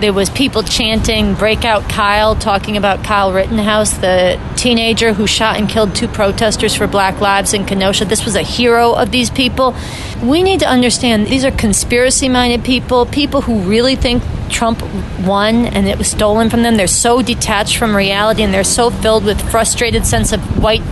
There 0.00 0.14
was 0.14 0.30
people 0.30 0.62
chanting 0.62 1.34
"Breakout 1.34 1.90
Kyle," 1.90 2.34
talking 2.34 2.78
about 2.78 3.04
Kyle 3.04 3.34
Rittenhouse, 3.34 3.98
the 3.98 4.40
teenager 4.56 5.12
who 5.12 5.26
shot 5.26 5.58
and 5.58 5.68
killed 5.68 5.94
two 5.94 6.08
protesters 6.08 6.74
for 6.74 6.86
Black 6.86 7.20
Lives 7.20 7.52
in 7.52 7.66
Kenosha. 7.66 8.06
This 8.06 8.24
was 8.24 8.34
a 8.34 8.42
hero 8.42 8.92
of 8.92 9.10
these 9.10 9.28
people. 9.28 9.74
We 10.22 10.42
need 10.42 10.60
to 10.60 10.66
understand 10.66 11.26
these 11.26 11.44
are 11.44 11.50
conspiracy-minded 11.50 12.64
people, 12.64 13.04
people 13.04 13.42
who 13.42 13.58
really 13.60 13.94
think 13.94 14.22
Trump 14.48 14.82
won 15.20 15.66
and 15.66 15.86
it 15.86 15.98
was 15.98 16.08
stolen 16.08 16.48
from 16.48 16.62
them. 16.62 16.78
They're 16.78 16.86
so 16.86 17.20
detached 17.20 17.76
from 17.76 17.94
reality 17.94 18.42
and 18.42 18.54
they're 18.54 18.64
so 18.64 18.88
filled 18.88 19.24
with 19.24 19.38
frustrated 19.50 20.06
sense 20.06 20.32
of 20.32 20.62
white 20.62 20.82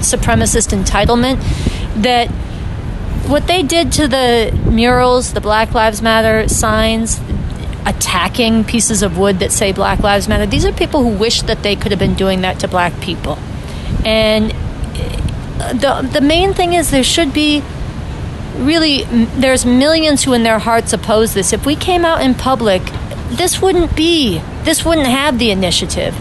supremacist 0.00 0.78
entitlement 0.78 1.40
that 2.02 2.28
what 3.26 3.46
they 3.46 3.62
did 3.62 3.90
to 3.92 4.06
the 4.06 4.52
murals, 4.66 5.32
the 5.32 5.40
Black 5.40 5.72
Lives 5.72 6.02
Matter 6.02 6.46
signs, 6.46 7.20
attacking 7.86 8.64
pieces 8.64 9.02
of 9.02 9.18
wood 9.18 9.38
that 9.38 9.52
say 9.52 9.72
Black 9.72 10.00
Lives 10.00 10.28
Matter, 10.28 10.46
these 10.46 10.64
are 10.64 10.72
people 10.72 11.02
who 11.02 11.16
wish 11.16 11.42
that 11.42 11.62
they 11.62 11.76
could 11.76 11.92
have 11.92 11.98
been 11.98 12.14
doing 12.14 12.42
that 12.42 12.60
to 12.60 12.68
black 12.68 12.98
people. 13.00 13.38
And 14.04 14.52
uh, 14.52 15.72
the 15.72 16.08
the 16.12 16.20
main 16.20 16.54
thing 16.54 16.72
is 16.72 16.90
there 16.90 17.04
should 17.04 17.32
be 17.32 17.62
really 18.56 19.04
there's 19.04 19.64
millions 19.64 20.24
who 20.24 20.32
in 20.32 20.42
their 20.42 20.58
hearts 20.58 20.92
oppose 20.92 21.34
this. 21.34 21.52
If 21.52 21.66
we 21.66 21.76
came 21.76 22.04
out 22.04 22.20
in 22.22 22.34
public, 22.34 22.82
this 23.30 23.60
wouldn't 23.60 23.96
be 23.96 24.40
this 24.64 24.84
wouldn't 24.84 25.06
have 25.06 25.38
the 25.38 25.50
initiative. 25.50 26.14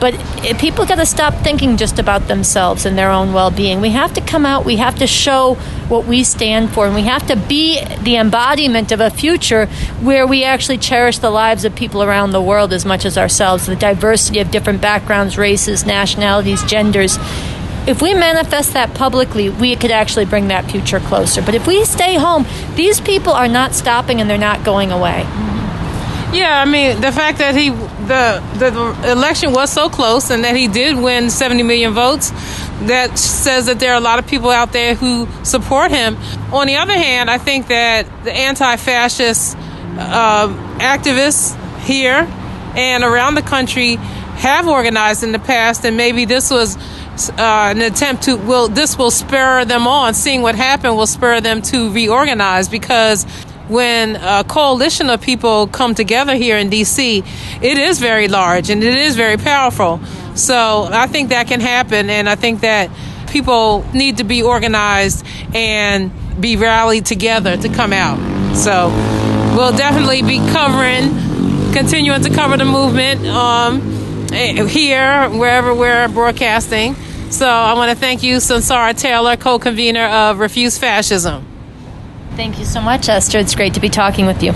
But 0.00 0.14
if 0.44 0.58
people 0.58 0.86
got 0.86 0.96
to 0.96 1.06
stop 1.06 1.34
thinking 1.42 1.76
just 1.76 1.98
about 1.98 2.28
themselves 2.28 2.86
and 2.86 2.96
their 2.96 3.10
own 3.10 3.32
well 3.32 3.50
being. 3.50 3.80
We 3.80 3.90
have 3.90 4.12
to 4.14 4.20
come 4.20 4.46
out, 4.46 4.64
we 4.64 4.76
have 4.76 4.96
to 4.96 5.06
show 5.06 5.54
what 5.88 6.06
we 6.06 6.22
stand 6.22 6.70
for, 6.70 6.86
and 6.86 6.94
we 6.94 7.02
have 7.02 7.26
to 7.28 7.36
be 7.36 7.82
the 8.02 8.16
embodiment 8.16 8.92
of 8.92 9.00
a 9.00 9.10
future 9.10 9.66
where 10.00 10.26
we 10.26 10.44
actually 10.44 10.78
cherish 10.78 11.18
the 11.18 11.30
lives 11.30 11.64
of 11.64 11.74
people 11.74 12.02
around 12.02 12.30
the 12.30 12.42
world 12.42 12.72
as 12.72 12.84
much 12.84 13.04
as 13.04 13.18
ourselves, 13.18 13.66
the 13.66 13.76
diversity 13.76 14.38
of 14.38 14.50
different 14.50 14.80
backgrounds, 14.80 15.36
races, 15.36 15.84
nationalities, 15.84 16.62
genders. 16.64 17.18
If 17.86 18.02
we 18.02 18.12
manifest 18.12 18.74
that 18.74 18.94
publicly, 18.94 19.48
we 19.48 19.74
could 19.74 19.90
actually 19.90 20.26
bring 20.26 20.48
that 20.48 20.70
future 20.70 21.00
closer. 21.00 21.40
But 21.40 21.54
if 21.54 21.66
we 21.66 21.84
stay 21.86 22.16
home, 22.16 22.46
these 22.74 23.00
people 23.00 23.32
are 23.32 23.48
not 23.48 23.72
stopping 23.74 24.20
and 24.20 24.28
they're 24.28 24.36
not 24.36 24.62
going 24.62 24.92
away. 24.92 25.22
Yeah, 26.30 26.62
I 26.62 26.66
mean 26.66 27.00
the 27.00 27.10
fact 27.10 27.38
that 27.38 27.54
he 27.54 27.70
the 28.08 28.42
the 28.58 29.12
election 29.12 29.52
was 29.52 29.70
so 29.70 29.88
close 29.88 30.30
and 30.30 30.44
that 30.44 30.56
he 30.56 30.66
did 30.66 30.96
win 30.96 31.30
70 31.30 31.62
million 31.62 31.92
votes 31.92 32.30
that 32.86 33.18
says 33.18 33.66
that 33.66 33.80
there 33.80 33.92
are 33.92 33.96
a 33.98 34.00
lot 34.00 34.18
of 34.18 34.26
people 34.26 34.50
out 34.50 34.72
there 34.72 34.94
who 34.94 35.28
support 35.44 35.90
him. 35.90 36.16
On 36.52 36.66
the 36.66 36.76
other 36.76 36.94
hand, 36.94 37.30
I 37.30 37.38
think 37.38 37.68
that 37.68 38.24
the 38.24 38.32
anti-fascist 38.32 39.56
uh, 39.56 40.48
activists 40.78 41.56
here 41.80 42.26
and 42.76 43.02
around 43.02 43.34
the 43.34 43.42
country 43.42 43.96
have 43.96 44.68
organized 44.68 45.24
in 45.24 45.32
the 45.32 45.38
past, 45.38 45.84
and 45.84 45.96
maybe 45.96 46.24
this 46.24 46.50
was 46.50 46.76
uh, 47.30 47.72
an 47.74 47.80
attempt 47.80 48.22
to 48.24 48.36
will 48.36 48.68
this 48.68 48.96
will 48.96 49.10
spur 49.10 49.64
them 49.64 49.86
on. 49.88 50.14
Seeing 50.14 50.42
what 50.42 50.54
happened 50.54 50.96
will 50.96 51.08
spur 51.08 51.40
them 51.40 51.62
to 51.62 51.92
reorganize 51.92 52.68
because 52.68 53.26
when 53.68 54.16
a 54.16 54.44
coalition 54.44 55.10
of 55.10 55.20
people 55.20 55.66
come 55.66 55.94
together 55.94 56.34
here 56.34 56.56
in 56.56 56.70
DC, 56.70 57.24
it 57.62 57.78
is 57.78 57.98
very 57.98 58.28
large 58.28 58.70
and 58.70 58.82
it 58.82 58.94
is 58.94 59.16
very 59.16 59.36
powerful. 59.36 60.00
So 60.34 60.88
I 60.90 61.06
think 61.06 61.30
that 61.30 61.48
can 61.48 61.60
happen, 61.60 62.08
and 62.10 62.28
I 62.28 62.36
think 62.36 62.60
that 62.60 62.90
people 63.28 63.84
need 63.92 64.18
to 64.18 64.24
be 64.24 64.42
organized 64.42 65.24
and 65.54 66.12
be 66.40 66.56
rallied 66.56 67.06
together 67.06 67.56
to 67.56 67.68
come 67.68 67.92
out. 67.92 68.18
So 68.56 68.88
we'll 69.56 69.76
definitely 69.76 70.22
be 70.22 70.38
covering, 70.52 71.10
continuing 71.72 72.22
to 72.22 72.30
cover 72.30 72.56
the 72.56 72.64
movement 72.64 73.26
um, 73.26 73.80
here, 74.30 75.28
wherever 75.30 75.74
we're 75.74 76.08
broadcasting. 76.08 76.94
So 77.30 77.46
I 77.46 77.74
want 77.74 77.90
to 77.90 77.96
thank 77.96 78.22
you, 78.22 78.36
Sunsara 78.36 78.98
Taylor, 78.98 79.36
co-convener 79.36 80.06
of 80.06 80.38
Refuse 80.38 80.78
Fascism. 80.78 81.57
Thank 82.38 82.60
you 82.60 82.64
so 82.64 82.80
much, 82.80 83.08
Esther. 83.08 83.38
It's 83.38 83.56
great 83.56 83.74
to 83.74 83.80
be 83.80 83.88
talking 83.88 84.24
with 84.24 84.44
you. 84.44 84.52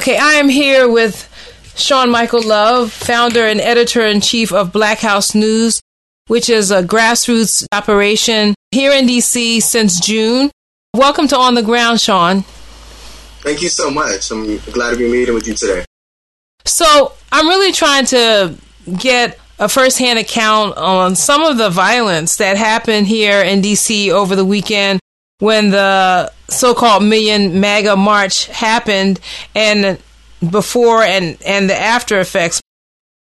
Okay, 0.00 0.16
I 0.16 0.36
am 0.36 0.48
here 0.48 0.88
with 0.88 1.28
Sean 1.76 2.10
Michael 2.10 2.42
Love, 2.42 2.90
founder 2.90 3.46
and 3.46 3.60
editor 3.60 4.06
in 4.06 4.22
chief 4.22 4.50
of 4.50 4.72
Black 4.72 5.00
House 5.00 5.34
News, 5.34 5.82
which 6.26 6.48
is 6.48 6.70
a 6.70 6.82
grassroots 6.82 7.66
operation 7.70 8.54
here 8.70 8.92
in 8.92 9.06
DC 9.06 9.60
since 9.60 10.00
June. 10.00 10.50
Welcome 10.96 11.28
to 11.28 11.36
On 11.36 11.54
the 11.54 11.62
Ground, 11.62 12.00
Sean. 12.00 12.44
Thank 13.42 13.60
you 13.60 13.68
so 13.68 13.90
much. 13.90 14.30
I'm 14.30 14.56
glad 14.72 14.92
to 14.92 14.96
be 14.96 15.06
meeting 15.06 15.34
with 15.34 15.46
you 15.46 15.52
today. 15.52 15.84
So, 16.64 17.12
I'm 17.30 17.46
really 17.46 17.70
trying 17.70 18.06
to 18.06 18.54
get 18.98 19.38
a 19.58 19.68
firsthand 19.68 20.18
account 20.18 20.78
on 20.78 21.14
some 21.14 21.42
of 21.42 21.58
the 21.58 21.68
violence 21.68 22.36
that 22.36 22.56
happened 22.56 23.06
here 23.06 23.42
in 23.42 23.60
DC 23.60 24.08
over 24.08 24.34
the 24.34 24.46
weekend 24.46 24.98
when 25.40 25.70
the 25.70 26.32
so-called 26.48 27.02
Million 27.02 27.60
MAGA 27.60 27.96
March 27.96 28.46
happened, 28.46 29.18
and 29.54 29.98
before 30.48 31.02
and 31.02 31.36
and 31.44 31.68
the 31.68 31.76
after 31.76 32.20
effects. 32.20 32.60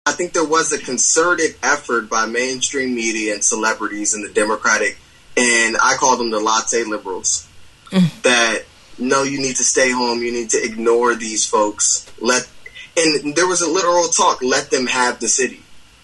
I 0.06 0.12
think 0.12 0.32
there 0.32 0.44
was 0.44 0.72
a 0.72 0.78
concerted 0.78 1.56
effort 1.62 2.10
by 2.10 2.26
mainstream 2.26 2.94
media 2.94 3.34
and 3.34 3.44
celebrities 3.44 4.14
in 4.14 4.22
the 4.22 4.28
Democratic, 4.28 4.98
and 5.36 5.76
I 5.82 5.96
call 5.98 6.16
them 6.16 6.30
the 6.30 6.40
latte 6.40 6.84
liberals, 6.84 7.48
mm. 7.90 8.22
that 8.22 8.64
no, 8.98 9.22
you 9.22 9.40
need 9.40 9.56
to 9.56 9.64
stay 9.64 9.90
home. 9.90 10.22
You 10.22 10.32
need 10.32 10.50
to 10.50 10.62
ignore 10.62 11.14
these 11.14 11.46
folks. 11.46 12.10
Let 12.20 12.48
and 12.96 13.34
there 13.34 13.46
was 13.46 13.62
a 13.62 13.70
literal 13.70 14.08
talk. 14.08 14.42
Let 14.42 14.70
them 14.70 14.86
have 14.86 15.20
the 15.20 15.28
city, 15.28 15.62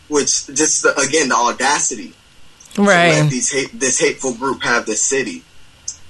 which 0.08 0.46
just 0.46 0.82
the, 0.82 0.98
again 0.98 1.28
the 1.28 1.36
audacity. 1.36 2.14
Right. 2.78 3.12
let 3.12 3.30
these 3.30 3.50
hate, 3.50 3.70
this 3.72 3.98
hateful 3.98 4.34
group 4.34 4.62
have 4.62 4.84
the 4.84 4.96
city. 4.96 5.42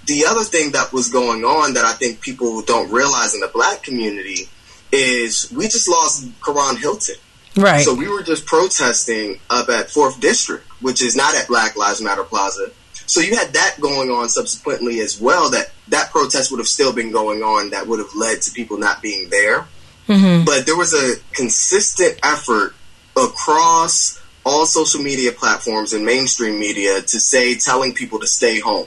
The 0.06 0.24
other 0.28 0.44
thing 0.44 0.72
that 0.72 0.92
was 0.92 1.08
going 1.10 1.44
on 1.44 1.74
that 1.74 1.84
I 1.84 1.92
think 1.92 2.20
people 2.20 2.62
don't 2.62 2.90
realize 2.90 3.34
in 3.34 3.40
the 3.40 3.48
black 3.48 3.82
community 3.82 4.48
is 4.92 5.52
we 5.54 5.64
just 5.64 5.88
lost 5.88 6.28
Karon 6.40 6.76
Hylton. 6.76 7.16
Right. 7.56 7.84
So 7.84 7.94
we 7.94 8.08
were 8.08 8.22
just 8.22 8.46
protesting 8.46 9.40
up 9.48 9.68
at 9.68 9.90
Fourth 9.90 10.20
District, 10.20 10.64
which 10.80 11.02
is 11.02 11.16
not 11.16 11.34
at 11.34 11.48
Black 11.48 11.76
Lives 11.76 12.02
Matter 12.02 12.22
Plaza. 12.22 12.70
So 13.06 13.20
you 13.20 13.36
had 13.36 13.54
that 13.54 13.76
going 13.80 14.10
on 14.10 14.28
subsequently 14.28 15.00
as 15.00 15.20
well. 15.20 15.50
That 15.50 15.70
that 15.88 16.10
protest 16.10 16.50
would 16.50 16.58
have 16.58 16.68
still 16.68 16.92
been 16.92 17.12
going 17.12 17.42
on. 17.42 17.70
That 17.70 17.86
would 17.86 17.98
have 17.98 18.14
led 18.14 18.42
to 18.42 18.52
people 18.52 18.78
not 18.78 19.00
being 19.00 19.30
there. 19.30 19.66
Mm-hmm. 20.08 20.44
But 20.44 20.66
there 20.66 20.76
was 20.76 20.92
a 20.92 21.16
consistent 21.32 22.18
effort 22.22 22.74
across 23.16 24.20
all 24.44 24.66
social 24.66 25.02
media 25.02 25.32
platforms 25.32 25.92
and 25.92 26.04
mainstream 26.04 26.58
media 26.58 27.00
to 27.00 27.20
say 27.20 27.56
telling 27.56 27.94
people 27.94 28.20
to 28.20 28.26
stay 28.26 28.60
home. 28.60 28.86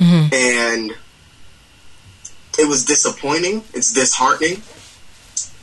Mm-hmm. 0.00 0.34
And 0.34 0.96
it 2.58 2.68
was 2.68 2.84
disappointing. 2.84 3.62
It's 3.74 3.92
disheartening. 3.92 4.62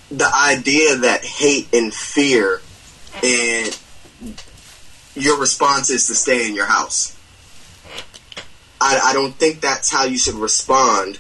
The 0.10 0.32
idea 0.34 0.96
that 0.98 1.26
hate 1.26 1.68
and 1.74 1.94
fear 1.94 2.62
and 3.24 3.78
your 5.16 5.40
response 5.40 5.90
is 5.90 6.08
to 6.08 6.16
stay 6.16 6.48
in 6.48 6.56
your 6.56 6.68
house. 6.68 7.18
I, 8.80 9.00
I 9.06 9.14
don't 9.14 9.34
think 9.34 9.60
that's 9.60 9.92
how 9.92 10.06
you 10.06 10.18
should 10.18 10.36
respond. 10.36 11.20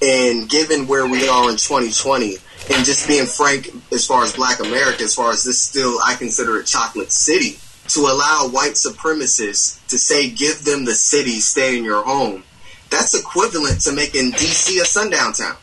And 0.00 0.48
given 0.48 0.86
where 0.86 1.06
we 1.06 1.28
are 1.28 1.50
in 1.50 1.56
2020, 1.56 2.36
and 2.70 2.84
just 2.84 3.08
being 3.08 3.26
frank 3.26 3.70
as 3.92 4.06
far 4.06 4.22
as 4.22 4.34
Black 4.34 4.60
America, 4.60 5.02
as 5.02 5.14
far 5.14 5.32
as 5.32 5.44
this 5.44 5.60
still, 5.60 5.98
I 6.04 6.14
consider 6.14 6.58
it 6.58 6.66
chocolate 6.66 7.12
city. 7.12 7.58
To 7.94 8.00
allow 8.00 8.48
white 8.48 8.72
supremacists 8.72 9.86
to 9.88 9.98
say, 9.98 10.30
"Give 10.30 10.64
them 10.64 10.84
the 10.84 10.94
city, 10.94 11.40
stay 11.40 11.76
in 11.76 11.84
your 11.84 12.02
home," 12.02 12.42
that's 12.90 13.14
equivalent 13.14 13.80
to 13.82 13.92
making 13.92 14.32
DC 14.32 14.80
a 14.80 14.84
sundown 14.84 15.32
town. 15.34 15.56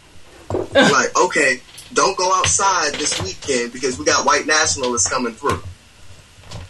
like, 0.73 1.17
okay, 1.17 1.61
don't 1.93 2.17
go 2.17 2.33
outside 2.33 2.93
this 2.95 3.21
weekend 3.21 3.73
because 3.73 3.97
we 3.97 4.05
got 4.05 4.25
white 4.25 4.45
nationalists 4.45 5.09
coming 5.09 5.33
through. 5.33 5.61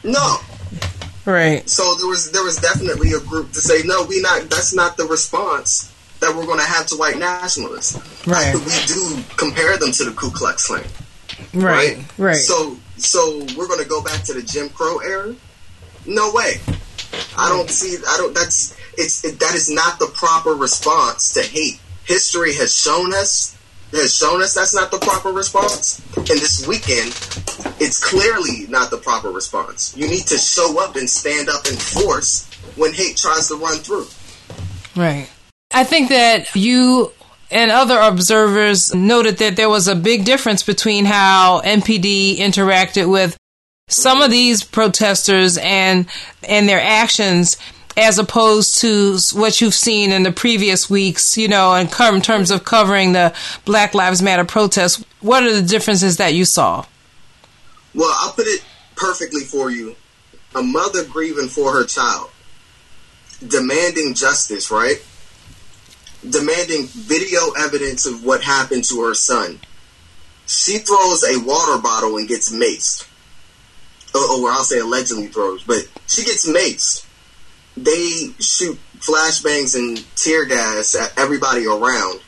No. 0.04 0.38
Right. 1.26 1.68
So 1.70 1.96
there 1.96 2.08
was 2.08 2.32
there 2.32 2.44
was 2.44 2.58
definitely 2.58 3.12
a 3.14 3.20
group 3.20 3.52
to 3.52 3.60
say, 3.60 3.82
no, 3.86 4.04
we 4.04 4.22
not. 4.22 4.50
That's 4.50 4.74
not 4.74 4.98
the 4.98 5.06
response 5.06 5.94
that 6.20 6.36
we're 6.36 6.46
going 6.46 6.60
to 6.60 6.66
have 6.66 6.86
to 6.88 6.96
white 6.96 7.18
nationalists. 7.18 7.96
Right. 8.28 8.54
we 8.54 8.86
do 8.88 9.24
compare 9.38 9.78
them 9.78 9.92
to 9.92 10.06
the 10.06 10.12
Ku 10.12 10.32
Klux 10.32 10.68
Klan. 10.68 10.84
Right. 11.54 11.98
Right. 12.18 12.36
So 12.36 12.78
so 12.98 13.46
we're 13.58 13.68
going 13.68 13.82
to 13.84 13.90
go 13.90 14.04
back 14.04 14.24
to 14.24 14.34
the 14.34 14.42
Jim 14.42 14.70
Crow 14.70 15.00
era? 15.00 15.36
No 16.10 16.32
way. 16.34 16.56
I 17.38 17.48
don't 17.50 17.64
hmm. 17.64 17.70
see. 17.70 17.98
I 18.08 18.18
don't. 18.18 18.34
That's 18.34 18.76
it's 18.98 19.24
it, 19.24 19.40
that 19.40 19.56
is 19.56 19.70
not 19.70 20.00
the 20.00 20.08
proper 20.08 20.52
response 20.52 21.34
to 21.34 21.44
hate. 21.44 21.80
History 22.06 22.54
has 22.56 22.76
shown 22.76 23.14
us 23.14 23.56
has 23.92 24.16
shown 24.16 24.42
us 24.42 24.54
that's 24.54 24.76
not 24.76 24.92
the 24.92 24.98
proper 25.00 25.30
response. 25.30 26.02
And 26.16 26.26
this 26.28 26.68
weekend, 26.68 27.10
it's 27.80 28.04
clearly 28.04 28.68
not 28.68 28.92
the 28.92 28.98
proper 28.98 29.30
response. 29.30 29.96
You 29.96 30.08
need 30.08 30.28
to 30.28 30.38
show 30.38 30.82
up 30.84 30.96
and 30.96 31.10
stand 31.10 31.50
up 31.50 31.66
in 31.68 31.76
force 31.76 32.50
when 32.76 32.94
hate 32.94 33.18
tries 33.18 33.48
to 33.50 33.56
run 33.56 33.78
through. 33.78 34.08
Right. 34.96 35.30
I 35.72 35.84
think 35.84 36.10
that 36.10 36.56
you 36.56 37.12
and 37.52 37.72
other 37.72 38.00
observers 38.00 38.94
noted 38.94 39.38
that 39.38 39.56
there 39.56 39.70
was 39.70 39.88
a 39.88 39.96
big 39.96 40.26
difference 40.26 40.64
between 40.64 41.06
how 41.06 41.62
MPD 41.62 42.38
interacted 42.38 43.10
with 43.10 43.38
some 43.90 44.22
of 44.22 44.32
these 44.32 44.64
protesters 44.64 45.58
and 45.58 46.08
and 46.44 46.70
their 46.70 46.82
actions 46.82 47.58
as 47.98 48.18
opposed 48.18 48.80
to 48.80 49.18
what 49.34 49.60
you've 49.60 49.74
seen 49.74 50.12
in 50.12 50.24
the 50.24 50.32
previous 50.32 50.90
weeks, 50.90 51.38
you 51.38 51.50
know, 51.50 51.74
in 51.74 51.88
com- 51.88 52.22
terms 52.22 52.50
of 52.50 52.64
covering 52.64 53.12
the 53.12 53.36
Black 53.66 53.94
Lives 53.94 54.22
Matter 54.22 54.46
protests. 54.46 55.04
What 55.20 55.44
are 55.44 55.54
the 55.54 55.68
differences 55.68 56.16
that 56.18 56.34
you 56.34 56.46
saw? 56.46 56.86
Well, 57.94 58.16
I'll 58.22 58.32
put 58.32 58.48
it 58.48 58.64
perfectly 58.96 59.42
for 59.42 59.70
you. 59.70 59.96
A 60.56 60.64
mother 60.64 61.04
grieving 61.04 61.50
for 61.50 61.74
her 61.74 61.84
child, 61.84 62.30
demanding 63.46 64.14
justice, 64.14 64.72
right? 64.72 65.04
Demanding 66.28 66.88
video 66.88 67.52
evidence 67.58 68.06
of 68.06 68.24
what 68.24 68.44
happened 68.44 68.84
to 68.86 69.02
her 69.02 69.14
son. 69.14 69.60
She 70.48 70.80
throws 70.80 71.24
a 71.24 71.40
water 71.40 71.82
bottle 71.82 72.18
and 72.18 72.28
gets 72.28 72.52
maced. 72.52 73.08
Or, 74.14 74.22
or 74.22 74.50
I'll 74.52 74.64
say 74.64 74.80
allegedly 74.80 75.28
throws, 75.28 75.64
but 75.64 75.88
she 76.08 76.24
gets 76.24 76.48
maced. 76.48 77.06
They 77.78 78.34
shoot 78.40 78.78
flashbangs 79.00 79.76
and 79.76 80.04
tear 80.16 80.46
gas 80.46 80.96
at 80.96 81.18
everybody 81.18 81.66
around, 81.66 82.20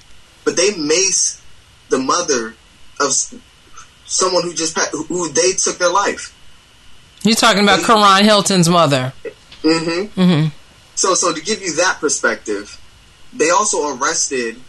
but 0.46 0.56
they 0.56 0.76
mace 0.78 1.42
the 1.90 1.98
mother 1.98 2.56
of 3.00 3.12
someone 4.06 4.44
who 4.44 4.54
just 4.54 4.78
who 5.08 5.30
they 5.30 5.54
took 5.54 5.78
their 5.78 5.92
life. 5.92 6.38
You're 7.24 7.36
talking 7.36 7.64
about 7.64 7.80
Karon 7.82 8.26
Hylton's 8.26 8.70
mother. 8.70 9.14
Mm-hmm. 9.64 10.20
Mm-hmm. 10.20 10.48
So, 10.96 11.14
so 11.14 11.34
to 11.34 11.42
give 11.42 11.62
you 11.62 11.76
that 11.76 11.98
perspective, 12.00 12.80
they 13.34 13.50
also 13.50 13.96
arrested 13.96 14.60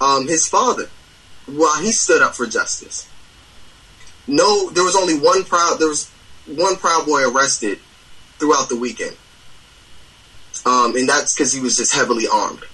um, 0.00 0.26
his 0.26 0.48
father 0.48 0.88
while 1.46 1.80
he 1.80 1.92
stood 1.92 2.22
up 2.22 2.34
for 2.34 2.46
justice. 2.46 3.08
No, 4.26 4.70
there 4.70 4.84
was 4.84 4.96
only 4.96 5.18
one 5.18 5.44
proud. 5.44 5.78
There 5.78 5.88
was 5.88 6.10
one 6.56 6.76
Proud 6.76 7.06
Boy 7.06 7.28
arrested 7.28 7.78
throughout 8.38 8.68
the 8.68 8.76
weekend, 8.76 9.16
um, 10.64 10.96
and 10.96 11.08
that's 11.08 11.34
because 11.34 11.52
he 11.52 11.60
was 11.60 11.76
just 11.76 11.94
heavily 11.94 12.26
armed. 12.32 12.64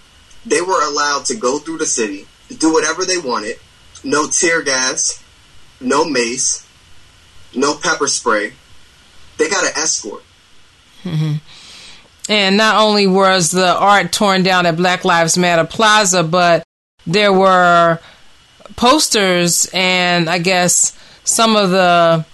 They 0.47 0.61
were 0.61 0.83
allowed 0.87 1.25
to 1.27 1.35
go 1.35 1.59
through 1.59 1.79
the 1.79 1.87
city, 1.87 2.27
do 2.59 2.73
whatever 2.73 3.05
they 3.05 3.19
wanted. 3.19 3.57
No 4.03 4.29
tear 4.29 4.63
gas, 4.63 5.23
no 5.81 6.05
mace, 6.05 6.67
no 7.55 7.75
pepper 7.75 8.07
spray. 8.07 8.53
They 9.39 9.49
got 9.49 9.65
an 9.65 9.73
escort. 9.77 10.23
Mm-hmm. 11.03 11.37
And 12.29 12.57
not 12.57 12.77
only 12.77 13.07
was 13.07 13.51
the 13.51 13.75
art 13.75 14.13
torn 14.13 14.43
down 14.43 14.67
at 14.67 14.77
Black 14.77 15.05
Lives 15.05 15.37
Matter 15.37 15.65
Plaza, 15.65 16.23
but 16.23 16.65
there 17.07 17.33
were 17.33 17.99
posters 18.77 19.69
and 19.75 20.29
I 20.29 20.39
guess 20.39 20.97
some 21.25 21.57
of 21.57 21.71
the 21.71 22.25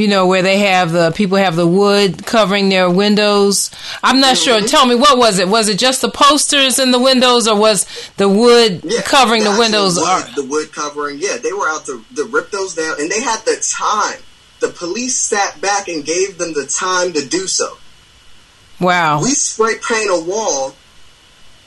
you 0.00 0.08
know 0.08 0.26
where 0.26 0.42
they 0.42 0.58
have 0.58 0.90
the 0.92 1.10
people 1.12 1.36
have 1.36 1.56
the 1.56 1.66
wood 1.66 2.24
covering 2.26 2.68
their 2.68 2.90
windows 2.90 3.70
i'm 4.02 4.20
not 4.20 4.36
sure 4.36 4.58
mm-hmm. 4.58 4.66
tell 4.66 4.86
me 4.86 4.94
what 4.94 5.18
was 5.18 5.38
it 5.38 5.48
was 5.48 5.68
it 5.68 5.78
just 5.78 6.00
the 6.00 6.10
posters 6.10 6.78
in 6.78 6.90
the 6.90 7.00
windows 7.00 7.46
or 7.46 7.58
was 7.58 7.86
the 8.16 8.28
wood 8.28 8.82
covering 9.04 9.44
the, 9.44 9.56
windows 9.58 9.96
the 10.34 10.44
wood 10.44 10.72
covering. 10.72 11.18
Yeah, 11.18 11.36
they 11.42 11.52
were 11.52 11.68
out 11.68 11.86
to, 11.86 12.04
to 12.16 12.24
rip 12.24 12.50
those 12.50 12.74
down, 12.74 13.00
and 13.00 13.10
they 13.10 13.20
had 13.20 13.40
the 13.40 13.62
time. 13.76 14.22
The 14.60 14.68
police 14.68 15.16
sat 15.16 15.60
back 15.60 15.88
and 15.88 16.04
gave 16.04 16.36
them 16.38 16.52
the 16.52 16.66
time 16.66 17.12
to 17.14 17.26
do 17.26 17.46
so. 17.46 17.78
wow 18.78 19.22
We 19.22 19.30
spray 19.30 19.74
paint 19.86 20.10
a 20.10 20.22
wall. 20.22 20.74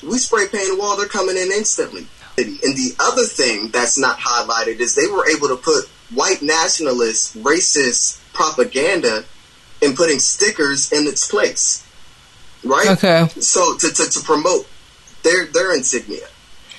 We 0.03 0.17
spray 0.19 0.47
paint 0.47 0.69
a 0.71 0.77
wall. 0.79 0.97
They're 0.97 1.07
coming 1.07 1.37
in 1.37 1.51
instantly. 1.51 2.07
And 2.37 2.59
the 2.59 2.95
other 2.99 3.23
thing 3.23 3.69
that's 3.69 3.97
not 3.97 4.19
highlighted 4.19 4.79
is 4.79 4.95
they 4.95 5.07
were 5.07 5.27
able 5.29 5.47
to 5.49 5.55
put 5.55 5.87
white 6.13 6.41
nationalists, 6.41 7.35
racist 7.35 8.19
propaganda 8.33 9.23
and 9.81 9.95
putting 9.95 10.19
stickers 10.19 10.91
in 10.91 11.07
its 11.07 11.29
place. 11.29 11.87
Right? 12.63 12.89
Okay. 12.91 13.27
So 13.39 13.77
to, 13.77 13.89
to, 13.89 14.09
to 14.09 14.19
promote 14.21 14.67
their 15.23 15.45
their 15.47 15.75
insignia. 15.75 16.27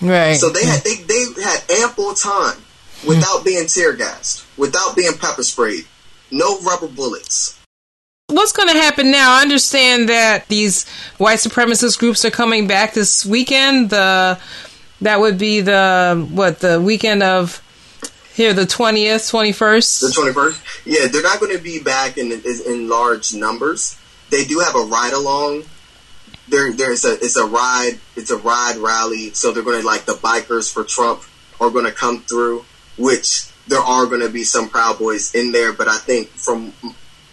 right 0.00 0.34
So 0.34 0.50
they 0.50 0.64
had 0.64 0.82
they, 0.82 0.96
they 1.06 1.42
had 1.42 1.62
ample 1.82 2.14
time 2.14 2.58
without 3.06 3.44
being 3.44 3.66
tear 3.66 3.92
gassed, 3.92 4.44
without 4.56 4.96
being 4.96 5.12
pepper 5.14 5.42
sprayed, 5.42 5.84
no 6.30 6.60
rubber 6.60 6.88
bullets. 6.88 7.60
What's 8.28 8.52
going 8.52 8.68
to 8.68 8.74
happen 8.74 9.10
now? 9.10 9.38
I 9.38 9.42
understand 9.42 10.08
that 10.08 10.48
these 10.48 10.88
white 11.18 11.38
supremacist 11.38 11.98
groups 11.98 12.24
are 12.24 12.30
coming 12.30 12.66
back 12.66 12.94
this 12.94 13.26
weekend. 13.26 13.90
The 13.90 14.40
that 15.02 15.20
would 15.20 15.36
be 15.36 15.60
the 15.60 16.26
what 16.30 16.60
the 16.60 16.80
weekend 16.80 17.22
of 17.22 17.62
here 18.34 18.52
the 18.52 18.66
twentieth, 18.66 19.28
twenty 19.28 19.52
first. 19.52 20.00
The 20.00 20.12
twenty 20.12 20.32
first. 20.32 20.60
Yeah, 20.84 21.06
they're 21.06 21.22
not 21.22 21.40
going 21.40 21.56
to 21.56 21.62
be 21.62 21.80
back 21.80 22.18
in, 22.18 22.32
in 22.32 22.42
in 22.66 22.88
large 22.88 23.34
numbers. 23.34 23.98
They 24.30 24.44
do 24.44 24.58
have 24.58 24.74
a 24.74 24.80
ride 24.80 25.12
along. 25.12 25.64
There, 26.48 26.72
there's 26.72 27.04
a 27.04 27.12
it's 27.12 27.36
a 27.36 27.46
ride 27.46 27.98
it's 28.16 28.30
a 28.30 28.36
ride 28.36 28.76
rally. 28.76 29.30
So 29.30 29.52
they're 29.52 29.62
going 29.62 29.80
to 29.80 29.86
like 29.86 30.04
the 30.04 30.12
bikers 30.12 30.72
for 30.72 30.84
Trump 30.84 31.22
are 31.60 31.70
going 31.70 31.86
to 31.86 31.92
come 31.92 32.22
through, 32.22 32.64
which 32.98 33.48
there 33.68 33.80
are 33.80 34.06
going 34.06 34.20
to 34.20 34.28
be 34.28 34.44
some 34.44 34.68
Proud 34.68 34.98
Boys 34.98 35.34
in 35.34 35.52
there. 35.52 35.72
But 35.72 35.88
I 35.88 35.98
think 35.98 36.28
from 36.28 36.72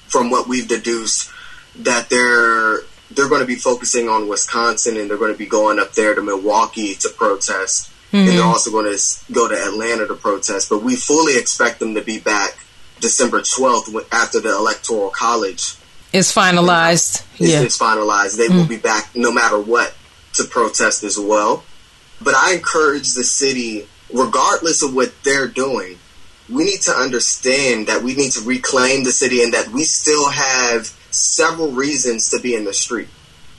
from 0.08 0.30
what 0.30 0.48
we've 0.48 0.68
deduced 0.68 1.30
that 1.78 2.10
they're 2.10 2.82
they're 3.10 3.28
going 3.30 3.42
to 3.42 3.48
be 3.48 3.56
focusing 3.56 4.08
on 4.08 4.28
Wisconsin 4.28 4.98
and 4.98 5.10
they're 5.10 5.18
going 5.18 5.34
to 5.34 5.38
be 5.38 5.46
going 5.46 5.80
up 5.80 5.94
there 5.94 6.16
to 6.16 6.22
Milwaukee 6.22 6.96
to 6.96 7.10
protest, 7.10 7.91
and 8.12 8.28
Mhm. 8.28 8.32
they're 8.34 8.44
also 8.44 8.72
going 8.72 8.86
to 8.96 9.02
go 9.32 9.48
to 9.48 9.56
Atlanta 9.56 10.08
to 10.08 10.16
protest. 10.16 10.70
But 10.70 10.84
we 10.84 10.96
fully 10.96 11.38
expect 11.38 11.80
them 11.80 11.96
to 11.96 12.02
be 12.02 12.20
back 12.20 12.58
December 13.00 13.42
twelfth 13.42 13.90
after 14.12 14.40
the 14.40 14.50
Electoral 14.56 15.10
College 15.10 15.76
It's 16.14 16.32
finalized. 16.34 17.22
is, 17.40 17.50
Yeah. 17.50 17.62
is 17.62 17.78
finalized. 17.78 18.36
They 18.38 18.50
will 18.50 18.66
be 18.66 18.78
back 18.78 19.10
no 19.16 19.32
matter 19.32 19.58
what 19.58 19.94
to 20.34 20.44
protest 20.44 21.04
as 21.04 21.18
well. 21.18 21.64
But 22.22 22.36
I 22.36 22.54
encourage 22.54 23.14
the 23.14 23.24
city, 23.24 23.88
regardless 24.14 24.82
of 24.84 24.94
what 24.94 25.12
they're 25.24 25.48
doing, 25.48 25.98
we 26.50 26.64
need 26.66 26.82
to 26.84 26.92
understand 26.96 27.88
that 27.88 28.04
we 28.04 28.14
need 28.14 28.34
to 28.34 28.42
reclaim 28.42 29.04
the 29.04 29.12
city 29.12 29.42
and 29.42 29.54
that 29.54 29.72
we 29.72 29.84
still 29.86 30.30
have 30.30 30.92
several 31.12 31.72
reasons 31.72 32.30
to 32.30 32.40
be 32.40 32.54
in 32.56 32.66
the 32.66 32.74
street. 32.74 33.08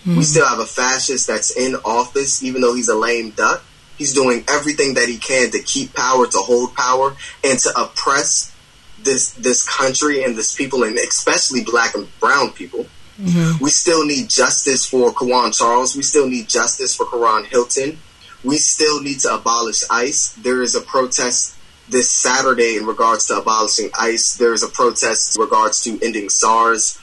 We 0.07 0.15
Mhm. 0.17 0.25
still 0.25 0.47
have 0.47 0.59
a 0.59 0.67
fascist 0.67 1.27
that's 1.27 1.51
in 1.51 1.77
office, 1.85 2.43
even 2.43 2.61
though 2.61 2.75
he's 2.75 2.89
a 2.89 2.95
lame 2.95 3.31
duck. 3.31 3.63
He's 3.99 4.15
doing 4.15 4.45
everything 4.49 4.95
that 4.95 5.09
he 5.09 5.19
can 5.19 5.51
to 5.51 5.63
keep 5.63 5.95
power, 5.95 6.27
to 6.27 6.39
hold 6.39 6.75
power, 6.75 7.15
and 7.45 7.59
to 7.59 7.71
oppress 7.77 8.55
this 9.03 9.33
this 9.33 9.69
country 9.69 10.25
and 10.25 10.37
this 10.37 10.55
people, 10.55 10.83
and 10.83 10.97
especially 10.99 11.63
black 11.65 11.95
and 11.95 12.09
brown 12.21 12.51
people. 12.53 12.87
Mm-hmm. 13.21 13.63
We 13.63 13.71
still 13.71 14.07
need 14.07 14.29
justice 14.31 14.87
for 14.87 15.13
Kawan 15.13 15.57
Charles. 15.57 15.95
We 15.95 16.03
still 16.03 16.29
need 16.29 16.49
justice 16.49 16.95
for 16.95 17.07
Karon 17.07 17.45
Hylton. 17.45 17.99
We 18.43 18.57
still 18.57 19.01
need 19.03 19.21
to 19.21 19.35
abolish 19.35 19.83
ICE. 19.91 20.33
There 20.35 20.63
is 20.63 20.75
a 20.75 20.81
protest 20.81 21.57
this 21.89 22.11
Saturday 22.11 22.77
in 22.77 22.87
regards 22.87 23.27
to 23.27 23.37
abolishing 23.37 23.91
ICE. 23.99 24.35
There 24.35 24.53
is 24.53 24.63
a 24.63 24.69
protest 24.69 25.37
in 25.37 25.43
regards 25.43 25.83
to 25.85 26.01
ending 26.03 26.29
SARS. 26.29 26.99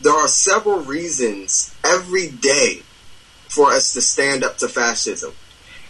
there 0.00 0.12
are 0.12 0.28
several 0.28 0.80
reasons 0.80 1.74
every 1.82 2.28
day 2.28 2.82
for 3.48 3.72
us 3.72 3.94
to 3.94 4.00
stand 4.00 4.44
up 4.44 4.58
to 4.58 4.68
fascism. 4.68 5.32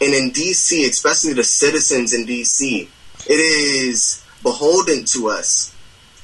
And 0.01 0.14
in 0.14 0.30
DC, 0.30 0.88
especially 0.88 1.32
the 1.32 1.44
citizens 1.44 2.12
in 2.12 2.26
DC, 2.26 2.88
it 3.26 3.32
is 3.32 4.24
beholden 4.42 5.05
to 5.07 5.28
us 5.28 5.74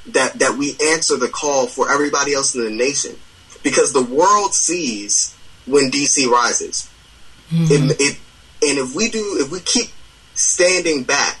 that, 0.07 0.39
that 0.39 0.57
we 0.57 0.75
answer 0.91 1.17
the 1.17 1.27
call 1.27 1.67
for 1.67 1.91
everybody 1.91 2.33
else 2.33 2.55
in 2.55 2.63
the 2.63 2.69
nation. 2.69 3.15
Because 3.63 3.93
the 3.93 4.03
world 4.03 4.53
sees 4.53 5.35
when 5.65 5.89
DC 5.89 6.27
rises. 6.29 6.89
Hmm. 7.49 7.65
It, 7.69 7.97
it, 7.99 8.19
and 8.61 8.79
if 8.79 8.95
we 8.95 9.09
do, 9.09 9.37
if 9.39 9.51
we 9.51 9.59
keep 9.59 9.89
standing 10.35 11.03
back 11.03 11.39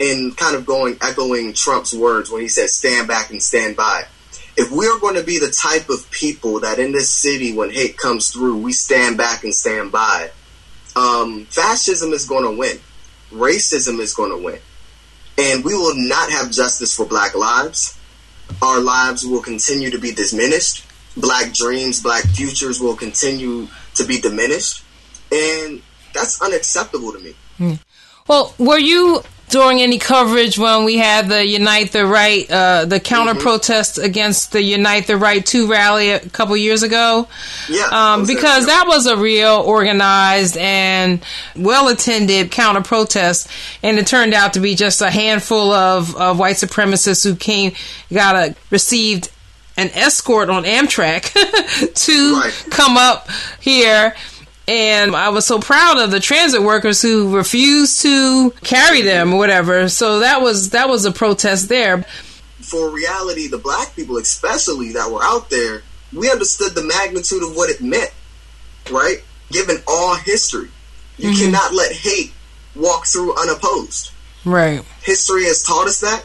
and 0.00 0.36
kind 0.36 0.56
of 0.56 0.66
going, 0.66 0.98
echoing 1.00 1.54
Trump's 1.54 1.94
words 1.94 2.30
when 2.30 2.42
he 2.42 2.48
said, 2.48 2.68
stand 2.68 3.08
back 3.08 3.30
and 3.30 3.42
stand 3.42 3.76
by, 3.76 4.04
if 4.56 4.70
we're 4.70 4.98
going 5.00 5.14
to 5.14 5.22
be 5.22 5.38
the 5.38 5.50
type 5.50 5.88
of 5.88 6.10
people 6.10 6.60
that 6.60 6.78
in 6.78 6.92
this 6.92 7.12
city, 7.12 7.54
when 7.54 7.70
hate 7.70 7.96
comes 7.96 8.30
through, 8.30 8.58
we 8.58 8.72
stand 8.72 9.16
back 9.16 9.44
and 9.44 9.54
stand 9.54 9.92
by, 9.92 10.30
um, 10.96 11.46
fascism 11.46 12.12
is 12.12 12.26
going 12.26 12.44
to 12.44 12.56
win. 12.56 12.78
Racism 13.30 13.98
is 13.98 14.14
going 14.14 14.30
to 14.30 14.42
win. 14.42 14.58
And 15.38 15.64
we 15.64 15.74
will 15.74 15.94
not 15.96 16.30
have 16.30 16.50
justice 16.50 16.94
for 16.94 17.06
black 17.06 17.34
lives. 17.34 17.98
Our 18.60 18.80
lives 18.80 19.24
will 19.24 19.42
continue 19.42 19.90
to 19.90 19.98
be 19.98 20.12
diminished. 20.12 20.84
Black 21.16 21.52
dreams, 21.52 22.02
black 22.02 22.24
futures 22.24 22.80
will 22.80 22.96
continue 22.96 23.68
to 23.94 24.04
be 24.04 24.20
diminished. 24.20 24.84
And 25.30 25.82
that's 26.12 26.40
unacceptable 26.42 27.12
to 27.12 27.18
me. 27.20 27.78
Well, 28.28 28.54
were 28.58 28.78
you 28.78 29.22
during 29.52 29.82
any 29.82 29.98
coverage 29.98 30.58
when 30.58 30.84
we 30.84 30.96
had 30.96 31.28
the 31.28 31.46
Unite 31.46 31.92
the 31.92 32.06
Right, 32.06 32.50
uh, 32.50 32.86
the 32.86 32.98
counter 32.98 33.34
protest 33.34 33.98
against 33.98 34.50
the 34.52 34.62
Unite 34.62 35.06
the 35.06 35.18
Right 35.18 35.44
2 35.44 35.70
rally 35.70 36.10
a 36.10 36.20
couple 36.20 36.56
years 36.56 36.82
ago? 36.82 37.28
Yeah. 37.68 37.86
Um, 37.92 38.26
because 38.26 38.64
that 38.66 38.86
was 38.88 39.06
a 39.06 39.16
real 39.16 39.62
organized 39.66 40.56
and 40.56 41.22
well 41.54 41.88
attended 41.88 42.50
counter 42.50 42.80
protest. 42.80 43.46
And 43.82 43.98
it 43.98 44.06
turned 44.06 44.32
out 44.32 44.54
to 44.54 44.60
be 44.60 44.74
just 44.74 45.02
a 45.02 45.10
handful 45.10 45.70
of, 45.70 46.16
of 46.16 46.38
white 46.38 46.56
supremacists 46.56 47.22
who 47.22 47.36
came, 47.36 47.72
got 48.10 48.34
a, 48.34 48.56
received 48.70 49.30
an 49.76 49.90
escort 49.90 50.48
on 50.48 50.64
Amtrak 50.64 51.32
to 51.94 52.70
come 52.70 52.96
up 52.96 53.28
here. 53.60 54.14
And 54.68 55.16
I 55.16 55.30
was 55.30 55.44
so 55.44 55.58
proud 55.58 55.98
of 55.98 56.10
the 56.10 56.20
transit 56.20 56.62
workers 56.62 57.02
who 57.02 57.36
refused 57.36 58.00
to 58.02 58.50
carry 58.62 59.02
them 59.02 59.34
or 59.34 59.38
whatever. 59.38 59.88
So 59.88 60.20
that 60.20 60.40
was 60.40 60.70
that 60.70 60.88
was 60.88 61.04
a 61.04 61.10
protest 61.10 61.68
there. 61.68 62.04
For 62.60 62.90
reality, 62.90 63.48
the 63.48 63.58
black 63.58 63.96
people, 63.96 64.18
especially 64.18 64.92
that 64.92 65.10
were 65.10 65.22
out 65.22 65.50
there, 65.50 65.82
we 66.12 66.30
understood 66.30 66.74
the 66.74 66.84
magnitude 66.84 67.42
of 67.42 67.56
what 67.56 67.70
it 67.70 67.80
meant, 67.80 68.10
right? 68.90 69.18
Given 69.50 69.82
all 69.88 70.14
history, 70.14 70.70
you 71.18 71.30
Mhm. 71.30 71.38
cannot 71.38 71.74
let 71.74 71.92
hate 71.92 72.32
walk 72.76 73.06
through 73.06 73.34
unopposed. 73.34 74.10
Right. 74.44 74.84
History 75.02 75.44
has 75.44 75.62
taught 75.62 75.88
us 75.88 76.00
that, 76.00 76.24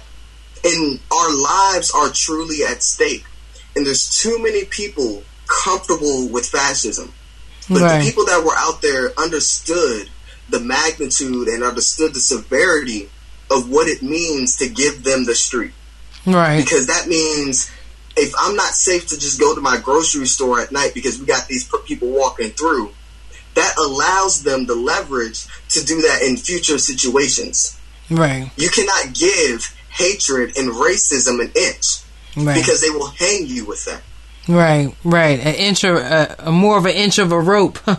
and 0.64 1.00
our 1.12 1.32
lives 1.34 1.92
are 1.92 2.10
truly 2.10 2.64
at 2.64 2.84
stake. 2.84 3.26
And 3.76 3.86
there's 3.86 4.10
too 4.10 4.38
many 4.40 4.66
people 4.66 5.24
comfortable 5.48 6.28
with 6.28 6.48
fascism. 6.48 7.14
But 7.70 7.82
Right. 7.82 8.00
the 8.00 8.06
people 8.10 8.26
that 8.26 8.44
were 8.44 8.56
out 8.56 8.82
there 8.82 9.12
understood 9.20 10.10
the 10.50 10.60
magnitude 10.60 11.48
and 11.50 11.64
understood 11.64 12.14
the 12.14 12.20
severity 12.20 13.10
of 13.52 13.70
what 13.70 13.88
it 13.88 14.02
means 14.02 14.56
to 14.58 14.68
give 14.70 15.04
them 15.04 15.26
the 15.26 15.36
street. 15.36 15.74
Right. 16.26 16.64
Because 16.64 16.88
that 16.88 17.08
means 17.08 17.70
if 18.16 18.34
I'm 18.40 18.56
not 18.56 18.74
safe 18.74 19.08
to 19.08 19.18
just 19.20 19.40
go 19.40 19.54
to 19.54 19.62
my 19.62 19.78
grocery 19.78 20.26
store 20.28 20.60
at 20.62 20.72
night 20.72 20.94
because 20.94 21.20
we 21.20 21.26
got 21.26 21.48
these 21.48 21.70
people 21.86 22.10
walking 22.10 22.52
through, 22.52 22.92
that 23.56 23.76
allows 23.78 24.44
them 24.44 24.66
the 24.66 24.76
leverage 24.76 25.46
to 25.70 25.84
do 25.84 26.02
that 26.02 26.22
in 26.22 26.38
future 26.38 26.78
situations. 26.78 27.76
Right. 28.10 28.50
You 28.56 28.70
cannot 28.70 29.14
give 29.14 29.74
hatred 29.90 30.58
and 30.58 30.70
racism 30.72 31.42
an 31.42 31.52
inch 31.56 31.98
Right. 32.36 32.56
because 32.56 32.82
they 32.82 32.90
will 32.90 33.08
hang 33.08 33.48
you 33.48 33.66
with 33.66 33.84
that. 33.86 34.02
Right, 34.48 34.94
right. 35.04 35.40
An 35.40 35.56
inch 35.56 35.84
of 35.84 35.98
uh, 35.98 36.36
a 36.40 36.52
more 36.52 36.78
of 36.78 36.86
an 36.86 36.94
inch 36.94 37.18
of 37.20 37.32
a 37.32 37.40
rope. 37.40 37.80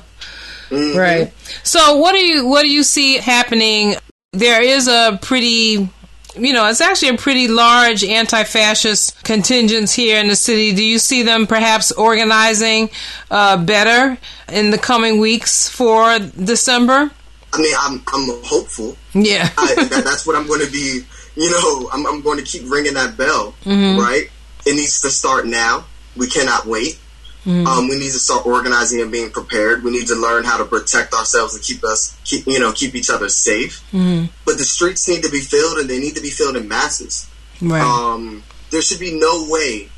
Mm-hmm. 0.71 0.99
Right. 0.99 1.33
So 1.63 1.97
what 1.97 2.13
do 2.13 2.19
you 2.19 2.47
what 2.47 2.61
do 2.61 2.69
you 2.69 2.83
see 2.83 3.17
happening? 3.17 3.95
There 4.35 4.63
is 4.63 4.87
a 4.87 5.19
pretty 5.23 5.89
you 6.37 6.53
know, 6.53 6.67
it's 6.69 6.81
actually 6.81 7.09
a 7.09 7.17
pretty 7.17 7.49
large 7.49 8.05
anti-fascist 8.05 9.25
contingents 9.25 9.93
here 9.95 10.21
in 10.21 10.29
the 10.29 10.37
city. 10.37 10.75
Do 10.75 10.85
you 10.85 10.99
see 10.99 11.23
them 11.23 11.47
perhaps 11.47 11.91
organizing 11.91 12.91
uh, 13.31 13.57
better 13.65 14.19
in 14.53 14.71
the 14.71 14.79
coming 14.79 15.19
weeks 15.21 15.69
for 15.69 16.19
December? 16.19 17.11
I 17.53 17.59
mean, 17.59 17.75
I'm 17.81 18.03
I'm 18.13 18.43
hopeful. 18.45 18.97
Yeah. 19.15 19.49
I, 19.57 19.75
that, 19.89 20.05
that's 20.05 20.27
what 20.27 20.37
I'm 20.37 20.47
going 20.47 20.65
to 20.65 20.71
be. 20.71 21.01
You 21.35 21.51
know, 21.51 21.89
I'm, 21.93 22.07
I'm 22.07 22.21
going 22.21 22.39
to 22.39 22.45
keep 22.45 22.71
ringing 22.71 22.95
that 22.95 23.17
bell. 23.17 23.55
Mhm. 23.65 23.99
Right? 23.99 24.29
It 24.67 24.75
needs 24.75 25.01
to 25.01 25.11
start 25.11 25.47
now. 25.47 25.87
We 26.19 26.27
cannot 26.29 26.67
wait. 26.67 26.99
Mhm. 27.47 27.67
Um, 27.67 27.89
we 27.89 27.97
need 27.97 28.13
to 28.13 28.19
start 28.19 28.45
organizing 28.45 29.01
and 29.01 29.11
being 29.11 29.31
prepared. 29.31 29.83
We 29.85 29.91
need 29.93 30.09
to 30.09 30.17
learn 30.17 30.45
how 30.45 30.59
to 30.59 30.65
protect 30.65 31.15
ourselves 31.15 31.55
and 31.55 31.63
keep 31.63 31.83
us, 31.85 32.13
keep 32.25 32.47
you 32.47 32.59
know, 32.59 32.73
keep 32.73 32.95
each 32.95 33.09
other 33.09 33.29
safe. 33.29 33.81
Mhm. 33.95 34.29
But 34.45 34.59
the 34.59 34.65
streets 34.65 35.07
need 35.09 35.23
to 35.23 35.31
be 35.31 35.41
filled, 35.41 35.79
and 35.79 35.89
they 35.89 35.99
need 35.99 36.17
to 36.17 36.21
be 36.21 36.31
filled 36.31 36.57
in 36.57 36.69
masses. 36.69 37.27
Right. 37.63 37.81
Um, 37.81 38.43
there 38.71 38.83
should 38.83 38.99
be 38.99 39.13
no 39.13 39.45
way 39.45 39.89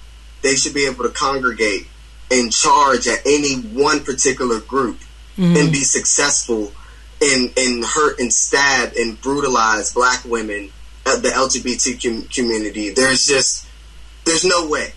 they 0.43 0.55
should 0.55 0.75
be 0.75 0.85
able 0.87 1.05
to 1.05 1.11
congregate 1.11 1.87
and 2.31 2.53
charge 2.53 3.09
at 3.09 3.21
any 3.27 3.55
one 3.55 4.01
particular 4.01 4.61
group 4.61 4.99
Mhm. 5.39 5.59
and 5.59 5.73
be 5.73 5.83
successful 5.83 6.73
and 7.21 7.53
and 7.57 7.85
hurt 7.85 8.19
and 8.21 8.33
stab 8.33 8.93
and 8.97 9.21
brutalize 9.21 9.93
black 9.93 10.23
women, 10.25 10.71
the 11.05 11.31
LGBT 11.35 11.95
com- 12.03 12.29
community. 12.33 12.91
There's 12.91 13.27
just 13.27 13.65
there's 14.25 14.45
no 14.45 14.67
way. 14.67 14.93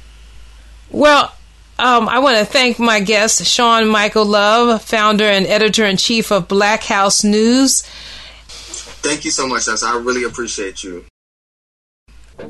Well, 0.93 1.33
um, 1.79 2.07
I 2.07 2.19
want 2.19 2.37
to 2.37 2.45
thank 2.45 2.77
my 2.77 2.99
guest, 2.99 3.45
Sean 3.45 3.87
Michael 3.87 4.25
Love, 4.25 4.83
founder 4.83 5.25
and 5.25 5.47
editor 5.47 5.85
in 5.85 5.97
chief 5.97 6.31
of 6.31 6.47
Black 6.47 6.83
House 6.83 7.23
News. 7.23 7.81
Thank 7.81 9.25
you 9.25 9.31
so 9.31 9.47
much, 9.47 9.67
Esther. 9.67 9.87
I 9.87 9.97
really 9.97 10.23
appreciate 10.23 10.83
you. 10.83 11.03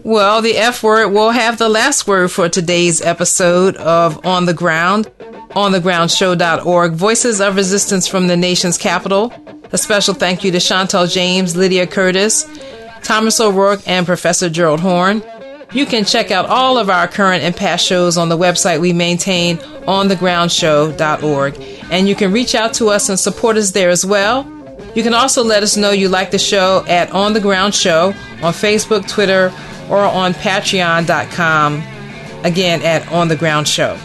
Well, 0.04 0.42
the 0.42 0.58
F 0.58 0.84
word 0.84 1.10
will 1.10 1.32
have 1.32 1.58
the 1.58 1.70
last 1.70 2.06
word 2.06 2.32
for 2.32 2.50
today's 2.50 3.02
episode 3.02 3.78
of 3.78 4.26
On 4.26 4.46
the 4.46 4.54
Ground, 4.54 5.10
onthegroundshow.org, 5.52 6.94
Voices 6.94 7.40
of 7.40 7.56
Resistance 7.56 8.08
from 8.08 8.28
the 8.28 8.38
Nation's 8.38 8.78
Capital. 8.78 9.34
A 9.72 9.78
special 9.78 10.14
thank 10.14 10.44
you 10.44 10.52
to 10.52 10.60
Chantal 10.60 11.08
James, 11.08 11.56
Lydia 11.56 11.88
Curtis, 11.88 12.46
Thomas 13.04 13.40
O'Rourke, 13.40 13.82
and 13.88 14.06
Professor 14.06 14.50
Gerald 14.50 14.82
Horne. 14.82 15.24
You 15.74 15.88
can 15.88 16.06
check 16.06 16.30
out 16.30 16.46
all 16.46 16.78
of 16.78 16.90
our 16.90 17.08
current 17.08 17.44
and 17.44 17.56
past 17.56 17.86
shows 17.86 18.18
on 18.18 18.30
the 18.30 18.38
website 18.38 18.80
we 18.80 18.94
maintain, 18.94 19.58
onthegroundshow.org. 19.58 21.62
And 21.92 22.08
you 22.08 22.16
can 22.16 22.32
reach 22.32 22.54
out 22.54 22.76
to 22.76 22.90
us 22.90 23.10
and 23.10 23.20
support 23.20 23.58
us 23.58 23.72
there 23.72 23.90
as 23.90 24.06
well. 24.06 24.48
You 24.96 25.02
can 25.02 25.16
also 25.16 25.44
let 25.44 25.64
us 25.64 25.76
know 25.76 25.90
you 25.90 26.10
like 26.10 26.30
the 26.30 26.38
show 26.38 26.86
at 26.88 27.12
On 27.12 27.34
the 27.34 27.40
Ground 27.40 27.74
Show 27.74 28.14
on 28.44 28.54
Facebook, 28.54 29.08
Twitter, 29.08 29.52
or 29.90 30.00
on 30.00 30.34
patreon.com. 30.34 31.84
Again, 32.44 32.82
at 32.84 33.12
On 33.12 33.28
the 33.28 33.36
Ground 33.36 33.68
Show. 33.68 33.98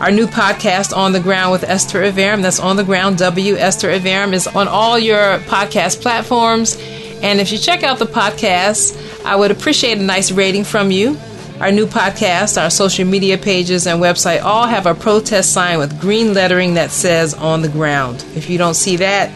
Our 0.00 0.12
new 0.12 0.28
podcast, 0.28 0.96
On 0.96 1.10
the 1.10 1.18
Ground 1.18 1.50
with 1.50 1.64
Esther 1.64 2.02
Iverem, 2.02 2.42
that's 2.42 2.60
On 2.60 2.76
the 2.76 2.84
Ground 2.84 3.18
W. 3.18 3.56
Esther 3.56 3.88
Iverem, 3.88 4.32
is 4.32 4.46
on 4.46 4.68
all 4.68 4.96
your 4.96 5.38
podcast 5.40 6.00
platforms. 6.00 6.76
And 7.22 7.40
if 7.40 7.50
you 7.52 7.58
check 7.58 7.82
out 7.82 7.98
the 7.98 8.06
podcast, 8.06 8.96
I 9.24 9.36
would 9.36 9.50
appreciate 9.50 9.98
a 9.98 10.02
nice 10.02 10.30
rating 10.30 10.64
from 10.64 10.90
you. 10.90 11.18
Our 11.60 11.72
new 11.72 11.86
podcast, 11.86 12.60
our 12.60 12.70
social 12.70 13.04
media 13.04 13.36
pages, 13.36 13.88
and 13.88 14.00
website 14.00 14.42
all 14.42 14.66
have 14.66 14.86
a 14.86 14.94
protest 14.94 15.52
sign 15.52 15.78
with 15.78 16.00
green 16.00 16.32
lettering 16.32 16.74
that 16.74 16.92
says 16.92 17.34
On 17.34 17.62
the 17.62 17.68
Ground. 17.68 18.24
If 18.36 18.48
you 18.48 18.58
don't 18.58 18.74
see 18.74 18.96
that, 18.96 19.32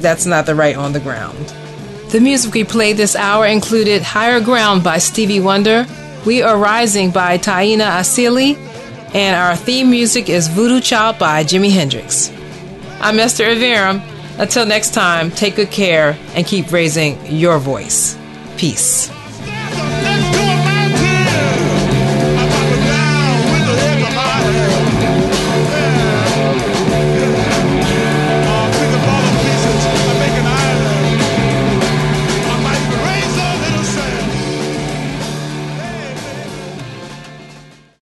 that's 0.00 0.26
not 0.26 0.44
the 0.44 0.54
right 0.54 0.76
On 0.76 0.92
the 0.92 1.00
Ground. 1.00 1.54
The 2.10 2.20
music 2.20 2.52
we 2.52 2.64
played 2.64 2.98
this 2.98 3.16
hour 3.16 3.46
included 3.46 4.02
Higher 4.02 4.40
Ground 4.42 4.84
by 4.84 4.98
Stevie 4.98 5.40
Wonder, 5.40 5.86
We 6.26 6.42
Are 6.42 6.58
Rising 6.58 7.10
by 7.10 7.38
Taina 7.38 7.86
Asili, 7.86 8.58
and 9.14 9.34
our 9.34 9.56
theme 9.56 9.90
music 9.90 10.28
is 10.28 10.48
Voodoo 10.48 10.80
Child 10.82 11.18
by 11.18 11.44
Jimi 11.44 11.70
Hendrix. 11.70 12.30
I'm 13.00 13.18
Esther 13.18 13.46
Iverem. 13.46 14.11
Until 14.38 14.66
next 14.66 14.94
time, 14.94 15.30
take 15.30 15.56
good 15.56 15.70
care 15.70 16.16
and 16.34 16.46
keep 16.46 16.72
raising 16.72 17.24
your 17.26 17.58
voice. 17.58 18.16
Peace. 18.56 19.10